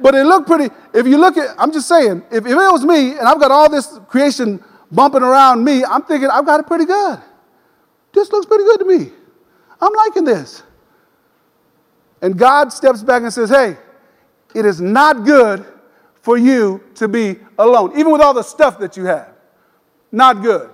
But 0.00 0.14
it 0.14 0.24
looked 0.24 0.46
pretty. 0.46 0.72
If 0.94 1.06
you 1.06 1.18
look 1.18 1.36
at, 1.36 1.54
I'm 1.58 1.72
just 1.72 1.88
saying, 1.88 2.22
if, 2.30 2.46
if 2.46 2.52
it 2.52 2.54
was 2.54 2.84
me 2.84 3.12
and 3.12 3.22
I've 3.22 3.40
got 3.40 3.50
all 3.50 3.70
this 3.70 3.98
creation 4.08 4.62
bumping 4.92 5.22
around 5.22 5.64
me, 5.64 5.84
I'm 5.84 6.02
thinking 6.02 6.28
I've 6.30 6.46
got 6.46 6.60
it 6.60 6.66
pretty 6.66 6.84
good. 6.84 7.20
This 8.12 8.30
looks 8.30 8.46
pretty 8.46 8.64
good 8.64 8.78
to 8.80 8.84
me. 8.84 9.12
I'm 9.80 9.92
liking 9.92 10.24
this. 10.24 10.62
And 12.22 12.38
God 12.38 12.72
steps 12.72 13.02
back 13.02 13.22
and 13.22 13.32
says, 13.32 13.50
Hey, 13.50 13.76
it 14.54 14.64
is 14.64 14.80
not 14.80 15.24
good 15.24 15.64
for 16.22 16.36
you 16.36 16.82
to 16.96 17.08
be 17.08 17.38
alone, 17.58 17.92
even 17.98 18.12
with 18.12 18.20
all 18.20 18.34
the 18.34 18.42
stuff 18.42 18.78
that 18.80 18.96
you 18.96 19.04
have. 19.04 19.32
Not 20.10 20.42
good. 20.42 20.70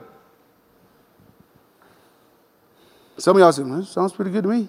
Some 3.19 3.37
of 3.37 3.41
y'all 3.41 3.53
say, 3.53 3.91
sounds 3.91 4.13
pretty 4.13 4.31
good 4.31 4.43
to 4.45 4.49
me. 4.49 4.69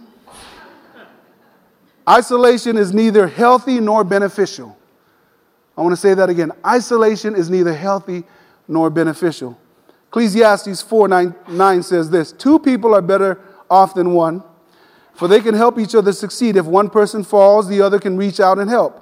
Isolation 2.07 2.77
is 2.77 2.93
neither 2.93 3.27
healthy 3.27 3.79
nor 3.79 4.03
beneficial. 4.03 4.77
I 5.77 5.81
want 5.81 5.93
to 5.93 5.97
say 5.97 6.13
that 6.13 6.29
again. 6.29 6.51
Isolation 6.65 7.35
is 7.35 7.49
neither 7.49 7.73
healthy 7.73 8.23
nor 8.67 8.89
beneficial. 8.89 9.59
Ecclesiastes 10.07 10.81
4 10.81 11.07
9, 11.07 11.35
9, 11.49 11.83
says 11.83 12.09
this 12.09 12.31
Two 12.31 12.59
people 12.59 12.93
are 12.93 13.01
better 13.01 13.41
off 13.69 13.95
than 13.95 14.13
one, 14.13 14.43
for 15.13 15.27
they 15.27 15.41
can 15.41 15.55
help 15.55 15.79
each 15.79 15.95
other 15.95 16.13
succeed. 16.13 16.55
If 16.55 16.65
one 16.65 16.89
person 16.89 17.23
falls, 17.23 17.67
the 17.67 17.81
other 17.81 17.99
can 17.99 18.15
reach 18.15 18.39
out 18.39 18.59
and 18.59 18.69
help. 18.69 19.01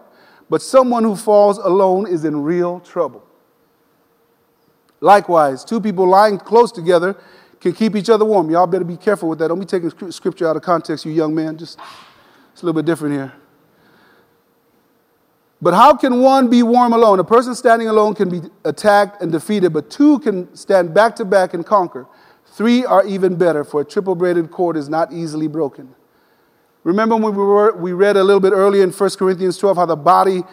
But 0.50 0.62
someone 0.62 1.04
who 1.04 1.16
falls 1.16 1.58
alone 1.58 2.08
is 2.08 2.26
in 2.26 2.42
real 2.42 2.80
trouble. 2.80 3.24
Likewise, 5.02 5.66
two 5.66 5.82
people 5.82 6.08
lying 6.08 6.38
close 6.38 6.72
together 6.72 7.16
can 7.60 7.74
keep 7.74 7.96
each 7.96 8.10
other 8.10 8.26
warm. 8.26 8.50
Y'all 8.50 8.68
better 8.68 8.86
be 8.86 8.98
careful 8.98 9.30
with 9.30 9.40
that. 9.40 9.50
Don't 9.50 9.60
be 9.60 9.66
taking 9.66 9.90
scripture 10.12 10.48
out 10.48 10.56
of 10.56 10.62
context, 10.62 11.06
you 11.06 11.12
young 11.12 11.36
man. 11.36 11.58
Just 11.58 11.80
it's 12.54 12.62
a 12.62 12.66
little 12.66 12.82
bit 12.82 12.86
different 12.86 13.16
here. 13.16 13.34
But 15.62 15.74
how 15.74 15.96
can 15.96 16.22
one 16.22 16.50
be 16.50 16.62
warm 16.62 16.94
alone? 16.94 17.20
A 17.20 17.24
person 17.24 17.56
standing 17.56 17.88
alone 17.88 18.16
can 18.16 18.30
be 18.30 18.42
attacked 18.66 19.22
and 19.22 19.32
defeated, 19.32 19.72
but 19.72 19.90
two 19.90 20.20
can 20.20 20.54
stand 20.56 20.94
back 20.94 21.16
to 21.16 21.26
back 21.26 21.54
and 21.54 21.66
conquer. 21.66 22.06
Three 22.46 22.86
are 22.86 23.06
even 23.08 23.36
better, 23.36 23.64
for 23.64 23.82
a 23.82 23.86
triple 23.86 24.14
braided 24.14 24.52
cord 24.52 24.78
is 24.78 24.90
not 24.90 25.12
easily 25.14 25.48
broken. 25.48 25.96
Remember 26.84 27.16
when 27.16 27.34
we, 27.34 27.44
were, 27.44 27.76
we 27.76 27.94
read 27.94 28.18
a 28.18 28.24
little 28.24 28.42
bit 28.42 28.52
earlier 28.52 28.84
in 28.84 28.92
1 28.92 29.10
Corinthians 29.12 29.58
12 29.58 29.78
how 29.78 29.86
the 29.86 29.96
body, 29.96 30.44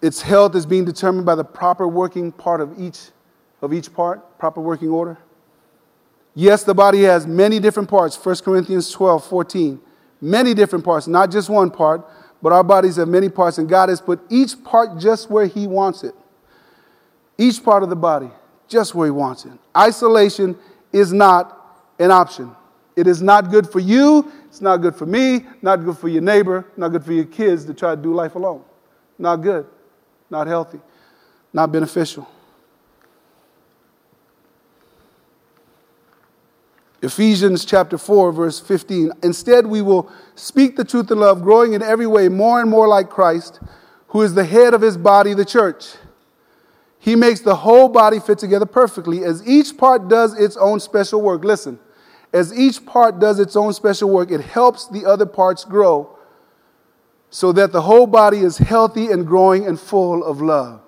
its 0.00 0.22
health 0.22 0.54
is 0.56 0.64
being 0.64 0.84
determined 0.84 1.26
by 1.26 1.34
the 1.34 1.44
proper 1.44 1.86
working 1.86 2.32
part 2.32 2.60
of 2.60 2.80
each, 2.80 3.10
of 3.60 3.72
each 3.74 3.92
part, 3.92 4.38
proper 4.38 4.60
working 4.60 4.88
order? 4.88 5.18
Yes, 6.34 6.64
the 6.64 6.74
body 6.74 7.02
has 7.02 7.26
many 7.26 7.60
different 7.60 7.88
parts. 7.88 8.16
1 8.16 8.36
Corinthians 8.36 8.90
12, 8.90 9.24
14. 9.24 9.80
Many 10.26 10.54
different 10.54 10.84
parts, 10.84 11.06
not 11.06 11.30
just 11.30 11.48
one 11.48 11.70
part, 11.70 12.04
but 12.42 12.52
our 12.52 12.64
bodies 12.64 12.96
have 12.96 13.06
many 13.06 13.28
parts, 13.28 13.58
and 13.58 13.68
God 13.68 13.88
has 13.88 14.00
put 14.00 14.20
each 14.28 14.60
part 14.64 14.98
just 14.98 15.30
where 15.30 15.46
He 15.46 15.68
wants 15.68 16.02
it. 16.02 16.16
Each 17.38 17.62
part 17.62 17.84
of 17.84 17.90
the 17.90 17.96
body, 17.96 18.28
just 18.66 18.92
where 18.92 19.06
He 19.06 19.12
wants 19.12 19.44
it. 19.44 19.52
Isolation 19.76 20.58
is 20.92 21.12
not 21.12 21.86
an 22.00 22.10
option. 22.10 22.50
It 22.96 23.06
is 23.06 23.22
not 23.22 23.52
good 23.52 23.68
for 23.68 23.78
you, 23.78 24.32
it's 24.48 24.60
not 24.60 24.78
good 24.78 24.96
for 24.96 25.06
me, 25.06 25.46
not 25.62 25.84
good 25.84 25.96
for 25.96 26.08
your 26.08 26.22
neighbor, 26.22 26.66
not 26.76 26.88
good 26.88 27.04
for 27.04 27.12
your 27.12 27.26
kids 27.26 27.64
to 27.66 27.72
try 27.72 27.94
to 27.94 28.02
do 28.02 28.12
life 28.12 28.34
alone. 28.34 28.64
Not 29.20 29.36
good, 29.36 29.64
not 30.28 30.48
healthy, 30.48 30.80
not 31.52 31.70
beneficial. 31.70 32.28
Ephesians 37.02 37.64
chapter 37.64 37.98
4, 37.98 38.32
verse 38.32 38.58
15. 38.58 39.12
Instead, 39.22 39.66
we 39.66 39.82
will 39.82 40.10
speak 40.34 40.76
the 40.76 40.84
truth 40.84 41.10
in 41.10 41.18
love, 41.18 41.42
growing 41.42 41.74
in 41.74 41.82
every 41.82 42.06
way 42.06 42.28
more 42.28 42.60
and 42.60 42.70
more 42.70 42.88
like 42.88 43.10
Christ, 43.10 43.60
who 44.08 44.22
is 44.22 44.34
the 44.34 44.44
head 44.44 44.72
of 44.72 44.80
his 44.80 44.96
body, 44.96 45.34
the 45.34 45.44
church. 45.44 45.94
He 46.98 47.14
makes 47.14 47.40
the 47.40 47.56
whole 47.56 47.88
body 47.88 48.18
fit 48.18 48.38
together 48.38 48.66
perfectly 48.66 49.24
as 49.24 49.46
each 49.46 49.76
part 49.76 50.08
does 50.08 50.38
its 50.38 50.56
own 50.56 50.80
special 50.80 51.20
work. 51.20 51.44
Listen, 51.44 51.78
as 52.32 52.56
each 52.58 52.84
part 52.84 53.18
does 53.20 53.38
its 53.38 53.56
own 53.56 53.72
special 53.72 54.10
work, 54.10 54.30
it 54.30 54.40
helps 54.40 54.88
the 54.88 55.04
other 55.04 55.26
parts 55.26 55.64
grow 55.64 56.18
so 57.30 57.52
that 57.52 57.72
the 57.72 57.82
whole 57.82 58.06
body 58.06 58.38
is 58.38 58.58
healthy 58.58 59.12
and 59.12 59.26
growing 59.26 59.66
and 59.66 59.78
full 59.78 60.24
of 60.24 60.40
love. 60.40 60.80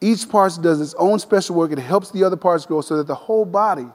Each 0.00 0.28
part 0.28 0.58
does 0.60 0.80
its 0.80 0.94
own 0.94 1.18
special 1.18 1.56
work. 1.56 1.72
It 1.72 1.78
helps 1.78 2.10
the 2.10 2.24
other 2.24 2.36
parts 2.36 2.66
grow 2.66 2.80
so 2.80 2.96
that 2.96 3.06
the 3.06 3.14
whole 3.14 3.44
body 3.44 3.86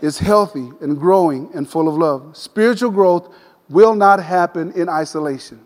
is 0.00 0.18
healthy 0.18 0.70
and 0.80 0.98
growing 0.98 1.50
and 1.54 1.68
full 1.68 1.88
of 1.88 1.96
love. 1.96 2.36
Spiritual 2.36 2.90
growth 2.90 3.32
will 3.68 3.94
not 3.94 4.22
happen 4.22 4.72
in 4.72 4.88
isolation. 4.88 5.64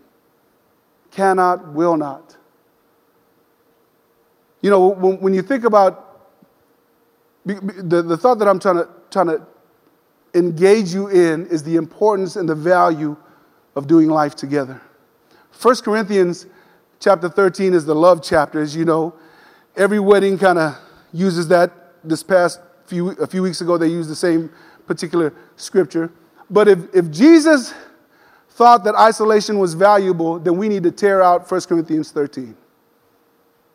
Cannot, 1.11 1.73
will 1.73 1.97
not. 1.97 2.37
You 4.61 4.69
know, 4.69 4.87
when, 4.87 5.19
when 5.19 5.33
you 5.33 5.41
think 5.41 5.63
about 5.63 6.03
the, 7.45 8.03
the 8.03 8.17
thought 8.17 8.39
that 8.39 8.47
I'm 8.47 8.59
trying 8.59 8.75
to, 8.75 8.89
trying 9.09 9.27
to 9.27 9.47
engage 10.33 10.93
you 10.93 11.07
in 11.07 11.47
is 11.47 11.63
the 11.63 11.77
importance 11.77 12.35
and 12.35 12.47
the 12.47 12.55
value 12.55 13.15
of 13.75 13.87
doing 13.87 14.09
life 14.09 14.35
together. 14.35 14.81
1 15.61 15.75
Corinthians 15.77 16.45
chapter 16.99 17.29
13 17.29 17.73
is 17.73 17.85
the 17.85 17.95
love 17.95 18.21
chapter, 18.21 18.61
as 18.61 18.75
you 18.75 18.85
know. 18.85 19.13
Every 19.77 19.99
wedding 19.99 20.37
kind 20.37 20.57
of 20.57 20.77
uses 21.13 21.47
that. 21.49 21.71
This 22.03 22.23
past 22.23 22.59
few, 22.85 23.09
a 23.11 23.27
few 23.27 23.43
weeks 23.43 23.61
ago, 23.61 23.77
they 23.77 23.87
used 23.87 24.09
the 24.09 24.15
same 24.15 24.49
particular 24.85 25.33
scripture. 25.55 26.11
But 26.49 26.67
if, 26.67 26.79
if 26.95 27.11
Jesus 27.11 27.73
thought 28.49 28.83
that 28.85 28.95
isolation 28.95 29.59
was 29.59 29.73
valuable, 29.73 30.39
then 30.39 30.57
we 30.57 30.67
need 30.67 30.83
to 30.83 30.91
tear 30.91 31.21
out 31.21 31.49
1 31.49 31.61
Corinthians 31.61 32.11
13. 32.11 32.55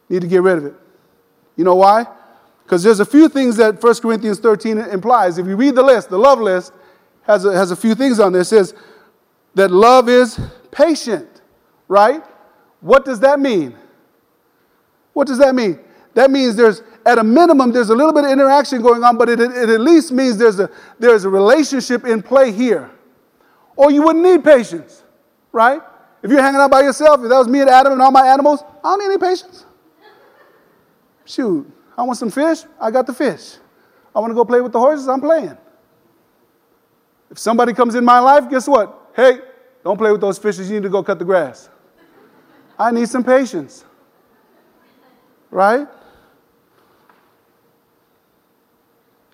Need 0.08 0.22
to 0.22 0.26
get 0.26 0.42
rid 0.42 0.58
of 0.58 0.66
it. 0.66 0.74
You 1.56 1.64
know 1.64 1.76
why? 1.76 2.06
Because 2.64 2.82
there's 2.82 3.00
a 3.00 3.04
few 3.04 3.28
things 3.28 3.56
that 3.56 3.82
1 3.82 3.94
Corinthians 3.96 4.40
13 4.40 4.78
implies. 4.78 5.38
If 5.38 5.46
you 5.46 5.56
read 5.56 5.74
the 5.74 5.82
list, 5.82 6.08
the 6.08 6.18
love 6.18 6.40
list 6.40 6.72
has 7.22 7.44
a, 7.44 7.52
has 7.52 7.70
a 7.70 7.76
few 7.76 7.94
things 7.94 8.18
on 8.18 8.32
there. 8.32 8.42
It 8.42 8.46
says 8.46 8.74
that 9.54 9.70
love 9.70 10.08
is 10.08 10.40
patient, 10.70 11.42
right? 11.86 12.24
What 12.80 13.04
does 13.04 13.20
that 13.20 13.38
mean? 13.38 13.76
What 15.12 15.26
does 15.26 15.38
that 15.38 15.54
mean? 15.54 15.78
That 16.14 16.31
means 16.31 16.57
there's, 16.57 16.83
at 17.07 17.18
a 17.18 17.25
minimum, 17.25 17.72
there's 17.72 17.88
a 17.88 17.94
little 17.94 18.12
bit 18.12 18.25
of 18.25 18.31
interaction 18.31 18.83
going 18.83 19.03
on, 19.03 19.16
but 19.16 19.29
it, 19.29 19.40
it 19.40 19.70
at 19.70 19.81
least 19.81 20.12
means 20.12 20.37
there's 20.37 20.61
a, 20.61 20.70
there's 20.98 21.25
a 21.25 21.29
relationship 21.29 22.05
in 22.05 22.22
play 22.22 22.53
here. 22.53 22.90
Or 23.77 23.90
you 23.90 24.03
wouldn't 24.03 24.22
need 24.22 24.44
patience, 24.44 25.03
right? 25.53 25.81
If 26.22 26.31
you're 26.31 26.42
hanging 26.42 26.61
out 26.61 26.70
by 26.70 26.83
yourself, 26.83 27.22
if 27.22 27.31
that 27.31 27.38
was 27.38 27.48
me 27.48 27.61
and 27.62 27.70
Adam 27.70 27.94
and 27.94 28.03
all 28.03 28.11
my 28.11 28.27
animals, 28.27 28.62
I 28.62 28.90
don't 28.90 28.98
need 29.01 29.07
any 29.07 29.18
patience. 29.18 29.64
Shoot, 31.25 31.70
I 31.96 32.03
want 32.03 32.18
some 32.18 32.31
fish, 32.31 32.64
I 32.81 32.90
got 32.90 33.07
the 33.07 33.14
fish. 33.14 33.57
I 34.14 34.20
want 34.20 34.31
to 34.31 34.35
go 34.35 34.44
play 34.44 34.61
with 34.61 34.72
the 34.72 34.79
horses, 34.79 35.09
I'm 35.09 35.20
playing. 35.20 35.57
If 37.31 37.38
somebody 37.38 37.72
comes 37.72 37.94
in 37.94 38.05
my 38.05 38.18
life, 38.18 38.51
guess 38.51 38.68
what? 38.68 39.12
Hey, 39.16 39.38
don't 39.83 39.96
play 39.96 40.12
with 40.12 40.20
those 40.20 40.38
fishes, 40.38 40.68
you 40.68 40.77
need 40.77 40.83
to 40.83 40.90
go 40.90 41.03
cut 41.03 41.18
the 41.18 41.25
grass. 41.25 41.70
I 42.79 42.90
need 42.90 43.09
some 43.09 43.25
patience. 43.25 43.87
Right? 45.51 45.88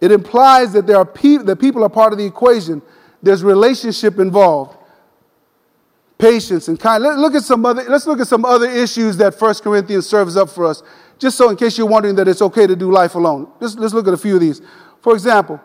It 0.00 0.12
implies 0.12 0.72
that 0.72 0.86
there 0.86 0.96
are 0.96 1.04
pe- 1.04 1.38
that 1.38 1.56
people 1.56 1.84
are 1.84 1.88
part 1.88 2.12
of 2.12 2.18
the 2.18 2.24
equation. 2.24 2.82
There's 3.22 3.42
relationship 3.42 4.18
involved. 4.18 4.76
Patience 6.18 6.68
and 6.68 6.78
kind. 6.78 7.02
Let, 7.02 7.18
look 7.18 7.34
at 7.34 7.42
some 7.42 7.64
other, 7.64 7.84
let's 7.84 8.06
look 8.06 8.20
at 8.20 8.26
some 8.26 8.44
other 8.44 8.68
issues 8.70 9.16
that 9.18 9.40
1 9.40 9.54
Corinthians 9.56 10.06
serves 10.08 10.36
up 10.36 10.50
for 10.50 10.66
us. 10.66 10.82
Just 11.18 11.36
so 11.36 11.50
in 11.50 11.56
case 11.56 11.76
you're 11.78 11.86
wondering 11.86 12.14
that 12.16 12.28
it's 12.28 12.42
okay 12.42 12.66
to 12.66 12.76
do 12.76 12.90
life 12.90 13.14
alone. 13.14 13.50
Just, 13.60 13.78
let's 13.78 13.94
look 13.94 14.06
at 14.06 14.14
a 14.14 14.18
few 14.18 14.34
of 14.34 14.40
these. 14.40 14.60
For 15.00 15.14
example, 15.14 15.60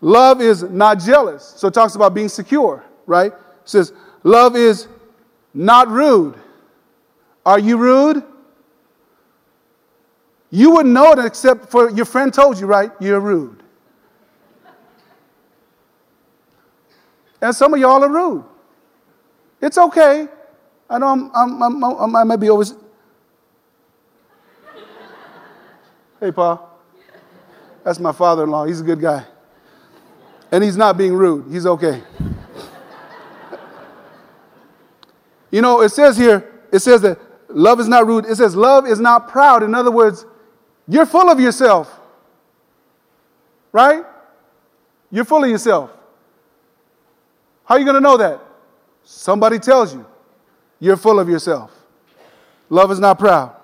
love 0.00 0.40
is 0.40 0.62
not 0.62 0.98
jealous. 1.00 1.44
So 1.56 1.68
it 1.68 1.74
talks 1.74 1.94
about 1.94 2.14
being 2.14 2.28
secure, 2.28 2.84
right? 3.06 3.32
It 3.32 3.38
says, 3.64 3.92
love 4.22 4.56
is 4.56 4.88
not 5.54 5.88
rude. 5.88 6.34
Are 7.44 7.58
you 7.58 7.76
rude? 7.76 8.24
You 10.54 10.70
wouldn't 10.72 10.92
know 10.92 11.12
it 11.12 11.18
except 11.18 11.70
for 11.70 11.90
your 11.90 12.04
friend 12.04 12.32
told 12.32 12.60
you, 12.60 12.66
right? 12.66 12.90
You're 13.00 13.20
rude. 13.20 13.62
And 17.40 17.56
some 17.56 17.72
of 17.72 17.80
y'all 17.80 18.04
are 18.04 18.10
rude. 18.10 18.44
It's 19.62 19.78
okay. 19.78 20.28
I 20.90 20.98
know 20.98 21.08
I'm, 21.08 21.30
I'm, 21.34 21.62
I'm, 21.62 21.84
I'm 21.84 22.16
i 22.16 22.24
might 22.24 22.36
be 22.36 22.50
always. 22.50 22.74
Hey, 26.20 26.30
Pa. 26.30 26.68
That's 27.82 27.98
my 27.98 28.12
father 28.12 28.44
in 28.44 28.50
law. 28.50 28.66
He's 28.66 28.82
a 28.82 28.84
good 28.84 29.00
guy. 29.00 29.24
And 30.52 30.62
he's 30.62 30.76
not 30.76 30.98
being 30.98 31.14
rude. 31.14 31.50
He's 31.50 31.64
okay. 31.64 32.02
you 35.50 35.62
know, 35.62 35.80
it 35.80 35.88
says 35.88 36.18
here, 36.18 36.52
it 36.70 36.80
says 36.80 37.00
that 37.00 37.18
love 37.48 37.80
is 37.80 37.88
not 37.88 38.06
rude. 38.06 38.26
It 38.26 38.36
says 38.36 38.54
love 38.54 38.86
is 38.86 39.00
not 39.00 39.28
proud. 39.28 39.62
In 39.62 39.74
other 39.74 39.90
words, 39.90 40.26
you're 40.88 41.06
full 41.06 41.30
of 41.30 41.40
yourself. 41.40 42.00
Right? 43.72 44.04
You're 45.10 45.24
full 45.24 45.44
of 45.44 45.50
yourself. 45.50 45.90
How 47.64 47.76
are 47.76 47.78
you 47.78 47.84
going 47.84 47.94
to 47.94 48.00
know 48.00 48.16
that? 48.16 48.40
Somebody 49.04 49.58
tells 49.58 49.94
you. 49.94 50.04
You're 50.80 50.96
full 50.96 51.20
of 51.20 51.28
yourself. 51.28 51.70
Love 52.68 52.90
is 52.90 52.98
not 52.98 53.18
proud. 53.18 53.54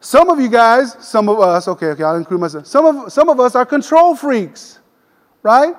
Some 0.00 0.30
of 0.30 0.40
you 0.40 0.48
guys, 0.48 0.96
some 1.00 1.28
of 1.28 1.40
us, 1.40 1.66
okay, 1.68 1.86
okay, 1.86 2.04
I'll 2.04 2.16
include 2.16 2.40
myself. 2.40 2.66
Some 2.66 2.86
of, 2.86 3.12
some 3.12 3.28
of 3.28 3.40
us 3.40 3.54
are 3.54 3.66
control 3.66 4.14
freaks, 4.14 4.78
right? 5.42 5.74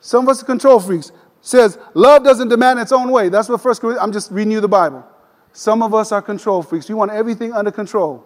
Some 0.00 0.24
of 0.24 0.30
us 0.30 0.42
are 0.42 0.46
control 0.46 0.78
freaks. 0.78 1.12
Says, 1.40 1.78
love 1.94 2.24
doesn't 2.24 2.48
demand 2.48 2.78
its 2.78 2.92
own 2.92 3.10
way. 3.10 3.30
That's 3.30 3.48
what 3.48 3.60
First 3.60 3.80
Corinthians, 3.80 4.04
I'm 4.04 4.12
just 4.12 4.30
reading 4.30 4.52
you 4.52 4.60
the 4.60 4.68
Bible. 4.68 5.06
Some 5.52 5.82
of 5.82 5.94
us 5.94 6.12
are 6.12 6.20
control 6.20 6.62
freaks. 6.62 6.88
We 6.88 6.94
want 6.94 7.10
everything 7.10 7.52
under 7.52 7.70
control. 7.70 8.24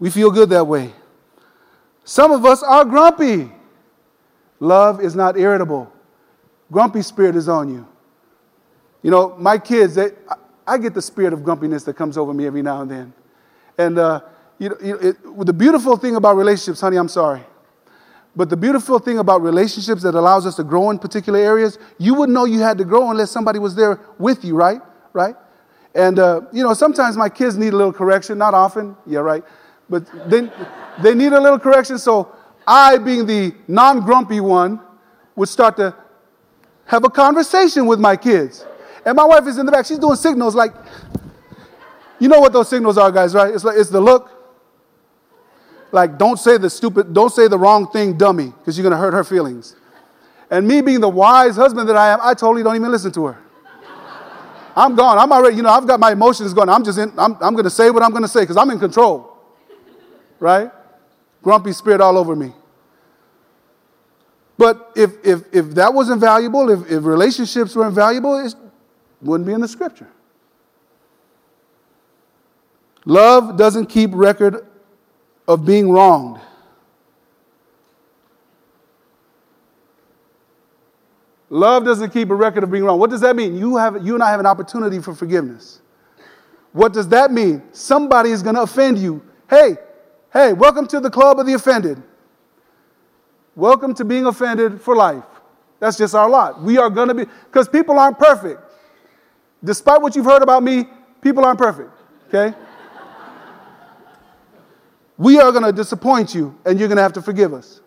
We 0.00 0.10
feel 0.10 0.30
good 0.30 0.48
that 0.50 0.66
way. 0.66 0.92
Some 2.04 2.32
of 2.32 2.44
us 2.44 2.62
are 2.62 2.84
grumpy. 2.84 3.52
Love 4.58 5.00
is 5.00 5.14
not 5.14 5.38
irritable. 5.38 5.92
Grumpy 6.72 7.02
spirit 7.02 7.36
is 7.36 7.48
on 7.48 7.72
you. 7.72 7.86
You 9.02 9.10
know, 9.10 9.36
my 9.38 9.58
kids, 9.58 9.94
they, 9.94 10.10
I 10.66 10.78
get 10.78 10.94
the 10.94 11.02
spirit 11.02 11.32
of 11.32 11.44
grumpiness 11.44 11.84
that 11.84 11.94
comes 11.94 12.18
over 12.18 12.34
me 12.34 12.46
every 12.46 12.62
now 12.62 12.82
and 12.82 12.90
then. 12.90 13.12
And 13.78 13.98
uh, 13.98 14.20
you 14.58 14.70
know, 14.70 14.76
it, 14.80 15.46
the 15.46 15.52
beautiful 15.52 15.96
thing 15.96 16.16
about 16.16 16.36
relationships, 16.36 16.80
honey, 16.80 16.96
I'm 16.96 17.08
sorry. 17.08 17.42
But 18.36 18.48
the 18.48 18.56
beautiful 18.56 18.98
thing 18.98 19.18
about 19.18 19.42
relationships 19.42 20.02
that 20.02 20.14
allows 20.14 20.46
us 20.46 20.56
to 20.56 20.64
grow 20.64 20.90
in 20.90 20.98
particular 20.98 21.38
areas, 21.38 21.78
you 21.98 22.14
wouldn't 22.14 22.34
know 22.34 22.44
you 22.44 22.60
had 22.60 22.78
to 22.78 22.84
grow 22.84 23.10
unless 23.10 23.30
somebody 23.30 23.58
was 23.58 23.74
there 23.74 23.98
with 24.18 24.44
you, 24.44 24.54
right? 24.54 24.80
Right? 25.12 25.34
And, 25.94 26.18
uh, 26.18 26.42
you 26.52 26.62
know, 26.62 26.72
sometimes 26.74 27.16
my 27.16 27.28
kids 27.28 27.56
need 27.56 27.72
a 27.72 27.76
little 27.76 27.92
correction, 27.92 28.38
not 28.38 28.54
often, 28.54 28.96
yeah, 29.06 29.18
right? 29.18 29.42
But 29.90 30.30
they, 30.30 30.48
they 31.02 31.14
need 31.14 31.32
a 31.32 31.40
little 31.40 31.58
correction. 31.58 31.98
So 31.98 32.32
I, 32.66 32.96
being 32.96 33.26
the 33.26 33.54
non 33.66 34.00
grumpy 34.00 34.40
one, 34.40 34.80
would 35.34 35.48
start 35.48 35.76
to 35.76 35.94
have 36.86 37.04
a 37.04 37.10
conversation 37.10 37.86
with 37.86 37.98
my 37.98 38.16
kids. 38.16 38.64
And 39.04 39.16
my 39.16 39.24
wife 39.24 39.46
is 39.46 39.58
in 39.58 39.66
the 39.66 39.72
back. 39.72 39.86
She's 39.86 39.98
doing 39.98 40.16
signals 40.16 40.54
like, 40.54 40.72
you 42.18 42.28
know 42.28 42.40
what 42.40 42.52
those 42.52 42.68
signals 42.68 42.98
are, 42.98 43.10
guys, 43.10 43.34
right? 43.34 43.52
It's 43.52 43.64
like 43.64 43.76
it's 43.76 43.90
the 43.90 44.00
look. 44.00 44.30
Like, 45.92 46.18
don't 46.18 46.38
say 46.38 46.56
the 46.56 46.70
stupid, 46.70 47.12
don't 47.12 47.30
say 47.30 47.48
the 47.48 47.58
wrong 47.58 47.90
thing, 47.90 48.16
dummy, 48.16 48.52
because 48.58 48.78
you're 48.78 48.84
gonna 48.84 49.00
hurt 49.00 49.12
her 49.12 49.24
feelings. 49.24 49.74
And 50.50 50.68
me 50.68 50.82
being 50.82 51.00
the 51.00 51.08
wise 51.08 51.56
husband 51.56 51.88
that 51.88 51.96
I 51.96 52.10
am, 52.10 52.20
I 52.22 52.34
totally 52.34 52.62
don't 52.62 52.76
even 52.76 52.90
listen 52.90 53.10
to 53.12 53.26
her. 53.26 53.38
I'm 54.76 54.94
gone. 54.94 55.18
I'm 55.18 55.32
already, 55.32 55.56
you 55.56 55.62
know, 55.62 55.70
I've 55.70 55.86
got 55.86 55.98
my 55.98 56.12
emotions 56.12 56.54
going. 56.54 56.68
I'm 56.68 56.84
just 56.84 56.98
in, 56.98 57.12
I'm, 57.18 57.36
I'm 57.40 57.56
gonna 57.56 57.70
say 57.70 57.90
what 57.90 58.02
I'm 58.02 58.12
gonna 58.12 58.28
say 58.28 58.40
because 58.40 58.56
I'm 58.56 58.70
in 58.70 58.78
control. 58.78 59.29
Right? 60.40 60.70
Grumpy 61.42 61.72
spirit 61.72 62.00
all 62.00 62.18
over 62.18 62.34
me. 62.34 62.52
But 64.58 64.92
if, 64.94 65.12
if, 65.24 65.42
if 65.54 65.70
that 65.76 65.94
wasn't 65.94 66.20
valuable, 66.20 66.68
if, 66.68 66.90
if 66.90 67.04
relationships 67.04 67.74
were 67.74 67.86
invaluable, 67.86 68.36
it 68.44 68.54
wouldn't 69.22 69.46
be 69.46 69.52
in 69.52 69.60
the 69.60 69.68
scripture. 69.68 70.08
Love 73.06 73.56
doesn't 73.56 73.86
keep 73.86 74.10
record 74.12 74.66
of 75.48 75.64
being 75.64 75.90
wronged. 75.90 76.40
Love 81.48 81.84
doesn't 81.84 82.10
keep 82.10 82.30
a 82.30 82.34
record 82.34 82.62
of 82.62 82.70
being 82.70 82.84
wrong. 82.84 83.00
What 83.00 83.10
does 83.10 83.22
that 83.22 83.34
mean? 83.34 83.56
You, 83.56 83.76
have, 83.76 84.04
you 84.06 84.14
and 84.14 84.22
I 84.22 84.30
have 84.30 84.40
an 84.40 84.46
opportunity 84.46 85.00
for 85.00 85.14
forgiveness. 85.14 85.80
What 86.72 86.92
does 86.92 87.08
that 87.08 87.32
mean? 87.32 87.62
Somebody 87.72 88.30
is 88.30 88.42
going 88.42 88.54
to 88.54 88.62
offend 88.62 88.98
you. 88.98 89.22
Hey, 89.48 89.76
hey, 90.32 90.52
welcome 90.52 90.86
to 90.86 91.00
the 91.00 91.10
club 91.10 91.38
of 91.38 91.46
the 91.46 91.54
offended. 91.54 92.02
Welcome 93.56 93.94
to 93.94 94.04
being 94.04 94.26
offended 94.26 94.80
for 94.80 94.94
life. 94.94 95.24
That's 95.80 95.96
just 95.96 96.14
our 96.14 96.28
lot. 96.28 96.62
We 96.62 96.78
are 96.78 96.90
going 96.90 97.08
to 97.08 97.14
be, 97.14 97.24
because 97.24 97.68
people 97.68 97.98
aren't 97.98 98.18
perfect. 98.18 98.60
Despite 99.62 100.00
what 100.00 100.14
you've 100.14 100.24
heard 100.24 100.42
about 100.42 100.62
me, 100.62 100.84
people 101.20 101.44
aren't 101.44 101.58
perfect, 101.58 101.90
okay? 102.28 102.56
We 105.18 105.38
are 105.38 105.50
going 105.52 105.64
to 105.64 105.72
disappoint 105.72 106.34
you, 106.34 106.56
and 106.64 106.78
you're 106.78 106.88
going 106.88 106.96
to 106.96 107.02
have 107.02 107.12
to 107.14 107.22
forgive 107.22 107.52
us. 107.52 107.80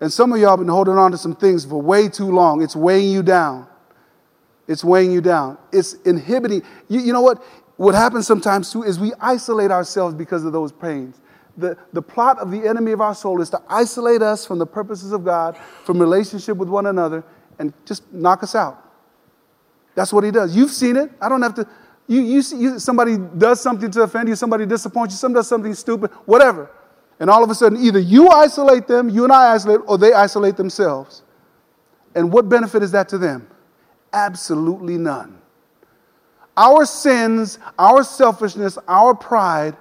And 0.00 0.12
some 0.12 0.32
of 0.32 0.38
y'all 0.38 0.50
have 0.50 0.58
been 0.58 0.68
holding 0.68 0.96
on 0.96 1.12
to 1.12 1.18
some 1.18 1.36
things 1.36 1.64
for 1.64 1.80
way 1.80 2.08
too 2.08 2.30
long. 2.30 2.62
It's 2.62 2.74
weighing 2.74 3.12
you 3.12 3.22
down. 3.22 3.66
It's 4.66 4.84
weighing 4.84 5.12
you 5.12 5.20
down. 5.20 5.58
It's 5.72 5.94
inhibiting. 6.04 6.62
You, 6.88 7.00
you 7.00 7.12
know 7.12 7.20
what? 7.22 7.42
What 7.80 7.94
happens 7.94 8.26
sometimes 8.26 8.70
too 8.70 8.82
is 8.82 9.00
we 9.00 9.14
isolate 9.22 9.70
ourselves 9.70 10.14
because 10.14 10.44
of 10.44 10.52
those 10.52 10.70
pains. 10.70 11.18
The, 11.56 11.78
the 11.94 12.02
plot 12.02 12.38
of 12.38 12.50
the 12.50 12.68
enemy 12.68 12.92
of 12.92 13.00
our 13.00 13.14
soul 13.14 13.40
is 13.40 13.48
to 13.50 13.62
isolate 13.70 14.20
us 14.20 14.44
from 14.44 14.58
the 14.58 14.66
purposes 14.66 15.12
of 15.12 15.24
God, 15.24 15.56
from 15.86 15.98
relationship 15.98 16.58
with 16.58 16.68
one 16.68 16.84
another, 16.84 17.24
and 17.58 17.72
just 17.86 18.12
knock 18.12 18.42
us 18.42 18.54
out. 18.54 18.86
That's 19.94 20.12
what 20.12 20.24
he 20.24 20.30
does. 20.30 20.54
You've 20.54 20.72
seen 20.72 20.94
it. 20.94 21.10
I 21.22 21.30
don't 21.30 21.40
have 21.40 21.54
to. 21.54 21.66
You, 22.06 22.20
you 22.20 22.42
see 22.42 22.58
you, 22.58 22.78
somebody 22.78 23.16
does 23.16 23.62
something 23.62 23.90
to 23.92 24.02
offend 24.02 24.28
you, 24.28 24.36
somebody 24.36 24.66
disappoints 24.66 25.14
you, 25.14 25.16
somebody 25.16 25.38
does 25.38 25.48
something 25.48 25.72
stupid, 25.72 26.10
whatever. 26.26 26.70
And 27.18 27.30
all 27.30 27.42
of 27.42 27.48
a 27.48 27.54
sudden, 27.54 27.82
either 27.82 27.98
you 27.98 28.28
isolate 28.28 28.88
them, 28.88 29.08
you 29.08 29.24
and 29.24 29.32
I 29.32 29.54
isolate, 29.54 29.80
or 29.86 29.96
they 29.96 30.12
isolate 30.12 30.58
themselves. 30.58 31.22
And 32.14 32.30
what 32.30 32.46
benefit 32.46 32.82
is 32.82 32.92
that 32.92 33.08
to 33.08 33.16
them? 33.16 33.48
Absolutely 34.12 34.98
none. 34.98 35.39
Our 36.60 36.84
sins, 36.84 37.58
our 37.78 38.04
selfishness, 38.04 38.76
our 38.86 39.14
pride, 39.14 39.78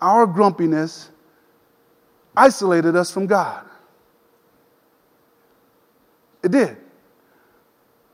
our 0.00 0.26
grumpiness 0.26 1.10
isolated 2.36 2.96
us 2.96 3.12
from 3.12 3.28
God. 3.28 3.64
It 6.42 6.50
did. 6.50 6.76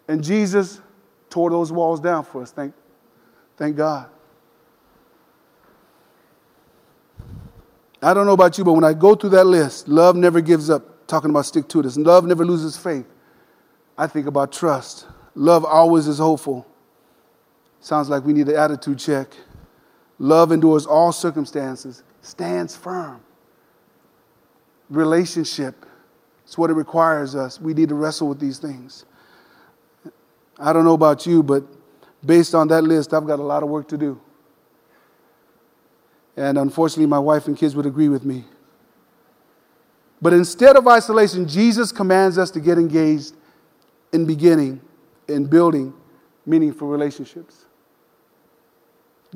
And 0.06 0.22
Jesus 0.22 0.82
tore 1.30 1.48
those 1.48 1.72
walls 1.72 1.98
down 1.98 2.24
for 2.24 2.42
us. 2.42 2.50
Thank, 2.50 2.74
Thank 3.56 3.74
God. 3.74 4.10
I 8.02 8.12
don't 8.12 8.26
know 8.26 8.34
about 8.34 8.58
you, 8.58 8.64
but 8.64 8.74
when 8.74 8.84
I 8.84 8.92
go 8.92 9.14
through 9.14 9.30
that 9.30 9.44
list, 9.46 9.88
love 9.88 10.14
never 10.14 10.42
gives 10.42 10.68
up, 10.68 11.06
talking 11.06 11.30
about 11.30 11.46
stick 11.46 11.68
to 11.68 11.80
this. 11.80 11.96
Love 11.96 12.26
never 12.26 12.44
loses 12.44 12.76
faith. 12.76 13.06
I 13.96 14.08
think 14.08 14.26
about 14.26 14.52
trust. 14.52 15.06
Love 15.34 15.64
always 15.64 16.06
is 16.06 16.18
hopeful. 16.18 16.66
Sounds 17.84 18.08
like 18.08 18.24
we 18.24 18.32
need 18.32 18.48
an 18.48 18.56
attitude 18.56 18.98
check. 18.98 19.28
Love 20.18 20.52
endures 20.52 20.86
all 20.86 21.12
circumstances, 21.12 22.02
stands 22.22 22.74
firm. 22.74 23.20
Relationship, 24.88 25.84
it's 26.44 26.56
what 26.56 26.70
it 26.70 26.72
requires 26.72 27.34
us. 27.34 27.60
We 27.60 27.74
need 27.74 27.90
to 27.90 27.94
wrestle 27.94 28.26
with 28.26 28.40
these 28.40 28.58
things. 28.58 29.04
I 30.58 30.72
don't 30.72 30.86
know 30.86 30.94
about 30.94 31.26
you, 31.26 31.42
but 31.42 31.62
based 32.24 32.54
on 32.54 32.68
that 32.68 32.84
list, 32.84 33.12
I've 33.12 33.26
got 33.26 33.38
a 33.38 33.42
lot 33.42 33.62
of 33.62 33.68
work 33.68 33.86
to 33.88 33.98
do. 33.98 34.18
And 36.38 36.56
unfortunately, 36.56 37.04
my 37.04 37.18
wife 37.18 37.48
and 37.48 37.54
kids 37.54 37.76
would 37.76 37.84
agree 37.84 38.08
with 38.08 38.24
me. 38.24 38.46
But 40.22 40.32
instead 40.32 40.76
of 40.76 40.88
isolation, 40.88 41.46
Jesus 41.46 41.92
commands 41.92 42.38
us 42.38 42.50
to 42.52 42.60
get 42.60 42.78
engaged 42.78 43.34
in 44.10 44.24
beginning, 44.24 44.80
in 45.28 45.44
building 45.44 45.92
meaningful 46.46 46.88
relationships. 46.88 47.63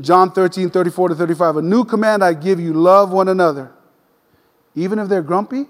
John 0.00 0.30
13, 0.30 0.70
34 0.70 1.08
to 1.10 1.14
35. 1.14 1.56
A 1.56 1.62
new 1.62 1.84
command 1.84 2.22
I 2.22 2.34
give 2.34 2.60
you 2.60 2.72
love 2.72 3.10
one 3.12 3.28
another, 3.28 3.72
even 4.74 4.98
if 4.98 5.08
they're 5.08 5.22
grumpy, 5.22 5.66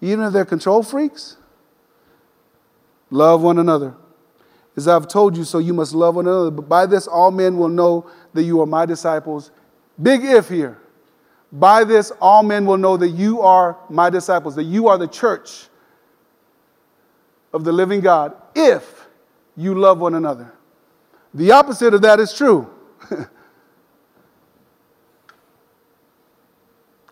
even 0.00 0.24
if 0.24 0.32
they're 0.32 0.44
control 0.44 0.82
freaks. 0.82 1.36
Love 3.10 3.42
one 3.42 3.58
another. 3.58 3.94
As 4.74 4.88
I've 4.88 5.06
told 5.06 5.36
you, 5.36 5.44
so 5.44 5.58
you 5.58 5.74
must 5.74 5.92
love 5.92 6.16
one 6.16 6.26
another. 6.26 6.50
But 6.50 6.66
by 6.68 6.86
this, 6.86 7.06
all 7.06 7.30
men 7.30 7.58
will 7.58 7.68
know 7.68 8.10
that 8.32 8.42
you 8.42 8.62
are 8.62 8.66
my 8.66 8.86
disciples. 8.86 9.50
Big 10.02 10.24
if 10.24 10.48
here. 10.48 10.78
By 11.52 11.84
this, 11.84 12.10
all 12.22 12.42
men 12.42 12.64
will 12.64 12.78
know 12.78 12.96
that 12.96 13.10
you 13.10 13.42
are 13.42 13.76
my 13.90 14.08
disciples, 14.08 14.56
that 14.56 14.62
you 14.64 14.88
are 14.88 14.96
the 14.96 15.06
church 15.06 15.66
of 17.52 17.64
the 17.64 17.72
living 17.72 18.00
God, 18.00 18.34
if 18.54 19.06
you 19.54 19.78
love 19.78 19.98
one 19.98 20.14
another. 20.14 20.50
The 21.34 21.50
opposite 21.52 21.94
of 21.94 22.02
that 22.02 22.20
is 22.20 22.34
true. 22.34 22.68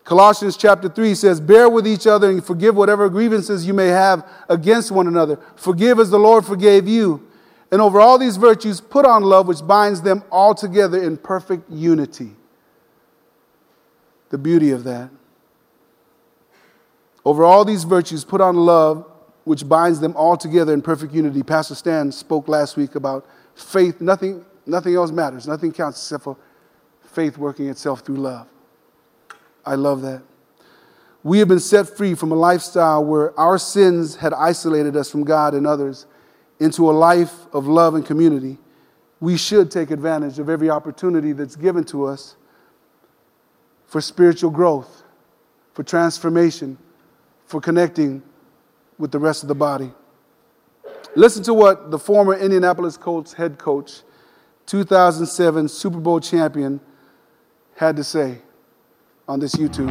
Colossians 0.03 0.57
chapter 0.57 0.89
3 0.89 1.15
says, 1.15 1.39
Bear 1.39 1.69
with 1.69 1.87
each 1.87 2.05
other 2.05 2.29
and 2.29 2.43
forgive 2.43 2.75
whatever 2.75 3.09
grievances 3.09 3.65
you 3.65 3.73
may 3.73 3.87
have 3.87 4.29
against 4.49 4.91
one 4.91 5.07
another. 5.07 5.39
Forgive 5.55 5.99
as 5.99 6.09
the 6.09 6.19
Lord 6.19 6.45
forgave 6.45 6.87
you. 6.87 7.25
And 7.71 7.81
over 7.81 8.01
all 8.01 8.17
these 8.17 8.35
virtues, 8.35 8.81
put 8.81 9.05
on 9.05 9.23
love, 9.23 9.47
which 9.47 9.65
binds 9.65 10.01
them 10.01 10.23
all 10.29 10.53
together 10.53 11.01
in 11.01 11.15
perfect 11.15 11.69
unity. 11.71 12.35
The 14.29 14.37
beauty 14.37 14.71
of 14.71 14.83
that. 14.83 15.09
Over 17.23 17.45
all 17.45 17.63
these 17.63 17.85
virtues, 17.85 18.25
put 18.25 18.41
on 18.41 18.57
love, 18.57 19.09
which 19.45 19.67
binds 19.67 20.01
them 20.01 20.13
all 20.17 20.35
together 20.35 20.73
in 20.73 20.81
perfect 20.81 21.13
unity. 21.13 21.43
Pastor 21.43 21.75
Stan 21.75 22.11
spoke 22.11 22.47
last 22.49 22.75
week 22.75 22.95
about 22.95 23.25
faith. 23.61 24.01
Nothing, 24.01 24.45
nothing 24.65 24.95
else 24.95 25.11
matters. 25.11 25.47
Nothing 25.47 25.71
counts 25.71 25.99
except 25.99 26.23
for 26.23 26.37
faith 27.03 27.37
working 27.37 27.67
itself 27.69 28.01
through 28.01 28.17
love. 28.17 28.47
I 29.65 29.75
love 29.75 30.01
that. 30.01 30.23
We 31.23 31.39
have 31.39 31.47
been 31.47 31.59
set 31.59 31.87
free 31.87 32.15
from 32.15 32.31
a 32.31 32.35
lifestyle 32.35 33.05
where 33.05 33.37
our 33.39 33.59
sins 33.59 34.15
had 34.15 34.33
isolated 34.33 34.95
us 34.95 35.11
from 35.11 35.23
God 35.23 35.53
and 35.53 35.67
others 35.67 36.07
into 36.59 36.89
a 36.89 36.93
life 36.93 37.45
of 37.53 37.67
love 37.67 37.93
and 37.93 38.05
community. 38.05 38.57
We 39.19 39.37
should 39.37 39.69
take 39.69 39.91
advantage 39.91 40.39
of 40.39 40.49
every 40.49 40.69
opportunity 40.69 41.31
that's 41.31 41.55
given 41.55 41.83
to 41.85 42.05
us 42.05 42.35
for 43.85 44.01
spiritual 44.01 44.49
growth, 44.49 45.03
for 45.73 45.83
transformation, 45.83 46.77
for 47.45 47.61
connecting 47.61 48.23
with 48.97 49.11
the 49.11 49.19
rest 49.19 49.43
of 49.43 49.47
the 49.47 49.55
body. 49.55 49.91
Listen 51.15 51.43
to 51.43 51.53
what 51.53 51.91
the 51.91 51.99
former 51.99 52.33
Indianapolis 52.33 52.95
Colts 52.95 53.33
head 53.33 53.57
coach, 53.57 54.03
2007 54.65 55.67
Super 55.67 55.99
Bowl 55.99 56.21
champion, 56.21 56.79
had 57.75 57.97
to 57.97 58.03
say 58.03 58.37
on 59.27 59.41
this 59.41 59.55
YouTube. 59.55 59.89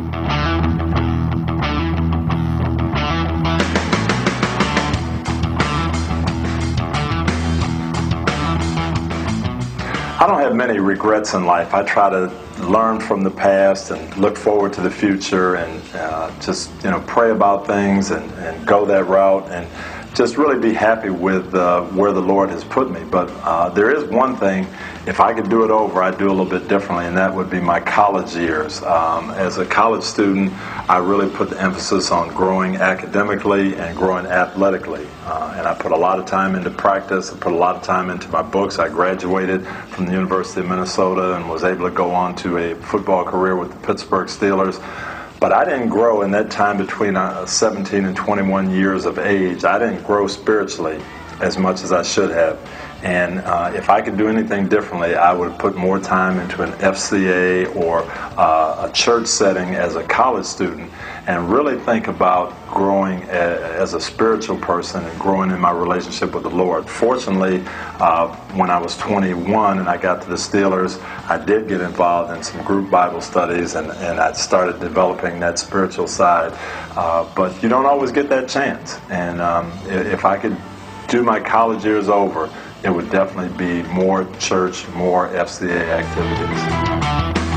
I 10.18 10.26
don't 10.26 10.40
have 10.40 10.54
many 10.54 10.78
regrets 10.78 11.35
in 11.35 11.44
life. 11.44 11.74
I 11.74 11.83
try 11.83 12.09
to 12.09 12.33
learn 12.61 12.98
from 12.98 13.22
the 13.22 13.30
past 13.30 13.90
and 13.90 14.16
look 14.16 14.38
forward 14.38 14.72
to 14.74 14.80
the 14.80 14.90
future 14.90 15.56
and 15.56 15.83
uh, 15.94 16.30
just 16.40 16.70
you 16.83 16.90
know 16.90 17.00
pray 17.06 17.30
about 17.30 17.66
things 17.66 18.11
and, 18.11 18.30
and 18.35 18.66
go 18.66 18.87
that 18.87 19.06
route 19.06 19.50
and 19.50 19.66
just 20.14 20.37
really 20.37 20.59
be 20.59 20.75
happy 20.75 21.11
with 21.11 21.55
uh, 21.55 21.83
where 21.83 22.12
the 22.12 22.20
Lord 22.20 22.51
has 22.51 22.64
put 22.64 22.90
me. 22.90 23.03
But 23.05 23.31
uh, 23.42 23.68
there 23.70 23.94
is 23.94 24.05
one 24.05 24.37
thing, 24.37 24.66
if 25.07 25.20
I 25.20 25.33
could 25.33 25.49
do 25.49 25.64
it 25.64 25.70
over, 25.70 26.03
I'd 26.03 26.18
do 26.18 26.29
a 26.29 26.35
little 26.35 26.44
bit 26.44 26.68
differently, 26.68 27.07
and 27.07 27.16
that 27.16 27.33
would 27.33 27.49
be 27.49 27.61
my 27.61 27.81
college 27.81 28.35
years. 28.35 28.83
Um, 28.83 29.31
as 29.31 29.59
a 29.59 29.64
college 29.64 30.03
student, 30.03 30.53
I 30.90 30.99
really 30.99 31.31
put 31.31 31.51
the 31.51 31.61
emphasis 31.61 32.11
on 32.11 32.35
growing 32.35 32.77
academically 32.77 33.77
and 33.77 33.96
growing 33.96 34.27
athletically. 34.27 35.07
Uh, 35.25 35.55
and 35.57 35.66
I 35.66 35.75
put 35.75 35.92
a 35.92 35.96
lot 35.96 36.18
of 36.18 36.27
time 36.27 36.57
into 36.57 36.70
practice, 36.70 37.33
I 37.33 37.38
put 37.38 37.53
a 37.53 37.57
lot 37.57 37.77
of 37.77 37.83
time 37.83 38.11
into 38.11 38.29
my 38.31 38.42
books. 38.42 38.79
I 38.79 38.88
graduated 38.88 39.66
from 39.90 40.07
the 40.07 40.12
University 40.12 40.61
of 40.61 40.68
Minnesota 40.68 41.37
and 41.37 41.49
was 41.49 41.62
able 41.62 41.88
to 41.88 41.94
go 41.94 42.11
on 42.11 42.35
to 42.37 42.59
a 42.59 42.75
football 42.75 43.25
career 43.25 43.55
with 43.57 43.70
the 43.70 43.87
Pittsburgh 43.87 44.27
Steelers. 44.27 44.83
But 45.40 45.53
I 45.55 45.64
didn't 45.64 45.88
grow 45.88 46.20
in 46.20 46.31
that 46.33 46.50
time 46.50 46.76
between 46.76 47.16
uh, 47.16 47.46
17 47.46 48.05
and 48.05 48.14
21 48.14 48.70
years 48.70 49.07
of 49.07 49.18
age. 49.18 49.64
I 49.64 49.79
didn't 49.79 50.05
grow 50.05 50.26
spiritually 50.26 51.00
as 51.40 51.57
much 51.57 51.83
as 51.83 51.92
I 51.92 52.03
should 52.03 52.31
have. 52.31 52.59
And 53.03 53.40
uh, 53.40 53.72
if 53.74 53.88
I 53.88 54.03
could 54.03 54.18
do 54.18 54.29
anything 54.29 54.68
differently, 54.68 55.14
I 55.14 55.33
would 55.33 55.59
put 55.59 55.74
more 55.74 55.98
time 55.98 56.38
into 56.38 56.62
an 56.62 56.72
FCA 56.72 57.74
or 57.74 58.03
uh, 58.38 58.87
a 58.87 58.92
church 58.92 59.26
setting 59.26 59.74
as 59.74 59.96
a 59.96 60.03
college 60.03 60.44
student 60.44 60.92
and 61.30 61.48
really 61.48 61.78
think 61.78 62.08
about 62.08 62.52
growing 62.66 63.22
as 63.22 63.94
a 63.94 64.00
spiritual 64.00 64.56
person 64.58 65.04
and 65.04 65.20
growing 65.20 65.52
in 65.52 65.60
my 65.60 65.70
relationship 65.70 66.34
with 66.34 66.42
the 66.42 66.50
Lord. 66.50 66.90
Fortunately, 66.90 67.62
uh, 68.00 68.34
when 68.56 68.68
I 68.68 68.80
was 68.80 68.96
21 68.96 69.78
and 69.78 69.88
I 69.88 69.96
got 69.96 70.22
to 70.22 70.28
the 70.28 70.34
Steelers, 70.34 71.00
I 71.28 71.38
did 71.38 71.68
get 71.68 71.82
involved 71.82 72.36
in 72.36 72.42
some 72.42 72.64
group 72.64 72.90
Bible 72.90 73.20
studies 73.20 73.76
and, 73.76 73.92
and 73.92 74.18
I 74.18 74.32
started 74.32 74.80
developing 74.80 75.38
that 75.38 75.60
spiritual 75.60 76.08
side. 76.08 76.52
Uh, 76.96 77.32
but 77.36 77.62
you 77.62 77.68
don't 77.68 77.86
always 77.86 78.10
get 78.10 78.28
that 78.30 78.48
chance. 78.48 78.98
And 79.08 79.40
um, 79.40 79.70
if 79.86 80.24
I 80.24 80.36
could 80.36 80.56
do 81.06 81.22
my 81.22 81.38
college 81.38 81.84
years 81.84 82.08
over, 82.08 82.52
it 82.82 82.90
would 82.90 83.08
definitely 83.08 83.56
be 83.56 83.88
more 83.88 84.24
church, 84.40 84.88
more 84.88 85.28
FCA 85.28 85.90
activities. 85.90 87.49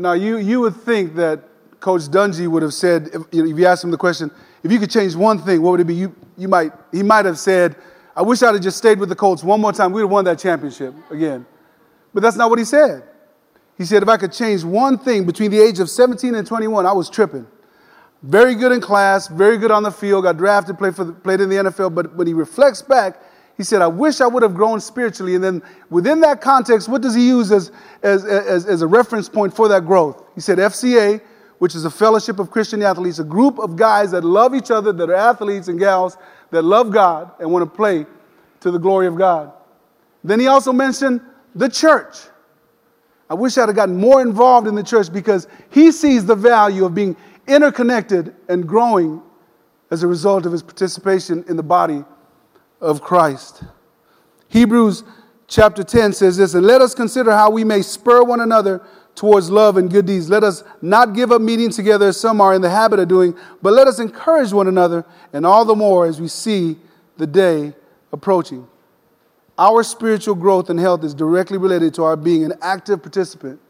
Now, 0.00 0.14
you, 0.14 0.38
you 0.38 0.60
would 0.60 0.76
think 0.76 1.14
that 1.16 1.40
Coach 1.78 2.02
Dungy 2.02 2.48
would 2.48 2.62
have 2.62 2.72
said, 2.72 3.10
if, 3.12 3.22
if 3.32 3.58
you 3.58 3.66
asked 3.66 3.84
him 3.84 3.90
the 3.90 3.98
question, 3.98 4.30
if 4.62 4.72
you 4.72 4.78
could 4.78 4.90
change 4.90 5.14
one 5.14 5.38
thing, 5.38 5.60
what 5.60 5.72
would 5.72 5.80
it 5.80 5.86
be? 5.86 5.94
You, 5.94 6.16
you 6.38 6.48
might, 6.48 6.72
he 6.90 7.02
might 7.02 7.26
have 7.26 7.38
said, 7.38 7.76
I 8.16 8.22
wish 8.22 8.42
I'd 8.42 8.54
have 8.54 8.62
just 8.62 8.78
stayed 8.78 8.98
with 8.98 9.10
the 9.10 9.14
Colts 9.14 9.44
one 9.44 9.60
more 9.60 9.72
time. 9.72 9.92
We'd 9.92 10.02
have 10.02 10.10
won 10.10 10.24
that 10.24 10.38
championship 10.38 10.94
again. 11.10 11.44
But 12.14 12.22
that's 12.22 12.36
not 12.36 12.48
what 12.48 12.58
he 12.58 12.64
said. 12.64 13.02
He 13.76 13.84
said, 13.84 14.02
if 14.02 14.08
I 14.08 14.16
could 14.16 14.32
change 14.32 14.64
one 14.64 14.96
thing 14.96 15.26
between 15.26 15.50
the 15.50 15.60
age 15.60 15.80
of 15.80 15.90
17 15.90 16.34
and 16.34 16.46
21, 16.46 16.86
I 16.86 16.92
was 16.92 17.10
tripping. 17.10 17.46
Very 18.22 18.54
good 18.54 18.72
in 18.72 18.80
class, 18.80 19.28
very 19.28 19.58
good 19.58 19.70
on 19.70 19.82
the 19.82 19.90
field, 19.90 20.24
got 20.24 20.38
drafted, 20.38 20.78
played, 20.78 20.96
for 20.96 21.04
the, 21.04 21.12
played 21.12 21.42
in 21.42 21.50
the 21.50 21.56
NFL. 21.56 21.94
But 21.94 22.16
when 22.16 22.26
he 22.26 22.32
reflects 22.32 22.80
back, 22.80 23.20
he 23.60 23.64
said, 23.64 23.82
I 23.82 23.88
wish 23.88 24.22
I 24.22 24.26
would 24.26 24.42
have 24.42 24.54
grown 24.54 24.80
spiritually. 24.80 25.34
And 25.34 25.44
then 25.44 25.62
within 25.90 26.20
that 26.20 26.40
context, 26.40 26.88
what 26.88 27.02
does 27.02 27.14
he 27.14 27.28
use 27.28 27.52
as, 27.52 27.70
as, 28.02 28.24
as, 28.24 28.64
as 28.64 28.80
a 28.80 28.86
reference 28.86 29.28
point 29.28 29.54
for 29.54 29.68
that 29.68 29.84
growth? 29.84 30.24
He 30.34 30.40
said, 30.40 30.56
FCA, 30.56 31.20
which 31.58 31.74
is 31.74 31.84
a 31.84 31.90
fellowship 31.90 32.38
of 32.38 32.50
Christian 32.50 32.82
athletes, 32.82 33.18
a 33.18 33.24
group 33.24 33.58
of 33.58 33.76
guys 33.76 34.12
that 34.12 34.24
love 34.24 34.54
each 34.54 34.70
other, 34.70 34.94
that 34.94 35.10
are 35.10 35.14
athletes 35.14 35.68
and 35.68 35.78
gals 35.78 36.16
that 36.52 36.62
love 36.62 36.90
God 36.90 37.32
and 37.38 37.52
want 37.52 37.62
to 37.62 37.76
play 37.76 38.06
to 38.60 38.70
the 38.70 38.78
glory 38.78 39.06
of 39.06 39.18
God. 39.18 39.52
Then 40.24 40.40
he 40.40 40.46
also 40.46 40.72
mentioned 40.72 41.20
the 41.54 41.68
church. 41.68 42.16
I 43.28 43.34
wish 43.34 43.58
I'd 43.58 43.68
have 43.68 43.76
gotten 43.76 43.98
more 43.98 44.22
involved 44.22 44.68
in 44.68 44.74
the 44.74 44.82
church 44.82 45.12
because 45.12 45.48
he 45.68 45.92
sees 45.92 46.24
the 46.24 46.34
value 46.34 46.86
of 46.86 46.94
being 46.94 47.14
interconnected 47.46 48.34
and 48.48 48.66
growing 48.66 49.20
as 49.90 50.02
a 50.02 50.06
result 50.06 50.46
of 50.46 50.52
his 50.52 50.62
participation 50.62 51.44
in 51.46 51.58
the 51.58 51.62
body 51.62 52.06
of 52.80 53.02
Christ. 53.02 53.62
Hebrews 54.48 55.04
chapter 55.46 55.82
10 55.82 56.12
says 56.12 56.36
this, 56.36 56.54
and 56.54 56.66
let 56.66 56.80
us 56.80 56.94
consider 56.94 57.32
how 57.32 57.50
we 57.50 57.64
may 57.64 57.82
spur 57.82 58.22
one 58.22 58.40
another 58.40 58.82
towards 59.14 59.50
love 59.50 59.76
and 59.76 59.90
good 59.90 60.06
deeds. 60.06 60.30
Let 60.30 60.44
us 60.44 60.64
not 60.80 61.14
give 61.14 61.32
up 61.32 61.42
meeting 61.42 61.70
together 61.70 62.08
as 62.08 62.18
some 62.18 62.40
are 62.40 62.54
in 62.54 62.62
the 62.62 62.70
habit 62.70 62.98
of 62.98 63.08
doing, 63.08 63.36
but 63.60 63.72
let 63.72 63.86
us 63.86 63.98
encourage 63.98 64.52
one 64.52 64.68
another, 64.68 65.04
and 65.32 65.44
all 65.44 65.64
the 65.64 65.74
more 65.74 66.06
as 66.06 66.20
we 66.20 66.28
see 66.28 66.76
the 67.16 67.26
day 67.26 67.74
approaching. 68.12 68.66
Our 69.58 69.82
spiritual 69.82 70.36
growth 70.36 70.70
and 70.70 70.80
health 70.80 71.04
is 71.04 71.12
directly 71.12 71.58
related 71.58 71.92
to 71.94 72.04
our 72.04 72.16
being 72.16 72.44
an 72.44 72.54
active 72.62 73.02
participant, 73.02 73.60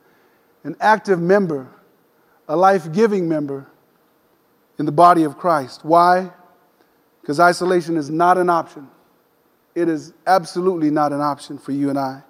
an 0.63 0.77
active 0.81 1.21
member 1.21 1.69
a 2.51 2.57
life 2.57 2.93
giving 2.93 3.29
member 3.29 3.65
in 4.77 4.85
the 4.85 4.93
body 4.93 5.23
of 5.23 5.39
Christ. 5.39 5.85
Why? 5.85 6.33
Because 7.21 7.39
isolation 7.39 7.97
is 7.97 8.11
not 8.11 8.39
an 8.39 8.51
option. 8.51 8.89
It 9.75 9.89
is 9.89 10.13
absolutely 10.27 10.91
not 10.91 11.13
an 11.13 11.21
option 11.21 11.59
for 11.59 11.73
you 11.73 11.91
and 11.91 11.99
I. 11.99 12.23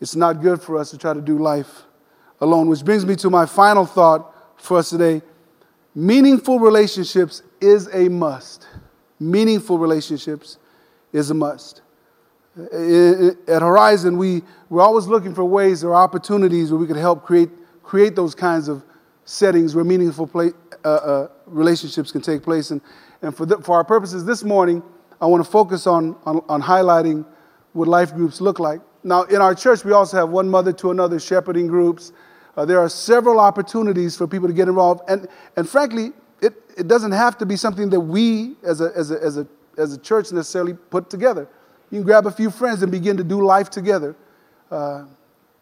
It's 0.00 0.16
not 0.16 0.42
good 0.42 0.60
for 0.60 0.78
us 0.78 0.90
to 0.90 0.98
try 0.98 1.14
to 1.14 1.20
do 1.20 1.38
life 1.38 1.84
alone, 2.40 2.68
which 2.68 2.84
brings 2.84 3.06
me 3.06 3.16
to 3.16 3.30
my 3.30 3.46
final 3.46 3.86
thought 3.86 4.34
for 4.56 4.78
us 4.78 4.90
today. 4.90 5.22
Meaningful 5.94 6.58
relationships 6.58 7.42
is 7.60 7.88
a 7.92 8.08
must. 8.08 8.66
Meaningful 9.20 9.78
relationships 9.78 10.58
is 11.12 11.30
a 11.30 11.34
must. 11.34 11.82
At 12.56 13.62
Horizon, 13.62 14.16
we, 14.16 14.42
we're 14.68 14.82
always 14.82 15.06
looking 15.06 15.34
for 15.34 15.44
ways 15.44 15.84
or 15.84 15.94
opportunities 15.94 16.70
where 16.70 16.78
we 16.78 16.86
could 16.86 16.96
help 16.96 17.24
create, 17.24 17.50
create 17.82 18.16
those 18.16 18.34
kinds 18.34 18.68
of 18.68 18.82
settings 19.24 19.74
where 19.74 19.84
meaningful 19.84 20.26
play, 20.26 20.52
uh, 20.84 20.88
uh, 20.88 21.28
relationships 21.46 22.12
can 22.12 22.20
take 22.20 22.42
place. 22.42 22.70
And, 22.70 22.80
and 23.22 23.34
for, 23.34 23.46
the, 23.46 23.58
for 23.58 23.76
our 23.76 23.84
purposes 23.84 24.24
this 24.24 24.44
morning, 24.44 24.82
I 25.24 25.26
want 25.26 25.42
to 25.42 25.50
focus 25.50 25.86
on, 25.86 26.16
on, 26.26 26.44
on 26.50 26.60
highlighting 26.60 27.24
what 27.72 27.88
life 27.88 28.12
groups 28.14 28.42
look 28.42 28.58
like. 28.58 28.82
Now, 29.02 29.22
in 29.22 29.40
our 29.40 29.54
church, 29.54 29.82
we 29.82 29.92
also 29.92 30.18
have 30.18 30.28
one 30.28 30.50
mother 30.50 30.70
to 30.74 30.90
another 30.90 31.18
shepherding 31.18 31.66
groups. 31.66 32.12
Uh, 32.58 32.66
there 32.66 32.78
are 32.78 32.90
several 32.90 33.40
opportunities 33.40 34.18
for 34.18 34.26
people 34.26 34.48
to 34.48 34.52
get 34.52 34.68
involved. 34.68 35.00
And, 35.08 35.26
and 35.56 35.66
frankly, 35.66 36.12
it, 36.42 36.52
it 36.76 36.88
doesn't 36.88 37.12
have 37.12 37.38
to 37.38 37.46
be 37.46 37.56
something 37.56 37.88
that 37.88 38.00
we 38.00 38.56
as 38.64 38.82
a, 38.82 38.92
as, 38.94 39.12
a, 39.12 39.22
as, 39.22 39.38
a, 39.38 39.46
as 39.78 39.94
a 39.94 39.98
church 39.98 40.30
necessarily 40.30 40.74
put 40.74 41.08
together. 41.08 41.48
You 41.90 42.00
can 42.00 42.04
grab 42.04 42.26
a 42.26 42.30
few 42.30 42.50
friends 42.50 42.82
and 42.82 42.92
begin 42.92 43.16
to 43.16 43.24
do 43.24 43.42
life 43.42 43.70
together. 43.70 44.16
Uh, 44.70 45.06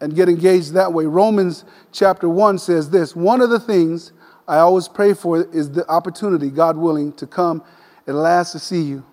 and 0.01 0.13
get 0.13 0.27
engaged 0.27 0.73
that 0.73 0.91
way. 0.91 1.05
Romans 1.05 1.63
chapter 1.93 2.27
1 2.27 2.57
says 2.57 2.89
this 2.89 3.15
One 3.15 3.39
of 3.39 3.49
the 3.49 3.61
things 3.61 4.11
I 4.45 4.57
always 4.57 4.89
pray 4.89 5.13
for 5.13 5.41
is 5.41 5.71
the 5.71 5.87
opportunity, 5.87 6.49
God 6.49 6.75
willing, 6.75 7.13
to 7.13 7.25
come 7.25 7.63
at 8.05 8.13
last 8.13 8.51
to 8.51 8.59
see 8.59 8.81
you. 8.81 9.05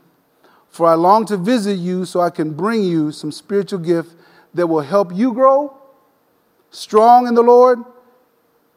For 0.70 0.86
I 0.86 0.94
long 0.94 1.26
to 1.26 1.36
visit 1.36 1.74
you 1.74 2.04
so 2.04 2.20
I 2.20 2.30
can 2.30 2.52
bring 2.54 2.82
you 2.82 3.12
some 3.12 3.32
spiritual 3.32 3.80
gift 3.80 4.14
that 4.54 4.66
will 4.66 4.80
help 4.80 5.14
you 5.14 5.32
grow 5.32 5.76
strong 6.70 7.26
in 7.26 7.34
the 7.34 7.42
Lord. 7.42 7.80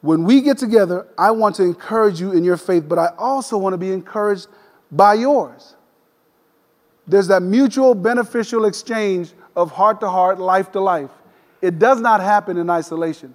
When 0.00 0.24
we 0.24 0.42
get 0.42 0.58
together, 0.58 1.06
I 1.16 1.30
want 1.30 1.56
to 1.56 1.62
encourage 1.62 2.20
you 2.20 2.32
in 2.32 2.44
your 2.44 2.56
faith, 2.56 2.88
but 2.88 2.98
I 2.98 3.08
also 3.16 3.56
want 3.56 3.72
to 3.72 3.78
be 3.78 3.90
encouraged 3.90 4.48
by 4.92 5.14
yours. 5.14 5.76
There's 7.06 7.28
that 7.28 7.42
mutual 7.42 7.94
beneficial 7.94 8.64
exchange 8.66 9.32
of 9.56 9.70
heart 9.70 10.00
to 10.00 10.10
heart, 10.10 10.38
life 10.38 10.72
to 10.72 10.80
life. 10.80 11.10
It 11.62 11.78
does 11.78 12.00
not 12.00 12.20
happen 12.20 12.56
in 12.56 12.68
isolation. 12.68 13.34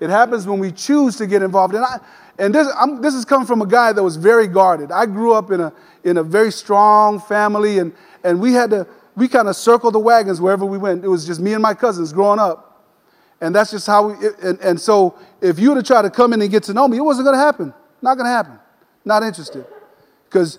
It 0.00 0.10
happens 0.10 0.46
when 0.46 0.58
we 0.58 0.72
choose 0.72 1.16
to 1.16 1.26
get 1.28 1.42
involved. 1.42 1.74
And, 1.74 1.84
I, 1.84 2.00
and 2.38 2.54
this, 2.54 2.68
I'm, 2.78 3.02
this 3.02 3.14
is 3.14 3.24
coming 3.24 3.46
from 3.46 3.62
a 3.62 3.66
guy 3.66 3.92
that 3.92 4.02
was 4.02 4.16
very 4.16 4.46
guarded. 4.46 4.90
I 4.90 5.06
grew 5.06 5.34
up 5.34 5.50
in 5.50 5.60
a, 5.60 5.72
in 6.04 6.16
a 6.16 6.22
very 6.22 6.50
strong 6.50 7.20
family, 7.20 7.78
and, 7.78 7.92
and 8.24 8.40
we 8.40 8.52
had 8.52 8.70
to, 8.70 8.86
we 9.16 9.28
kind 9.28 9.48
of 9.48 9.56
circled 9.56 9.94
the 9.94 9.98
wagons 9.98 10.40
wherever 10.40 10.64
we 10.64 10.78
went. 10.78 11.04
It 11.04 11.08
was 11.08 11.26
just 11.26 11.40
me 11.40 11.52
and 11.52 11.62
my 11.62 11.74
cousins 11.74 12.12
growing 12.12 12.40
up. 12.40 12.68
And 13.40 13.54
that's 13.54 13.72
just 13.72 13.86
how 13.86 14.08
we, 14.08 14.28
and, 14.42 14.58
and 14.60 14.80
so 14.80 15.18
if 15.40 15.58
you 15.58 15.70
were 15.70 15.74
to 15.76 15.82
try 15.82 16.00
to 16.00 16.10
come 16.10 16.32
in 16.32 16.40
and 16.40 16.50
get 16.50 16.62
to 16.64 16.72
know 16.72 16.86
me, 16.86 16.98
it 16.98 17.02
wasn't 17.02 17.26
going 17.26 17.36
to 17.36 17.44
happen. 17.44 17.74
Not 18.00 18.14
going 18.14 18.26
to 18.26 18.30
happen. 18.30 18.58
Not 19.04 19.22
interested. 19.22 19.66
Because 20.24 20.58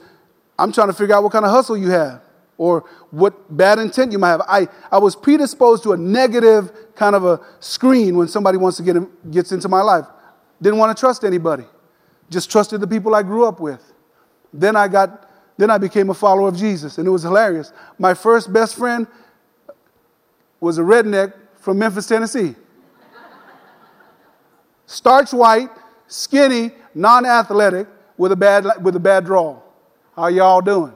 I'm 0.60 0.72
trying 0.72 0.88
to 0.88 0.94
figure 0.94 1.16
out 1.16 1.24
what 1.24 1.32
kind 1.32 1.46
of 1.46 1.52
hustle 1.52 1.78
you 1.78 1.90
have 1.90 2.22
or 2.58 2.86
what 3.10 3.56
bad 3.56 3.80
intent 3.80 4.12
you 4.12 4.20
might 4.20 4.30
have. 4.30 4.42
I, 4.48 4.68
I 4.92 5.00
was 5.00 5.16
predisposed 5.16 5.84
to 5.84 5.94
a 5.94 5.98
negative 5.98 6.72
kind 6.96 7.16
of 7.16 7.26
a 7.26 7.40
screen 7.60 8.18
when 8.18 8.28
somebody 8.28 8.58
wants 8.58 8.78
to 8.78 8.84
get 8.84 8.96
in, 8.96 9.10
gets 9.32 9.52
into 9.52 9.68
my 9.70 9.82
life. 9.82 10.06
Didn't 10.64 10.80
want 10.80 10.96
to 10.96 11.00
trust 11.00 11.26
anybody. 11.26 11.66
Just 12.30 12.50
trusted 12.50 12.80
the 12.80 12.88
people 12.88 13.14
I 13.14 13.22
grew 13.22 13.46
up 13.46 13.60
with. 13.60 13.94
Then 14.54 14.78
I 14.78 14.88
got 14.88 15.30
then 15.58 15.70
I 15.70 15.78
became 15.78 16.10
a 16.10 16.14
follower 16.14 16.48
of 16.48 16.56
Jesus 16.56 16.98
and 16.98 17.06
it 17.06 17.12
was 17.12 17.24
hilarious. 17.24 17.74
My 18.00 18.14
first 18.14 18.52
best 18.52 18.76
friend 18.76 19.06
was 20.62 20.78
a 20.78 20.82
redneck 20.82 21.34
from 21.58 21.80
Memphis, 21.80 22.08
Tennessee. 22.08 22.56
Starch 24.86 25.34
white, 25.34 25.70
skinny, 26.08 26.72
non-athletic 26.96 27.88
with 28.18 28.32
a 28.32 28.36
bad 28.38 28.66
with 28.82 28.96
a 28.96 29.02
bad 29.02 29.26
draw. 29.26 29.62
How 30.16 30.28
y'all 30.28 30.62
doing? 30.62 30.94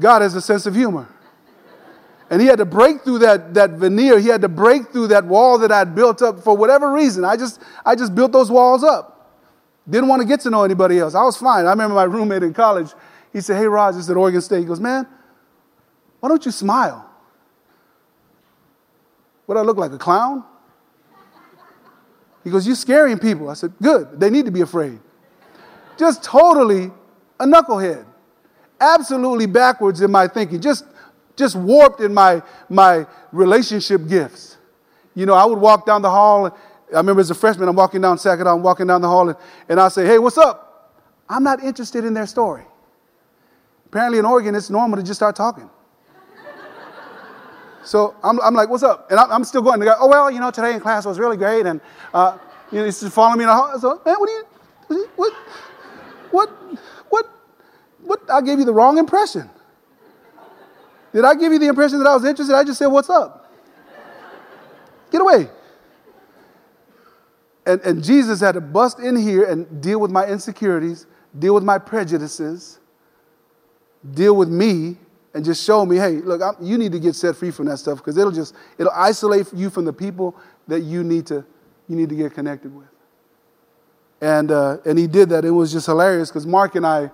God 0.00 0.22
has 0.22 0.34
a 0.34 0.40
sense 0.40 0.64
of 0.64 0.74
humor. 0.74 1.06
And 2.32 2.40
he 2.40 2.46
had 2.46 2.56
to 2.60 2.64
break 2.64 3.02
through 3.02 3.18
that, 3.18 3.52
that 3.52 3.72
veneer. 3.72 4.18
He 4.18 4.28
had 4.28 4.40
to 4.40 4.48
break 4.48 4.90
through 4.90 5.08
that 5.08 5.26
wall 5.26 5.58
that 5.58 5.70
I'd 5.70 5.94
built 5.94 6.22
up 6.22 6.42
for 6.42 6.56
whatever 6.56 6.90
reason. 6.90 7.26
I 7.26 7.36
just, 7.36 7.60
I 7.84 7.94
just 7.94 8.14
built 8.14 8.32
those 8.32 8.50
walls 8.50 8.82
up. 8.82 9.36
Didn't 9.86 10.08
want 10.08 10.22
to 10.22 10.26
get 10.26 10.40
to 10.40 10.50
know 10.50 10.64
anybody 10.64 10.98
else. 10.98 11.14
I 11.14 11.24
was 11.24 11.36
fine. 11.36 11.66
I 11.66 11.70
remember 11.70 11.94
my 11.94 12.04
roommate 12.04 12.42
in 12.42 12.54
college. 12.54 12.88
He 13.34 13.42
said, 13.42 13.58
Hey, 13.58 13.66
Raj, 13.66 13.96
this 13.96 14.08
at 14.08 14.16
Oregon 14.16 14.40
State. 14.40 14.60
He 14.60 14.64
goes, 14.64 14.80
Man, 14.80 15.06
why 16.20 16.30
don't 16.30 16.42
you 16.46 16.52
smile? 16.52 17.06
What, 19.44 19.58
I 19.58 19.60
look 19.60 19.76
like 19.76 19.92
a 19.92 19.98
clown? 19.98 20.42
He 22.44 22.50
goes, 22.50 22.66
You're 22.66 22.76
scaring 22.76 23.18
people. 23.18 23.50
I 23.50 23.54
said, 23.54 23.74
Good. 23.82 24.18
They 24.18 24.30
need 24.30 24.46
to 24.46 24.52
be 24.52 24.62
afraid. 24.62 25.00
Just 25.98 26.24
totally 26.24 26.90
a 27.38 27.44
knucklehead 27.44 28.06
absolutely 28.82 29.46
backwards 29.46 30.00
in 30.00 30.10
my 30.10 30.26
thinking, 30.26 30.60
just, 30.60 30.84
just 31.36 31.56
warped 31.56 32.00
in 32.00 32.12
my, 32.12 32.42
my 32.68 33.06
relationship 33.32 34.06
gifts. 34.08 34.56
You 35.14 35.26
know, 35.26 35.34
I 35.34 35.44
would 35.44 35.58
walk 35.58 35.86
down 35.86 36.02
the 36.02 36.10
hall. 36.10 36.46
I 36.46 36.96
remember 36.96 37.20
as 37.20 37.30
a 37.30 37.34
freshman, 37.34 37.68
I'm 37.68 37.76
walking 37.76 38.00
down 38.00 38.18
Saginaw, 38.18 38.54
I'm 38.54 38.62
walking 38.62 38.86
down 38.86 39.00
the 39.00 39.08
hall, 39.08 39.28
and, 39.28 39.38
and 39.68 39.80
I 39.80 39.88
say, 39.88 40.06
hey, 40.06 40.18
what's 40.18 40.38
up? 40.38 41.00
I'm 41.28 41.42
not 41.42 41.62
interested 41.62 42.04
in 42.04 42.14
their 42.14 42.26
story. 42.26 42.64
Apparently 43.86 44.18
in 44.18 44.24
Oregon, 44.24 44.54
it's 44.54 44.70
normal 44.70 44.98
to 44.98 45.02
just 45.02 45.18
start 45.18 45.36
talking. 45.36 45.68
So 47.84 48.14
I'm, 48.22 48.40
I'm 48.40 48.54
like, 48.54 48.68
what's 48.68 48.84
up? 48.84 49.10
And 49.10 49.18
I'm, 49.18 49.42
still 49.42 49.60
going. 49.60 49.82
Oh, 49.98 50.06
well, 50.06 50.30
you 50.30 50.38
know, 50.38 50.52
today 50.52 50.72
in 50.74 50.78
class 50.78 51.04
was 51.04 51.18
really 51.18 51.36
great. 51.36 51.66
And, 51.66 51.80
uh, 52.14 52.38
you 52.70 52.78
know, 52.78 52.84
he's 52.84 53.00
just 53.00 53.12
following 53.12 53.38
me 53.38 53.42
in 53.42 53.48
the 53.48 53.54
hall. 53.54 53.76
So, 53.80 54.00
man, 54.06 54.14
what 54.20 54.30
are 54.30 54.32
you, 54.32 55.08
what, 55.16 55.32
what, 56.30 56.48
what, 57.08 57.28
what? 58.02 58.20
I 58.30 58.40
gave 58.40 58.60
you 58.60 58.64
the 58.64 58.72
wrong 58.72 58.98
impression. 58.98 59.50
Did 61.12 61.24
I 61.24 61.34
give 61.34 61.52
you 61.52 61.58
the 61.58 61.68
impression 61.68 61.98
that 61.98 62.08
I 62.08 62.14
was 62.14 62.24
interested? 62.24 62.54
I 62.54 62.64
just 62.64 62.78
said, 62.78 62.86
What's 62.86 63.10
up? 63.10 63.52
Get 65.10 65.20
away. 65.20 65.48
And, 67.66 67.80
and 67.82 68.02
Jesus 68.02 68.40
had 68.40 68.52
to 68.52 68.60
bust 68.60 68.98
in 68.98 69.16
here 69.16 69.44
and 69.44 69.80
deal 69.80 70.00
with 70.00 70.10
my 70.10 70.26
insecurities, 70.26 71.06
deal 71.38 71.54
with 71.54 71.62
my 71.62 71.78
prejudices, 71.78 72.80
deal 74.14 74.34
with 74.34 74.48
me, 74.48 74.96
and 75.34 75.44
just 75.44 75.64
show 75.64 75.86
me, 75.86 75.96
hey, 75.96 76.16
look, 76.16 76.42
I'm, 76.42 76.54
you 76.60 76.76
need 76.76 76.92
to 76.92 76.98
get 76.98 77.14
set 77.14 77.36
free 77.36 77.50
from 77.50 77.66
that 77.66 77.78
stuff 77.78 77.98
because 77.98 78.16
it'll 78.16 78.32
just 78.32 78.54
it'll 78.78 78.92
isolate 78.92 79.46
you 79.54 79.70
from 79.70 79.84
the 79.84 79.92
people 79.92 80.36
that 80.68 80.80
you 80.80 81.04
need 81.04 81.26
to 81.26 81.44
you 81.88 81.96
need 81.96 82.08
to 82.08 82.14
get 82.14 82.34
connected 82.34 82.74
with. 82.74 82.88
And 84.20 84.50
uh, 84.50 84.78
and 84.84 84.98
he 84.98 85.06
did 85.06 85.30
that. 85.30 85.44
It 85.44 85.50
was 85.50 85.72
just 85.72 85.86
hilarious 85.86 86.28
because 86.28 86.46
Mark 86.46 86.74
and 86.74 86.86
I 86.86 87.10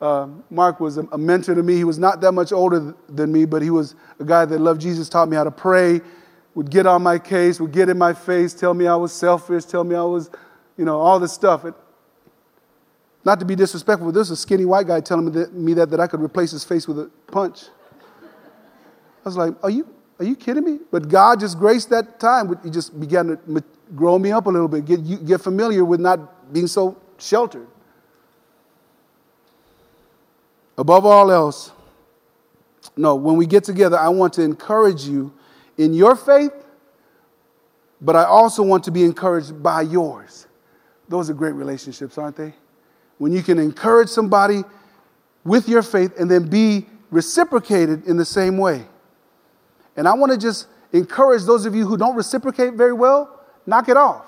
uh, 0.00 0.28
Mark 0.50 0.80
was 0.80 0.98
a, 0.98 1.18
mentor 1.18 1.54
to 1.54 1.62
me. 1.62 1.76
He 1.76 1.84
was 1.84 1.98
not 1.98 2.20
that 2.20 2.32
much 2.32 2.52
older 2.52 2.94
than 3.08 3.32
me, 3.32 3.44
but 3.44 3.62
he 3.62 3.70
was 3.70 3.94
a 4.18 4.24
guy 4.24 4.44
that 4.44 4.58
loved 4.58 4.80
Jesus, 4.80 5.08
taught 5.08 5.28
me 5.28 5.36
how 5.36 5.44
to 5.44 5.50
pray, 5.50 6.00
would 6.54 6.70
get 6.70 6.86
on 6.86 7.02
my 7.02 7.18
case, 7.18 7.60
would 7.60 7.72
get 7.72 7.88
in 7.88 7.98
my 7.98 8.12
face, 8.12 8.54
tell 8.54 8.74
me 8.74 8.86
I 8.86 8.96
was 8.96 9.12
selfish, 9.12 9.64
tell 9.64 9.84
me 9.84 9.94
I 9.94 10.02
was, 10.02 10.30
you 10.76 10.84
know, 10.84 11.00
all 11.00 11.18
this 11.18 11.32
stuff. 11.32 11.64
It, 11.64 11.74
not 13.24 13.40
to 13.40 13.46
be 13.46 13.56
disrespectful, 13.56 14.08
but 14.08 14.14
this 14.14 14.28
was 14.28 14.38
a 14.38 14.42
skinny 14.42 14.66
white 14.66 14.86
guy 14.86 15.00
telling 15.00 15.26
me 15.26 15.30
that, 15.32 15.54
me 15.54 15.74
that, 15.74 15.90
that 15.90 16.00
I 16.00 16.06
could 16.06 16.20
replace 16.20 16.50
his 16.50 16.64
face 16.64 16.86
with 16.86 16.98
a 16.98 17.10
punch. 17.28 17.64
I 19.24 19.28
was 19.28 19.36
like, 19.36 19.54
are 19.62 19.70
you, 19.70 19.88
are 20.18 20.24
you 20.24 20.36
kidding 20.36 20.64
me? 20.64 20.80
But 20.90 21.08
God 21.08 21.40
just 21.40 21.58
graced 21.58 21.88
that 21.90 22.20
time. 22.20 22.54
He 22.62 22.68
just 22.68 23.00
began 23.00 23.28
to 23.28 23.64
grow 23.96 24.18
me 24.18 24.32
up 24.32 24.46
a 24.46 24.50
little 24.50 24.68
bit, 24.68 24.84
get, 24.84 25.26
get 25.26 25.40
familiar 25.40 25.84
with 25.84 26.00
not 26.00 26.52
being 26.52 26.66
so 26.66 27.00
sheltered. 27.18 27.66
Above 30.76 31.06
all 31.06 31.30
else, 31.30 31.72
no, 32.96 33.14
when 33.14 33.36
we 33.36 33.46
get 33.46 33.64
together, 33.64 33.98
I 33.98 34.08
want 34.08 34.32
to 34.34 34.42
encourage 34.42 35.04
you 35.04 35.32
in 35.78 35.94
your 35.94 36.16
faith, 36.16 36.52
but 38.00 38.16
I 38.16 38.24
also 38.24 38.62
want 38.62 38.84
to 38.84 38.90
be 38.90 39.04
encouraged 39.04 39.62
by 39.62 39.82
yours. 39.82 40.46
Those 41.08 41.30
are 41.30 41.34
great 41.34 41.54
relationships, 41.54 42.18
aren't 42.18 42.36
they? 42.36 42.54
When 43.18 43.32
you 43.32 43.42
can 43.42 43.58
encourage 43.58 44.08
somebody 44.08 44.62
with 45.44 45.68
your 45.68 45.82
faith 45.82 46.18
and 46.18 46.30
then 46.30 46.48
be 46.48 46.86
reciprocated 47.10 48.06
in 48.06 48.16
the 48.16 48.24
same 48.24 48.58
way. 48.58 48.86
And 49.96 50.08
I 50.08 50.14
want 50.14 50.32
to 50.32 50.38
just 50.38 50.66
encourage 50.92 51.44
those 51.44 51.66
of 51.66 51.74
you 51.74 51.86
who 51.86 51.96
don't 51.96 52.16
reciprocate 52.16 52.74
very 52.74 52.92
well, 52.92 53.40
knock 53.66 53.88
it 53.88 53.96
off. 53.96 54.24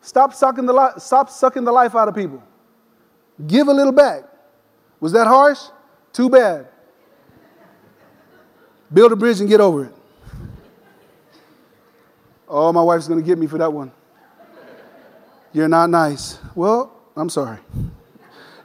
Stop 0.00 0.32
sucking 0.34 0.66
the, 0.66 0.72
li- 0.72 0.98
stop 0.98 1.30
sucking 1.30 1.64
the 1.64 1.72
life 1.72 1.94
out 1.94 2.08
of 2.08 2.14
people. 2.14 2.42
Give 3.46 3.68
a 3.68 3.72
little 3.72 3.92
back. 3.92 4.24
Was 5.00 5.12
that 5.12 5.26
harsh? 5.26 5.60
Too 6.12 6.28
bad. 6.28 6.66
Build 8.92 9.12
a 9.12 9.16
bridge 9.16 9.40
and 9.40 9.48
get 9.48 9.60
over 9.60 9.84
it. 9.84 9.92
Oh, 12.48 12.72
my 12.72 12.82
wife's 12.82 13.06
going 13.06 13.20
to 13.20 13.26
get 13.26 13.38
me 13.38 13.46
for 13.46 13.58
that 13.58 13.72
one. 13.72 13.92
You're 15.52 15.68
not 15.68 15.90
nice. 15.90 16.38
Well, 16.54 16.92
I'm 17.16 17.28
sorry. 17.28 17.58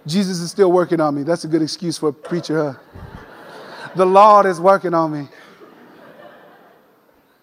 Jesus 0.05 0.39
is 0.39 0.51
still 0.51 0.71
working 0.71 0.99
on 0.99 1.15
me. 1.15 1.23
That's 1.23 1.43
a 1.43 1.47
good 1.47 1.61
excuse 1.61 1.97
for 1.97 2.09
a 2.09 2.13
preacher, 2.13 2.71
huh? 2.73 3.09
The 3.95 4.05
Lord 4.05 4.45
is 4.45 4.59
working 4.59 4.93
on 4.93 5.11
me. 5.11 5.27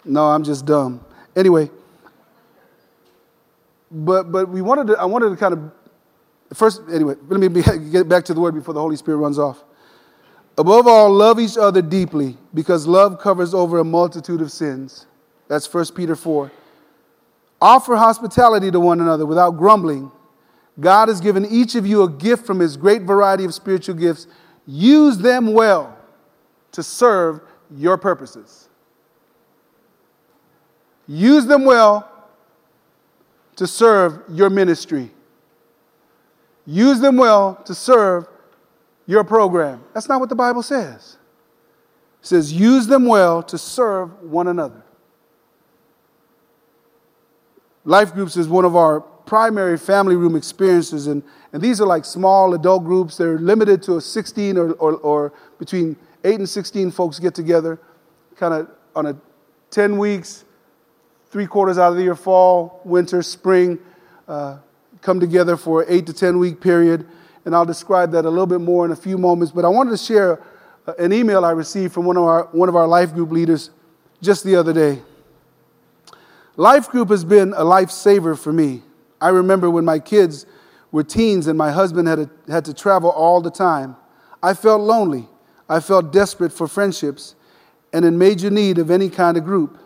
No, 0.05 0.27
I'm 0.27 0.43
just 0.43 0.65
dumb. 0.67 1.05
Anyway, 1.37 1.71
but 3.91 4.33
but 4.33 4.49
we 4.49 4.63
wanted 4.63 4.89
to, 4.89 4.99
I 4.99 5.05
wanted 5.05 5.31
to 5.31 5.37
kind 5.37 5.53
of 5.53 5.71
First, 6.55 6.83
anyway, 6.91 7.15
let 7.29 7.41
me 7.41 7.63
get 7.91 8.09
back 8.09 8.25
to 8.25 8.35
the 8.35 8.41
word 8.41 8.55
before 8.55 8.75
the 8.75 8.81
Holy 8.81 8.97
Spirit 8.97 9.19
runs 9.19 9.39
off. 9.39 9.63
Above 10.59 10.87
all, 10.87 11.11
love 11.11 11.39
each 11.39 11.57
other 11.57 11.81
deeply 11.81 12.37
because 12.53 12.87
love 12.87 13.21
covers 13.21 13.55
over 13.55 13.79
a 13.79 13.85
multitude 13.85 14.41
of 14.41 14.51
sins. 14.51 15.07
That's 15.49 15.73
1 15.73 15.87
Peter 15.95 16.17
4. 16.17 16.51
Offer 17.61 17.97
hospitality 17.97 18.71
to 18.71 18.81
one 18.81 19.01
another 19.01 19.27
without 19.27 19.53
grumbling. 19.53 20.11
God 20.79 21.09
has 21.09 21.21
given 21.21 21.47
each 21.47 21.75
of 21.75 21.87
you 21.87 22.03
a 22.03 22.11
gift 22.11 22.47
from 22.47 22.59
his 22.59 22.77
great 22.77 23.03
variety 23.03 23.45
of 23.45 23.55
spiritual 23.55 23.95
gifts. 23.95 24.27
Use 24.67 25.19
them 25.19 25.53
well 25.53 25.97
to 26.73 26.83
serve 26.83 27.41
your 27.75 27.97
purposes. 27.97 28.69
Use 31.07 31.47
them 31.47 31.65
well 31.65 32.09
to 33.57 33.67
serve 33.67 34.23
your 34.31 34.49
ministry. 34.49 35.11
Use 36.67 37.01
them 37.01 37.17
well 37.17 37.57
to 37.65 37.75
serve 37.75 38.29
your 39.07 39.25
program. 39.25 39.83
That's 39.93 40.09
not 40.09 40.21
what 40.21 40.29
the 40.29 40.35
Bible 40.35 40.63
says. 40.63 41.17
It 42.23 42.27
says, 42.27 42.53
use 42.53 42.87
them 42.87 43.07
well 43.07 43.43
to 43.45 43.59
serve 43.59 44.23
one 44.23 44.47
another. 44.47 44.83
Life 47.85 48.13
groups 48.13 48.37
is 48.37 48.47
one 48.47 48.65
of 48.65 48.77
our 48.77 49.01
primary 49.01 49.79
family 49.79 50.17
room 50.17 50.37
experiences, 50.37 51.07
and, 51.07 51.23
and 51.53 51.63
these 51.63 51.81
are 51.81 51.87
like 51.87 52.05
small 52.05 52.53
adult 52.55 52.85
groups. 52.85 53.17
They're 53.17 53.39
limited 53.39 53.83
to 53.85 53.97
a 53.97 54.01
16 54.01 54.59
or, 54.59 54.73
or, 54.73 54.95
or 54.97 55.33
between 55.59 55.97
8 56.25 56.41
and 56.41 56.49
16 56.49 56.91
folks 56.91 57.19
get 57.19 57.35
together. 57.35 57.81
kind 58.37 58.55
of 58.55 58.71
on 58.95 59.07
a 59.07 59.17
10 59.71 59.99
weeks, 59.99 60.45
three 61.31 61.47
quarters 61.47 61.79
out 61.79 61.91
of 61.91 61.97
the 61.97 62.03
year, 62.03 62.15
fall, 62.15 62.81
winter, 62.85 63.23
spring, 63.23 63.79
uh, 64.29 64.59
come 65.03 65.21
together 65.21 65.57
for 65.57 65.83
an 65.83 65.89
eight 65.89 66.07
to 66.07 66.13
10 66.13 66.39
week 66.39 66.61
period. 66.61 67.07
And 67.45 67.55
I'll 67.55 67.65
describe 67.65 68.13
that 68.13 68.25
a 68.25 68.31
little 68.31 68.47
bit 68.47 68.61
more 68.61 68.85
in 68.85 68.91
a 68.91 68.97
few 68.97 69.17
moments. 69.17 69.53
But 69.53 69.65
I 69.65 69.69
wanted 69.69 69.91
to 69.91 69.97
share 69.97 70.43
uh, 70.87 70.95
an 70.99 71.13
email 71.13 71.45
I 71.45 71.53
received 71.53 71.93
from 71.95 72.05
one 72.05 72.17
of 72.17 72.25
our, 72.25 72.45
one 72.53 72.69
of 72.69 72.77
our 72.77 72.87
life 72.87 73.15
group 73.15 73.31
leaders 73.31 73.71
just 74.21 74.45
the 74.45 74.57
other 74.57 74.73
day. 74.73 75.01
Life 76.57 76.91
group 76.91 77.09
has 77.09 77.25
been 77.25 77.53
a 77.55 77.63
lifesaver 77.63 78.39
for 78.39 78.53
me. 78.53 78.83
I 79.21 79.29
remember 79.29 79.71
when 79.71 79.85
my 79.85 79.99
kids 79.99 80.47
were 80.93 81.05
teens 81.05 81.47
and 81.47 81.57
my 81.57 81.71
husband 81.71 82.09
had, 82.09 82.19
a, 82.19 82.31
had 82.49 82.65
to 82.67 82.75
travel 82.75 83.11
all 83.11 83.41
the 83.41 83.51
time. 83.51 83.97
I 84.43 84.55
felt 84.55 84.81
lonely. 84.81 85.29
I 85.69 85.81
felt 85.81 86.13
desperate 86.13 86.53
for 86.53 86.67
friendships 86.67 87.35
and 87.93 88.05
in 88.05 88.19
major 88.19 88.51
need 88.51 88.79
of 88.79 88.91
any 88.91 89.09
kind 89.09 89.37
of 89.37 89.45
group. 89.45 89.79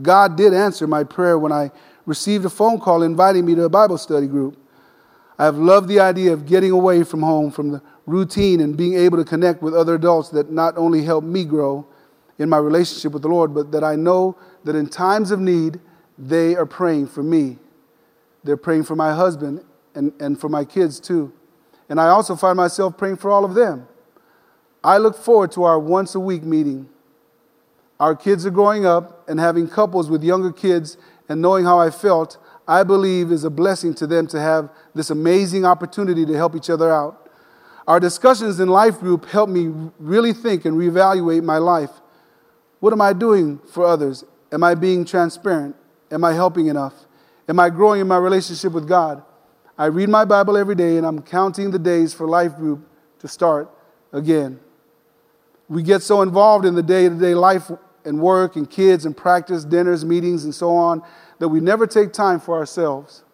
God 0.00 0.36
did 0.36 0.54
answer 0.54 0.86
my 0.86 1.04
prayer 1.04 1.38
when 1.38 1.52
I 1.52 1.70
received 2.06 2.44
a 2.44 2.50
phone 2.50 2.80
call 2.80 3.02
inviting 3.02 3.44
me 3.46 3.54
to 3.54 3.64
a 3.64 3.68
Bible 3.68 3.98
study 3.98 4.26
group. 4.26 4.58
I 5.38 5.44
have 5.44 5.56
loved 5.56 5.88
the 5.88 6.00
idea 6.00 6.32
of 6.32 6.46
getting 6.46 6.70
away 6.70 7.04
from 7.04 7.22
home, 7.22 7.50
from 7.50 7.70
the 7.72 7.82
routine, 8.06 8.60
and 8.60 8.76
being 8.76 8.94
able 8.94 9.18
to 9.18 9.24
connect 9.24 9.62
with 9.62 9.74
other 9.74 9.94
adults 9.94 10.28
that 10.30 10.50
not 10.50 10.76
only 10.76 11.02
help 11.02 11.24
me 11.24 11.44
grow 11.44 11.86
in 12.38 12.48
my 12.48 12.58
relationship 12.58 13.12
with 13.12 13.22
the 13.22 13.28
Lord, 13.28 13.54
but 13.54 13.72
that 13.72 13.84
I 13.84 13.96
know 13.96 14.36
that 14.64 14.76
in 14.76 14.88
times 14.88 15.30
of 15.30 15.40
need, 15.40 15.80
they 16.18 16.54
are 16.54 16.66
praying 16.66 17.08
for 17.08 17.22
me. 17.22 17.58
They're 18.44 18.56
praying 18.56 18.84
for 18.84 18.96
my 18.96 19.14
husband 19.14 19.64
and, 19.94 20.12
and 20.20 20.38
for 20.38 20.48
my 20.48 20.64
kids 20.64 21.00
too. 21.00 21.32
And 21.88 22.00
I 22.00 22.08
also 22.08 22.36
find 22.36 22.56
myself 22.56 22.96
praying 22.96 23.16
for 23.16 23.30
all 23.30 23.44
of 23.44 23.54
them. 23.54 23.86
I 24.84 24.98
look 24.98 25.16
forward 25.16 25.52
to 25.52 25.64
our 25.64 25.78
once 25.78 26.14
a 26.14 26.20
week 26.20 26.42
meeting. 26.42 26.88
Our 28.00 28.16
kids 28.16 28.44
are 28.44 28.50
growing 28.50 28.84
up 28.84 29.28
and 29.28 29.38
having 29.38 29.68
couples 29.68 30.10
with 30.10 30.24
younger 30.24 30.52
kids 30.52 30.96
and 31.32 31.40
knowing 31.40 31.64
how 31.64 31.80
I 31.80 31.88
felt, 31.88 32.36
I 32.68 32.82
believe 32.82 33.32
is 33.32 33.42
a 33.42 33.48
blessing 33.48 33.94
to 33.94 34.06
them 34.06 34.26
to 34.28 34.38
have 34.38 34.68
this 34.94 35.08
amazing 35.08 35.64
opportunity 35.64 36.26
to 36.26 36.36
help 36.36 36.54
each 36.54 36.68
other 36.68 36.92
out. 36.92 37.30
Our 37.88 37.98
discussions 37.98 38.60
in 38.60 38.68
life 38.68 39.00
group 39.00 39.24
help 39.24 39.48
me 39.48 39.72
really 39.98 40.34
think 40.34 40.66
and 40.66 40.76
reevaluate 40.76 41.42
my 41.42 41.56
life. 41.56 41.88
What 42.80 42.92
am 42.92 43.00
I 43.00 43.14
doing 43.14 43.60
for 43.72 43.86
others? 43.86 44.24
Am 44.52 44.62
I 44.62 44.74
being 44.74 45.06
transparent? 45.06 45.74
Am 46.10 46.22
I 46.22 46.34
helping 46.34 46.66
enough? 46.66 46.92
Am 47.48 47.58
I 47.58 47.70
growing 47.70 48.02
in 48.02 48.08
my 48.08 48.18
relationship 48.18 48.72
with 48.72 48.86
God? 48.86 49.22
I 49.78 49.86
read 49.86 50.10
my 50.10 50.26
Bible 50.26 50.58
every 50.58 50.74
day 50.74 50.98
and 50.98 51.06
I'm 51.06 51.22
counting 51.22 51.70
the 51.70 51.78
days 51.78 52.12
for 52.12 52.28
life 52.28 52.56
group 52.56 52.86
to 53.20 53.26
start 53.26 53.70
again. 54.12 54.60
We 55.66 55.82
get 55.82 56.02
so 56.02 56.20
involved 56.20 56.66
in 56.66 56.74
the 56.74 56.82
day 56.82 57.08
to 57.08 57.14
day 57.14 57.34
life 57.34 57.70
and 58.04 58.20
work 58.20 58.56
and 58.56 58.68
kids 58.68 59.06
and 59.06 59.16
practice, 59.16 59.64
dinners, 59.64 60.04
meetings, 60.04 60.44
and 60.44 60.54
so 60.54 60.76
on 60.76 61.02
that 61.42 61.48
we 61.48 61.58
never 61.58 61.88
take 61.88 62.12
time 62.12 62.38
for 62.38 62.56
ourselves. 62.56 63.24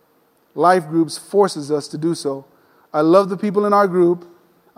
Life 0.54 0.88
groups 0.88 1.18
forces 1.18 1.70
us 1.70 1.86
to 1.88 1.98
do 1.98 2.14
so. 2.14 2.46
I 2.90 3.02
love 3.02 3.28
the 3.28 3.36
people 3.36 3.66
in 3.66 3.74
our 3.74 3.86
group. 3.86 4.26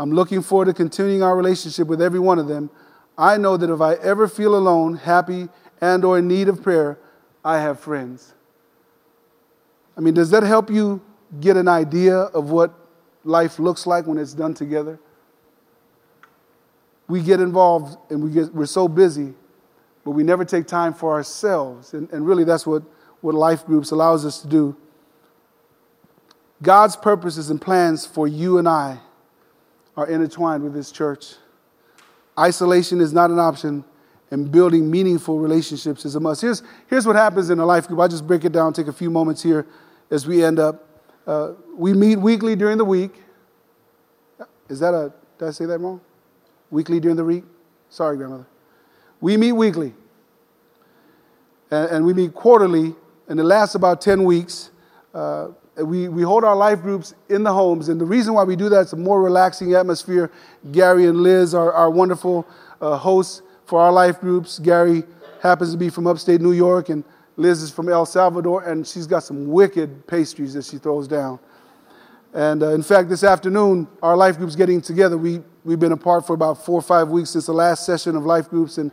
I'm 0.01 0.11
looking 0.11 0.43
forward 0.43 0.65
to 0.65 0.75
continuing 0.75 1.23
our 1.23 1.37
relationship 1.37 1.87
with 1.87 2.03
every 2.03 2.19
one 2.19 2.41
of 2.41 2.49
them. 2.49 2.71
I 3.17 3.37
know 3.37 3.57
that 3.57 3.71
if 3.71 3.81
I 3.81 3.95
ever 4.03 4.27
feel 4.27 4.57
alone, 4.57 4.97
happy, 4.97 5.49
and 5.81 6.05
or 6.05 6.19
in 6.19 6.27
need 6.27 6.49
of 6.49 6.61
prayer, 6.61 6.99
I 7.45 7.61
have 7.61 7.79
friends. 7.79 8.35
I 9.97 10.01
mean, 10.01 10.15
does 10.15 10.31
that 10.31 10.43
help 10.43 10.69
you 10.69 11.01
get 11.41 11.57
an 11.57 11.69
idea 11.69 12.17
of 12.17 12.51
what 12.51 12.75
life 13.23 13.61
looks 13.61 13.87
like 13.87 14.09
when 14.09 14.19
it's 14.19 14.35
done 14.35 14.55
together? 14.55 14.99
We 17.07 17.23
get 17.23 17.39
involved 17.39 17.97
and 18.11 18.25
we 18.25 18.33
get, 18.33 18.53
we're 18.53 18.67
so 18.67 18.89
busy, 18.89 19.35
but 20.05 20.11
we 20.11 20.25
never 20.25 20.45
take 20.45 20.67
time 20.67 20.93
for 20.93 21.13
ourselves. 21.13 21.95
And, 21.95 22.11
and 22.11 22.27
really, 22.27 22.43
that's 22.43 22.67
what, 22.67 22.83
what 23.21 23.35
life 23.35 23.67
groups 23.67 23.91
allows 23.91 24.25
us 24.25 24.41
to 24.43 24.49
do. 24.49 24.77
God's 26.63 26.97
purposes 26.97 27.51
and 27.51 27.61
plans 27.61 28.07
for 28.07 28.29
you 28.29 28.59
and 28.59 28.69
I 28.69 29.01
are 29.97 30.07
intertwined 30.07 30.63
with 30.63 30.75
this 30.75 30.93
church. 30.93 31.35
Isolation 32.39 33.01
is 33.01 33.13
not 33.13 33.31
an 33.31 33.39
option, 33.39 33.85
and 34.31 34.51
building 34.51 34.91
meaningful 34.91 35.39
relationships 35.39 36.05
is 36.05 36.15
a 36.15 36.21
must. 36.21 36.41
Here's, 36.41 36.63
here's 36.87 37.07
what 37.07 37.17
happens 37.17 37.51
in 37.51 37.59
a 37.59 37.67
life 37.67 37.89
group. 37.89 38.01
I'll 38.01 38.09
just 38.09 38.27
break 38.27 38.45
it 38.45 38.53
down, 38.53 38.73
take 38.73 38.87
a 38.87 38.93
few 38.93 39.11
moments 39.11 39.43
here 39.43 39.67
as 40.11 40.27
we 40.27 40.45
end 40.45 40.59
up. 40.59 40.87
Uh, 41.27 41.53
we 41.75 41.93
meet 41.93 42.17
weekly 42.17 42.57
during 42.57 42.79
the 42.79 42.85
week. 42.85 43.13
Is 44.69 44.81
that 44.81 44.95
a, 44.95 45.13
did 45.39 45.49
I 45.49 45.51
say 45.51 45.67
that 45.67 45.79
wrong? 45.79 46.01
Weekly 46.71 47.01
during 47.01 47.17
the 47.17 47.25
week? 47.25 47.45
Sorry, 47.89 48.17
grandmother. 48.17 48.47
We 49.21 49.37
meet 49.37 49.53
weekly. 49.53 49.95
And, 51.71 51.91
and 51.91 52.07
we 52.07 52.15
meet 52.15 52.35
quarterly, 52.35 52.95
and 53.31 53.39
it 53.39 53.45
lasts 53.45 53.77
about 53.77 54.01
10 54.01 54.25
weeks. 54.25 54.71
Uh, 55.15 55.51
we, 55.77 56.09
we 56.09 56.23
hold 56.23 56.43
our 56.43 56.57
life 56.57 56.83
groups 56.83 57.15
in 57.29 57.45
the 57.45 57.53
homes, 57.53 57.89
and 57.89 58.01
the 58.01 58.05
reason 58.05 58.35
why 58.35 58.43
we 58.43 58.57
do 58.57 58.69
that 58.69 58.81
is 58.81 58.93
a 58.93 58.97
more 58.97 59.23
relaxing 59.23 59.73
atmosphere. 59.75 60.33
Gary 60.73 61.07
and 61.07 61.23
Liz 61.23 61.55
are 61.55 61.73
our 61.73 61.91
wonderful 61.91 62.45
uh, 62.81 62.97
hosts 62.97 63.43
for 63.67 63.81
our 63.81 63.93
life 63.93 64.21
groups. 64.21 64.59
Gary 64.59 65.05
happens 65.41 65.71
to 65.71 65.79
be 65.79 65.89
from 65.89 66.09
upstate 66.09 66.41
New 66.41 66.53
York, 66.53 66.89
and 66.89 67.05
Liz 67.37 67.63
is 67.63 67.71
from 67.71 67.89
El 67.89 68.05
Salvador, 68.05 68.65
and 68.65 68.85
she's 68.85 69.07
got 69.07 69.23
some 69.23 69.47
wicked 69.47 70.09
pastries 70.09 70.55
that 70.55 70.65
she 70.65 70.79
throws 70.79 71.07
down. 71.07 71.39
And 72.35 72.65
uh, 72.65 72.71
in 72.71 72.83
fact, 72.83 73.09
this 73.09 73.23
afternoon, 73.23 73.87
our 74.03 74.17
life 74.17 74.39
group's 74.39 74.57
getting 74.57 74.81
together. 74.81 75.17
We, 75.17 75.41
we've 75.63 75.79
been 75.79 75.93
apart 75.93 76.27
for 76.27 76.35
about 76.35 76.65
four 76.65 76.81
or 76.81 76.83
five 76.83 77.09
weeks 77.09 77.31
since 77.31 77.47
the 77.47 77.55
last 77.55 77.87
session 77.87 78.17
of 78.17 78.27
life 78.27 78.51
groups, 78.51 78.77
and, 78.79 78.91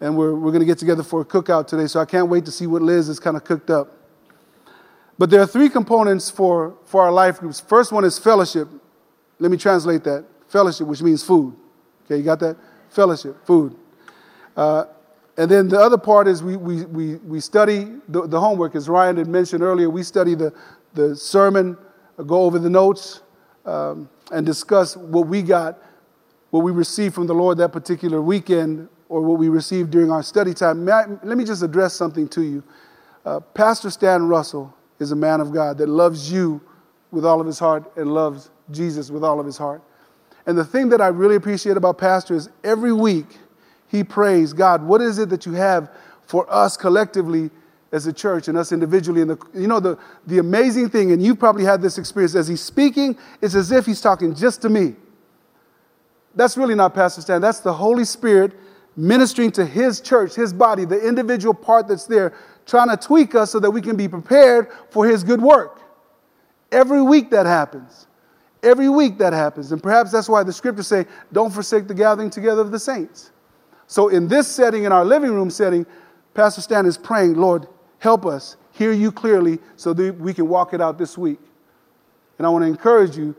and 0.00 0.16
we're, 0.16 0.34
we're 0.34 0.50
going 0.50 0.60
to 0.60 0.66
get 0.66 0.78
together 0.78 1.02
for 1.02 1.22
a 1.22 1.24
cookout 1.24 1.66
today. 1.66 1.86
So 1.86 2.00
I 2.00 2.04
can't 2.04 2.28
wait 2.28 2.44
to 2.44 2.50
see 2.50 2.66
what 2.66 2.82
Liz 2.82 3.06
has 3.06 3.18
kind 3.18 3.36
of 3.36 3.44
cooked 3.44 3.70
up. 3.70 3.92
But 5.18 5.30
there 5.30 5.40
are 5.40 5.46
three 5.46 5.68
components 5.70 6.28
for, 6.28 6.76
for 6.84 7.02
our 7.02 7.12
life 7.12 7.38
groups. 7.38 7.60
First 7.60 7.92
one 7.92 8.04
is 8.04 8.18
fellowship. 8.18 8.68
Let 9.38 9.50
me 9.50 9.56
translate 9.56 10.04
that 10.04 10.24
fellowship, 10.48 10.86
which 10.86 11.02
means 11.02 11.22
food. 11.22 11.56
Okay, 12.04 12.18
you 12.18 12.22
got 12.22 12.40
that? 12.40 12.56
Fellowship, 12.90 13.44
food. 13.46 13.76
Uh, 14.56 14.84
and 15.38 15.50
then 15.50 15.68
the 15.68 15.78
other 15.78 15.98
part 15.98 16.28
is 16.28 16.42
we, 16.42 16.56
we, 16.56 16.84
we, 16.86 17.16
we 17.16 17.40
study 17.40 17.88
the, 18.08 18.26
the 18.26 18.40
homework. 18.40 18.74
As 18.74 18.88
Ryan 18.88 19.16
had 19.16 19.26
mentioned 19.26 19.62
earlier, 19.62 19.90
we 19.90 20.02
study 20.02 20.34
the, 20.34 20.52
the 20.94 21.14
sermon, 21.16 21.76
go 22.26 22.42
over 22.42 22.58
the 22.58 22.70
notes, 22.70 23.22
um, 23.66 24.08
and 24.32 24.46
discuss 24.46 24.96
what 24.96 25.26
we 25.26 25.42
got, 25.42 25.78
what 26.50 26.60
we 26.60 26.72
received 26.72 27.14
from 27.14 27.26
the 27.26 27.34
Lord 27.34 27.58
that 27.58 27.72
particular 27.72 28.22
weekend, 28.22 28.88
or 29.08 29.20
what 29.20 29.38
we 29.38 29.48
received 29.48 29.90
during 29.90 30.10
our 30.10 30.22
study 30.22 30.54
time. 30.54 30.88
I, 30.88 31.04
let 31.22 31.38
me 31.38 31.44
just 31.44 31.62
address 31.62 31.94
something 31.94 32.28
to 32.28 32.42
you. 32.42 32.62
Uh, 33.24 33.40
Pastor 33.40 33.90
Stan 33.90 34.28
Russell 34.28 34.74
is 34.98 35.12
a 35.12 35.16
man 35.16 35.40
of 35.40 35.52
God 35.52 35.78
that 35.78 35.88
loves 35.88 36.30
you 36.30 36.60
with 37.10 37.24
all 37.24 37.40
of 37.40 37.46
his 37.46 37.58
heart 37.58 37.90
and 37.96 38.12
loves 38.12 38.50
Jesus 38.70 39.10
with 39.10 39.24
all 39.24 39.38
of 39.38 39.46
his 39.46 39.56
heart. 39.56 39.82
And 40.46 40.56
the 40.56 40.64
thing 40.64 40.88
that 40.90 41.00
I 41.00 41.08
really 41.08 41.36
appreciate 41.36 41.76
about 41.76 41.98
Pastor 41.98 42.34
is 42.34 42.48
every 42.62 42.92
week, 42.92 43.38
he 43.88 44.04
prays, 44.04 44.52
God, 44.52 44.82
what 44.82 45.00
is 45.00 45.18
it 45.18 45.28
that 45.30 45.46
you 45.46 45.52
have 45.52 45.90
for 46.22 46.52
us 46.52 46.76
collectively 46.76 47.50
as 47.92 48.06
a 48.06 48.12
church 48.12 48.48
and 48.48 48.58
us 48.58 48.72
individually? 48.72 49.22
And 49.22 49.30
the, 49.30 49.38
you 49.54 49.66
know, 49.66 49.80
the, 49.80 49.98
the 50.26 50.38
amazing 50.38 50.90
thing, 50.90 51.12
and 51.12 51.22
you've 51.22 51.38
probably 51.38 51.64
had 51.64 51.82
this 51.82 51.98
experience, 51.98 52.34
as 52.34 52.48
he's 52.48 52.60
speaking, 52.60 53.16
it's 53.40 53.54
as 53.54 53.72
if 53.72 53.86
he's 53.86 54.00
talking 54.00 54.34
just 54.34 54.62
to 54.62 54.68
me. 54.68 54.94
That's 56.34 56.56
really 56.56 56.74
not 56.74 56.94
Pastor 56.94 57.22
Stan. 57.22 57.40
That's 57.40 57.60
the 57.60 57.72
Holy 57.72 58.04
Spirit 58.04 58.52
ministering 58.96 59.50
to 59.52 59.64
his 59.64 60.00
church, 60.00 60.34
his 60.34 60.52
body, 60.52 60.84
the 60.84 61.06
individual 61.06 61.54
part 61.54 61.86
that's 61.86 62.06
there, 62.06 62.32
trying 62.64 62.88
to 62.88 62.96
tweak 62.96 63.34
us 63.34 63.50
so 63.50 63.60
that 63.60 63.70
we 63.70 63.80
can 63.80 63.96
be 63.96 64.08
prepared 64.08 64.68
for 64.90 65.06
his 65.06 65.22
good 65.22 65.40
work. 65.40 65.80
Every 66.72 67.02
week 67.02 67.30
that 67.30 67.46
happens. 67.46 68.06
Every 68.62 68.88
week 68.88 69.18
that 69.18 69.32
happens. 69.32 69.70
And 69.70 69.82
perhaps 69.82 70.10
that's 70.10 70.28
why 70.28 70.42
the 70.42 70.52
scriptures 70.52 70.86
say, 70.86 71.06
don't 71.32 71.52
forsake 71.52 71.86
the 71.86 71.94
gathering 71.94 72.30
together 72.30 72.62
of 72.62 72.72
the 72.72 72.78
saints. 72.78 73.30
So, 73.86 74.08
in 74.08 74.26
this 74.26 74.48
setting, 74.48 74.84
in 74.84 74.90
our 74.90 75.04
living 75.04 75.32
room 75.32 75.48
setting, 75.48 75.86
Pastor 76.34 76.60
Stan 76.60 76.86
is 76.86 76.98
praying, 76.98 77.34
Lord, 77.34 77.68
help 77.98 78.26
us 78.26 78.56
hear 78.72 78.92
you 78.92 79.12
clearly 79.12 79.58
so 79.76 79.94
that 79.94 80.18
we 80.18 80.34
can 80.34 80.48
walk 80.48 80.74
it 80.74 80.80
out 80.80 80.98
this 80.98 81.16
week. 81.16 81.38
And 82.38 82.46
I 82.46 82.50
want 82.50 82.62
to 82.62 82.68
encourage 82.68 83.16
you 83.16 83.34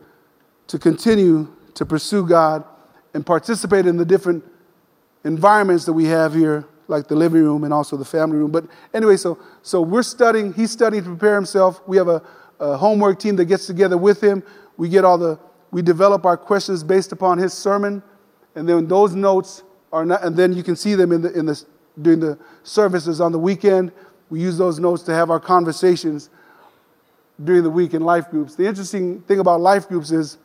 to 0.68 0.78
continue 0.78 1.54
to 1.74 1.84
pursue 1.84 2.26
God 2.26 2.64
and 3.14 3.24
participate 3.24 3.86
in 3.86 3.96
the 3.96 4.04
different 4.04 4.42
environments 5.28 5.84
that 5.84 5.92
we 5.92 6.06
have 6.06 6.34
here, 6.34 6.64
like 6.88 7.06
the 7.06 7.14
living 7.14 7.42
room 7.42 7.62
and 7.62 7.72
also 7.72 7.96
the 7.98 8.04
family 8.04 8.38
room. 8.38 8.50
But 8.50 8.64
anyway, 8.94 9.18
so, 9.18 9.38
so 9.62 9.82
we're 9.82 10.02
studying, 10.02 10.54
he's 10.54 10.70
studying 10.70 11.04
to 11.04 11.10
prepare 11.10 11.34
himself. 11.34 11.86
We 11.86 11.98
have 11.98 12.08
a, 12.08 12.22
a 12.58 12.78
homework 12.78 13.20
team 13.20 13.36
that 13.36 13.44
gets 13.44 13.66
together 13.66 13.98
with 13.98 14.22
him. 14.22 14.42
We 14.78 14.88
get 14.88 15.04
all 15.04 15.18
the, 15.18 15.38
we 15.70 15.82
develop 15.82 16.24
our 16.24 16.38
questions 16.38 16.82
based 16.82 17.12
upon 17.12 17.36
his 17.36 17.52
sermon. 17.52 18.02
And 18.54 18.66
then 18.66 18.88
those 18.88 19.14
notes 19.14 19.62
are 19.92 20.06
not, 20.06 20.24
and 20.24 20.34
then 20.34 20.54
you 20.54 20.62
can 20.62 20.76
see 20.76 20.94
them 20.94 21.12
in 21.12 21.20
the, 21.20 21.38
in 21.38 21.44
the, 21.44 21.62
during 22.00 22.20
the 22.20 22.38
services 22.62 23.20
on 23.20 23.30
the 23.30 23.38
weekend. 23.38 23.92
We 24.30 24.40
use 24.40 24.56
those 24.56 24.78
notes 24.78 25.02
to 25.04 25.14
have 25.14 25.30
our 25.30 25.40
conversations 25.40 26.30
during 27.44 27.64
the 27.64 27.70
week 27.70 27.92
in 27.92 28.02
life 28.02 28.30
groups. 28.30 28.54
The 28.54 28.66
interesting 28.66 29.20
thing 29.22 29.40
about 29.40 29.60
life 29.60 29.88
groups 29.88 30.10
is 30.10 30.38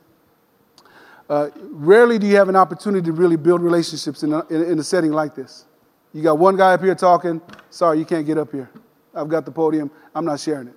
uh, 1.33 1.49
rarely 1.71 2.19
do 2.19 2.27
you 2.27 2.35
have 2.35 2.47
an 2.47 2.55
opportunity 2.55 3.03
to 3.03 3.11
really 3.11 3.37
build 3.37 3.59
relationships 3.59 4.21
in 4.21 4.33
a, 4.33 4.45
in 4.49 4.77
a 4.77 4.83
setting 4.83 5.11
like 5.11 5.33
this. 5.33 5.65
You 6.13 6.21
got 6.21 6.37
one 6.37 6.55
guy 6.55 6.73
up 6.73 6.81
here 6.81 6.93
talking, 6.93 7.41
sorry, 7.71 7.97
you 7.97 8.05
can't 8.05 8.23
get 8.23 8.37
up 8.37 8.51
here. 8.51 8.69
I've 9.15 9.29
got 9.29 9.43
the 9.43 9.51
podium, 9.51 9.89
I'm 10.13 10.25
not 10.25 10.39
sharing 10.39 10.67
it. 10.67 10.75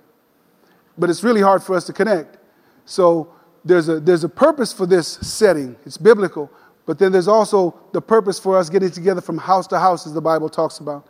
But 0.97 1.11
it's 1.11 1.23
really 1.23 1.41
hard 1.41 1.61
for 1.61 1.75
us 1.75 1.85
to 1.85 1.93
connect. 1.93 2.39
So 2.85 3.31
there's 3.63 3.87
a, 3.87 3.99
there's 3.99 4.23
a 4.23 4.29
purpose 4.29 4.73
for 4.73 4.87
this 4.87 5.07
setting, 5.07 5.75
it's 5.85 5.97
biblical. 5.97 6.49
But 6.87 6.97
then 6.97 7.11
there's 7.11 7.27
also 7.27 7.79
the 7.93 8.01
purpose 8.01 8.39
for 8.39 8.57
us 8.57 8.67
getting 8.67 8.89
together 8.89 9.21
from 9.21 9.37
house 9.37 9.67
to 9.67 9.77
house, 9.77 10.07
as 10.07 10.13
the 10.15 10.21
Bible 10.21 10.49
talks 10.49 10.79
about, 10.79 11.05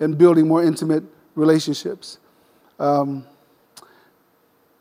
and 0.00 0.18
building 0.18 0.48
more 0.48 0.64
intimate 0.64 1.04
relationships. 1.36 2.18
Um, 2.80 3.24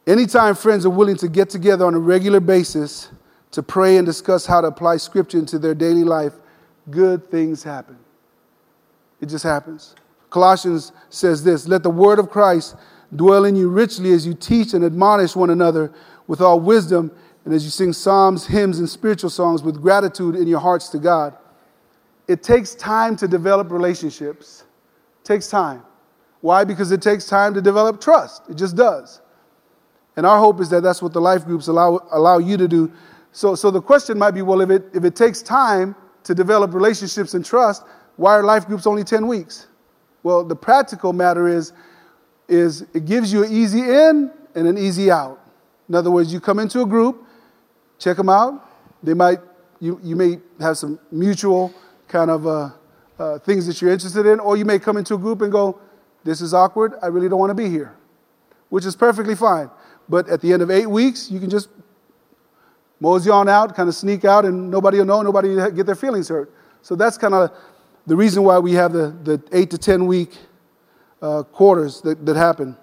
anytime 0.08 0.56
friends 0.56 0.88
are 0.88 0.90
willing 0.90 1.18
to 1.18 1.28
get 1.28 1.52
together 1.52 1.86
on 1.86 1.94
a 1.94 2.00
regular 2.00 2.40
basis 2.40 3.10
to 3.52 3.64
pray 3.64 3.98
and 3.98 4.06
discuss 4.06 4.46
how 4.46 4.62
to 4.62 4.68
apply 4.68 4.98
Scripture 4.98 5.40
into 5.40 5.58
their 5.58 5.76
daily 5.76 6.04
life, 6.04 6.34
good 6.90 7.30
things 7.30 7.64
happen. 7.64 7.98
It 9.22 9.28
just 9.28 9.44
happens. 9.44 9.96
Colossians 10.30 10.92
says 11.10 11.44
this 11.44 11.68
Let 11.68 11.84
the 11.84 11.90
word 11.90 12.20
of 12.20 12.30
Christ 12.30 12.76
dwell 13.16 13.46
in 13.46 13.56
you 13.56 13.70
richly 13.70 14.12
as 14.12 14.28
you 14.28 14.34
teach 14.34 14.74
and 14.74 14.84
admonish 14.84 15.36
one 15.36 15.50
another 15.50 15.94
with 16.28 16.42
all 16.42 16.60
wisdom 16.60 17.12
and 17.46 17.54
as 17.54 17.64
you 17.64 17.70
sing 17.70 17.94
psalms, 17.94 18.46
hymns, 18.46 18.80
and 18.80 18.90
spiritual 18.90 19.30
songs 19.30 19.64
with 19.64 19.82
gratitude 19.82 20.36
in 20.36 20.48
your 20.48 20.60
hearts 20.60 20.90
to 20.90 21.00
God. 21.00 21.34
It 22.28 22.44
takes 22.44 22.76
time 22.76 23.16
to 23.16 23.28
develop 23.28 23.72
relationships. 23.72 24.66
It 25.22 25.26
takes 25.26 25.48
time. 25.48 25.82
Why? 26.42 26.66
Because 26.66 26.92
it 26.92 27.02
takes 27.02 27.26
time 27.26 27.54
to 27.54 27.62
develop 27.62 28.02
trust. 28.02 28.44
It 28.50 28.56
just 28.56 28.76
does. 28.76 29.22
And 30.18 30.26
our 30.26 30.40
hope 30.40 30.60
is 30.60 30.70
that 30.72 30.82
that's 30.82 31.02
what 31.02 31.14
the 31.14 31.22
life 31.22 31.46
groups 31.46 31.68
allow, 31.68 32.06
allow 32.12 32.40
you 32.40 32.58
to 32.58 32.68
do. 32.68 32.92
So, 33.38 33.54
so 33.54 33.70
the 33.70 33.80
question 33.80 34.18
might 34.18 34.32
be 34.32 34.42
well, 34.42 34.62
if 34.62 34.72
it, 34.72 34.86
if 34.96 35.04
it 35.04 35.16
takes 35.16 35.44
time 35.44 35.96
to 36.24 36.34
develop 36.34 36.74
relationships 36.74 37.36
and 37.36 37.46
trust, 37.46 37.84
why 38.16 38.32
are 38.32 38.42
life 38.42 38.66
groups 38.66 38.88
only 38.88 39.04
10 39.04 39.28
weeks? 39.28 39.68
Well, 40.24 40.44
the 40.44 40.56
practical 40.56 41.14
matter 41.14 41.48
is, 41.48 41.72
is 42.48 42.82
it 42.96 43.06
gives 43.06 43.32
you 43.32 43.44
an 43.44 43.52
easy 43.52 43.82
in 43.82 44.32
and 44.56 44.68
an 44.68 44.80
easy 44.80 45.12
out. 45.12 45.40
In 45.88 45.94
other 45.94 46.10
words, 46.10 46.34
you 46.34 46.40
come 46.40 46.58
into 46.58 46.82
a 46.82 46.86
group, 46.88 47.24
check 48.00 48.18
them 48.18 48.28
out. 48.28 48.68
They 49.04 49.14
might, 49.14 49.38
you, 49.80 50.00
you 50.02 50.16
may 50.16 50.40
have 50.60 50.80
some 50.80 51.00
mutual 51.12 51.72
kind 52.08 52.32
of 52.32 52.48
uh, 52.48 52.72
uh, 53.20 53.38
things 53.38 53.68
that 53.68 53.80
you're 53.80 53.92
interested 53.92 54.26
in, 54.26 54.40
or 54.40 54.58
you 54.58 54.66
may 54.66 54.80
come 54.80 54.98
into 54.98 55.14
a 55.14 55.20
group 55.20 55.44
and 55.44 55.52
go, 55.52 55.80
This 56.24 56.42
is 56.42 56.56
awkward. 56.56 56.94
I 57.04 57.06
really 57.06 57.30
don't 57.30 57.40
want 57.40 57.52
to 57.52 57.64
be 57.64 57.70
here, 57.70 57.96
which 58.70 58.84
is 58.84 58.96
perfectly 58.96 59.36
fine. 59.36 59.70
But 60.10 60.28
at 60.28 60.42
the 60.42 60.54
end 60.54 60.64
of 60.64 60.72
eight 60.72 60.88
weeks, 60.88 61.30
you 61.30 61.40
can 61.40 61.52
just 61.52 61.70
mosey 63.00 63.30
on 63.30 63.48
out, 63.48 63.76
kind 63.76 63.90
of 63.90 63.96
sneak 63.96 64.26
out, 64.26 64.46
and 64.46 64.70
nobody 64.72 64.98
will 64.98 65.06
know, 65.06 65.22
nobody 65.22 65.50
will 65.50 65.72
get 65.72 65.86
their 65.86 65.96
feelings 65.96 66.30
hurt. 66.30 66.52
So 66.82 66.96
that's 66.96 67.18
kind 67.18 67.34
of 67.34 67.52
the 68.06 68.16
reason 68.16 68.44
why 68.44 68.60
we 68.60 68.74
have 68.74 68.94
the, 68.94 69.16
the 69.24 69.42
eight 69.52 69.70
to 69.72 69.78
10 69.78 70.08
week 70.08 70.38
uh, 71.22 71.44
quarters 71.44 72.02
that, 72.02 72.26
that 72.26 72.36
happen. 72.36 72.78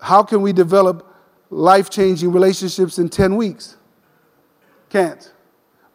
How 0.00 0.22
can 0.22 0.42
we 0.42 0.52
develop 0.52 1.06
life 1.50 1.90
changing 1.90 2.32
relationships 2.32 2.98
in 2.98 3.08
10 3.08 3.36
weeks? 3.36 3.76
Can't. 4.90 5.32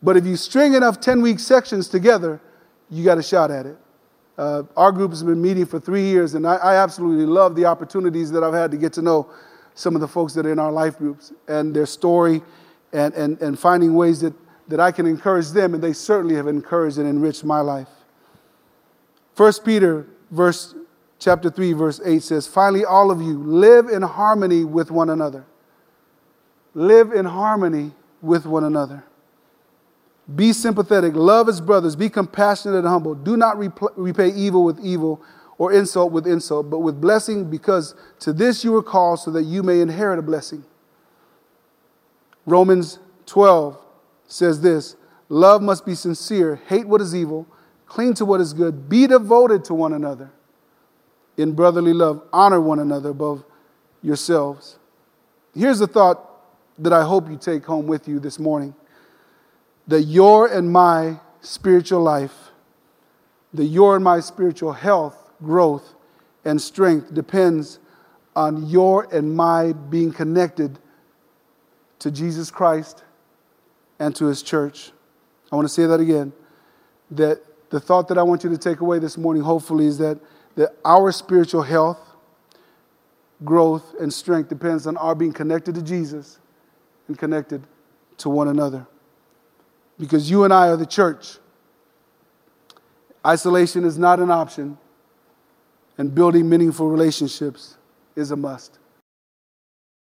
But 0.02 0.18
if 0.18 0.26
you 0.26 0.36
string 0.36 0.74
enough 0.74 1.00
10 1.00 1.22
week 1.22 1.40
sections 1.40 1.88
together, 1.88 2.42
you 2.90 3.04
got 3.04 3.18
a 3.18 3.24
shot 3.24 3.52
at 3.52 3.66
it. 3.66 3.78
Uh, 4.38 4.64
our 4.76 4.92
group 4.92 5.12
has 5.12 5.24
been 5.24 5.42
meeting 5.42 5.66
for 5.66 5.80
three 5.80 6.04
years, 6.04 6.34
and 6.34 6.48
I, 6.48 6.56
I, 6.56 6.76
absolutely 6.78 7.28
love 7.28 7.56
the 7.56 7.66
opportunities 7.66 8.32
that 8.32 8.44
I've 8.44 8.54
had 8.54 8.72
to 8.72 8.78
get 8.78 8.92
to 8.94 9.04
know 9.04 9.30
some 9.76 9.94
of 9.94 10.02
the 10.02 10.08
folks 10.08 10.34
that 10.34 10.48
are 10.48 10.52
in 10.52 10.58
our 10.58 10.72
life 10.72 10.98
groups 10.98 11.32
and 11.48 11.76
their 11.76 11.86
story 11.86 12.42
and, 12.94 13.14
and, 13.14 13.42
and 13.42 13.60
finding 13.60 13.96
ways 13.96 14.22
that, 14.22 14.34
that 14.68 14.80
I 14.80 14.92
can 14.92 15.06
encourage 15.06 15.50
them, 15.50 15.74
and 15.74 15.84
they 15.84 15.94
certainly 15.94 16.36
have 16.36 16.48
encouraged 16.48 16.98
and 16.98 17.08
enriched 17.08 17.44
my 17.44 17.60
life. 17.60 17.90
1 19.36 19.54
Peter 19.66 20.08
verse 20.32 20.76
chapter 21.20 21.50
3 21.50 21.74
verse 21.74 22.00
8 22.06 22.22
says, 22.22 22.48
"Finally 22.48 22.86
all 22.86 23.10
of 23.10 23.22
you 23.22 23.38
live 23.40 23.90
in 23.90 24.04
harmony 24.04 24.64
with 24.64 24.92
one 24.92 25.10
another." 25.10 25.46
Live 26.74 27.12
in 27.12 27.26
harmony 27.26 27.92
with 28.22 28.46
one 28.46 28.64
another. 28.64 29.04
Be 30.34 30.54
sympathetic, 30.54 31.16
love 31.16 31.50
as 31.50 31.62
brothers, 31.62 31.96
be 31.96 32.10
compassionate 32.10 32.78
and 32.78 32.88
humble. 32.88 33.14
Do 33.14 33.36
not 33.38 33.58
repay 33.58 34.30
evil 34.30 34.64
with 34.64 34.80
evil 34.80 35.22
or 35.58 35.74
insult 35.74 36.12
with 36.12 36.26
insult, 36.26 36.70
but 36.70 36.80
with 36.80 37.00
blessing, 37.00 37.50
because 37.50 37.94
to 38.20 38.34
this 38.34 38.64
you 38.64 38.72
were 38.72 38.82
called 38.82 39.20
so 39.20 39.32
that 39.32 39.44
you 39.44 39.62
may 39.62 39.82
inherit 39.82 40.18
a 40.18 40.22
blessing. 40.22 40.64
Romans 42.46 43.00
12 43.26 43.78
says 44.28 44.62
this 44.62 44.96
Love 45.30 45.62
must 45.62 45.86
be 45.86 45.96
sincere, 45.96 46.56
hate 46.68 46.88
what 46.88 47.02
is 47.02 47.16
evil, 47.16 47.48
cling 47.86 48.14
to 48.16 48.26
what 48.26 48.42
is 48.42 48.54
good, 48.54 48.90
be 48.90 49.08
devoted 49.08 49.64
to 49.66 49.74
one 49.74 49.94
another. 49.94 50.32
In 51.38 51.54
brotherly 51.54 51.94
love, 51.94 52.22
honor 52.32 52.62
one 52.62 52.80
another 52.80 53.10
above 53.10 53.44
yourselves. 54.02 54.78
Here's 55.56 55.80
the 55.80 55.88
thought 55.88 56.30
that 56.78 56.94
I 56.94 57.04
hope 57.04 57.30
you 57.30 57.38
take 57.38 57.66
home 57.66 57.88
with 57.88 58.08
you 58.08 58.20
this 58.20 58.40
morning 58.40 58.76
that 59.88 60.04
your 60.04 60.48
and 60.48 60.72
my 60.72 61.20
spiritual 61.42 62.02
life, 62.02 62.52
that 63.54 63.66
your 63.66 63.96
and 63.96 64.04
my 64.04 64.20
spiritual 64.20 64.72
health, 64.72 65.32
growth, 65.44 65.94
and 66.46 66.62
strength 66.62 67.14
depends 67.14 67.80
on 68.36 68.68
your 68.68 69.14
and 69.14 69.36
my 69.36 69.74
being 69.74 70.12
connected 70.12 70.80
to 72.04 72.12
Jesus 72.12 72.52
Christ 72.52 73.02
and 73.98 74.14
to 74.18 74.26
his 74.26 74.44
church. 74.44 74.92
I 75.52 75.56
want 75.56 75.68
to 75.70 75.74
say 75.74 75.86
that 75.86 76.02
again. 76.02 76.34
That 77.12 77.42
the 77.70 77.80
thought 77.80 78.10
that 78.10 78.18
I 78.18 78.24
want 78.24 78.44
you 78.44 78.50
to 78.50 78.58
take 78.58 78.82
away 78.82 79.00
this 79.00 79.18
morning, 79.18 79.42
hopefully, 79.42 79.86
is 79.86 80.00
that, 80.00 80.20
that 80.56 80.76
our 80.84 81.14
spiritual 81.14 81.62
health, 81.62 82.00
growth, 83.46 83.96
and 84.02 84.12
strength 84.12 84.50
depends 84.50 84.86
on 84.86 84.98
our 84.98 85.16
being 85.16 85.32
connected 85.32 85.76
to 85.76 85.82
Jesus 85.82 86.40
and 87.08 87.18
connected 87.18 87.64
to 88.18 88.30
one 88.30 88.50
another. 88.50 88.86
Because 89.98 90.30
you 90.30 90.44
and 90.44 90.54
I 90.54 90.68
are 90.68 90.78
the 90.78 90.86
church. 90.86 91.38
Isolation 93.26 93.86
is 93.86 93.98
not 93.98 94.20
an 94.20 94.30
option, 94.30 94.78
and 95.98 96.14
building 96.14 96.50
meaningful 96.50 96.90
relationships 96.90 97.78
is 98.18 98.32
a 98.32 98.36
must. 98.36 98.80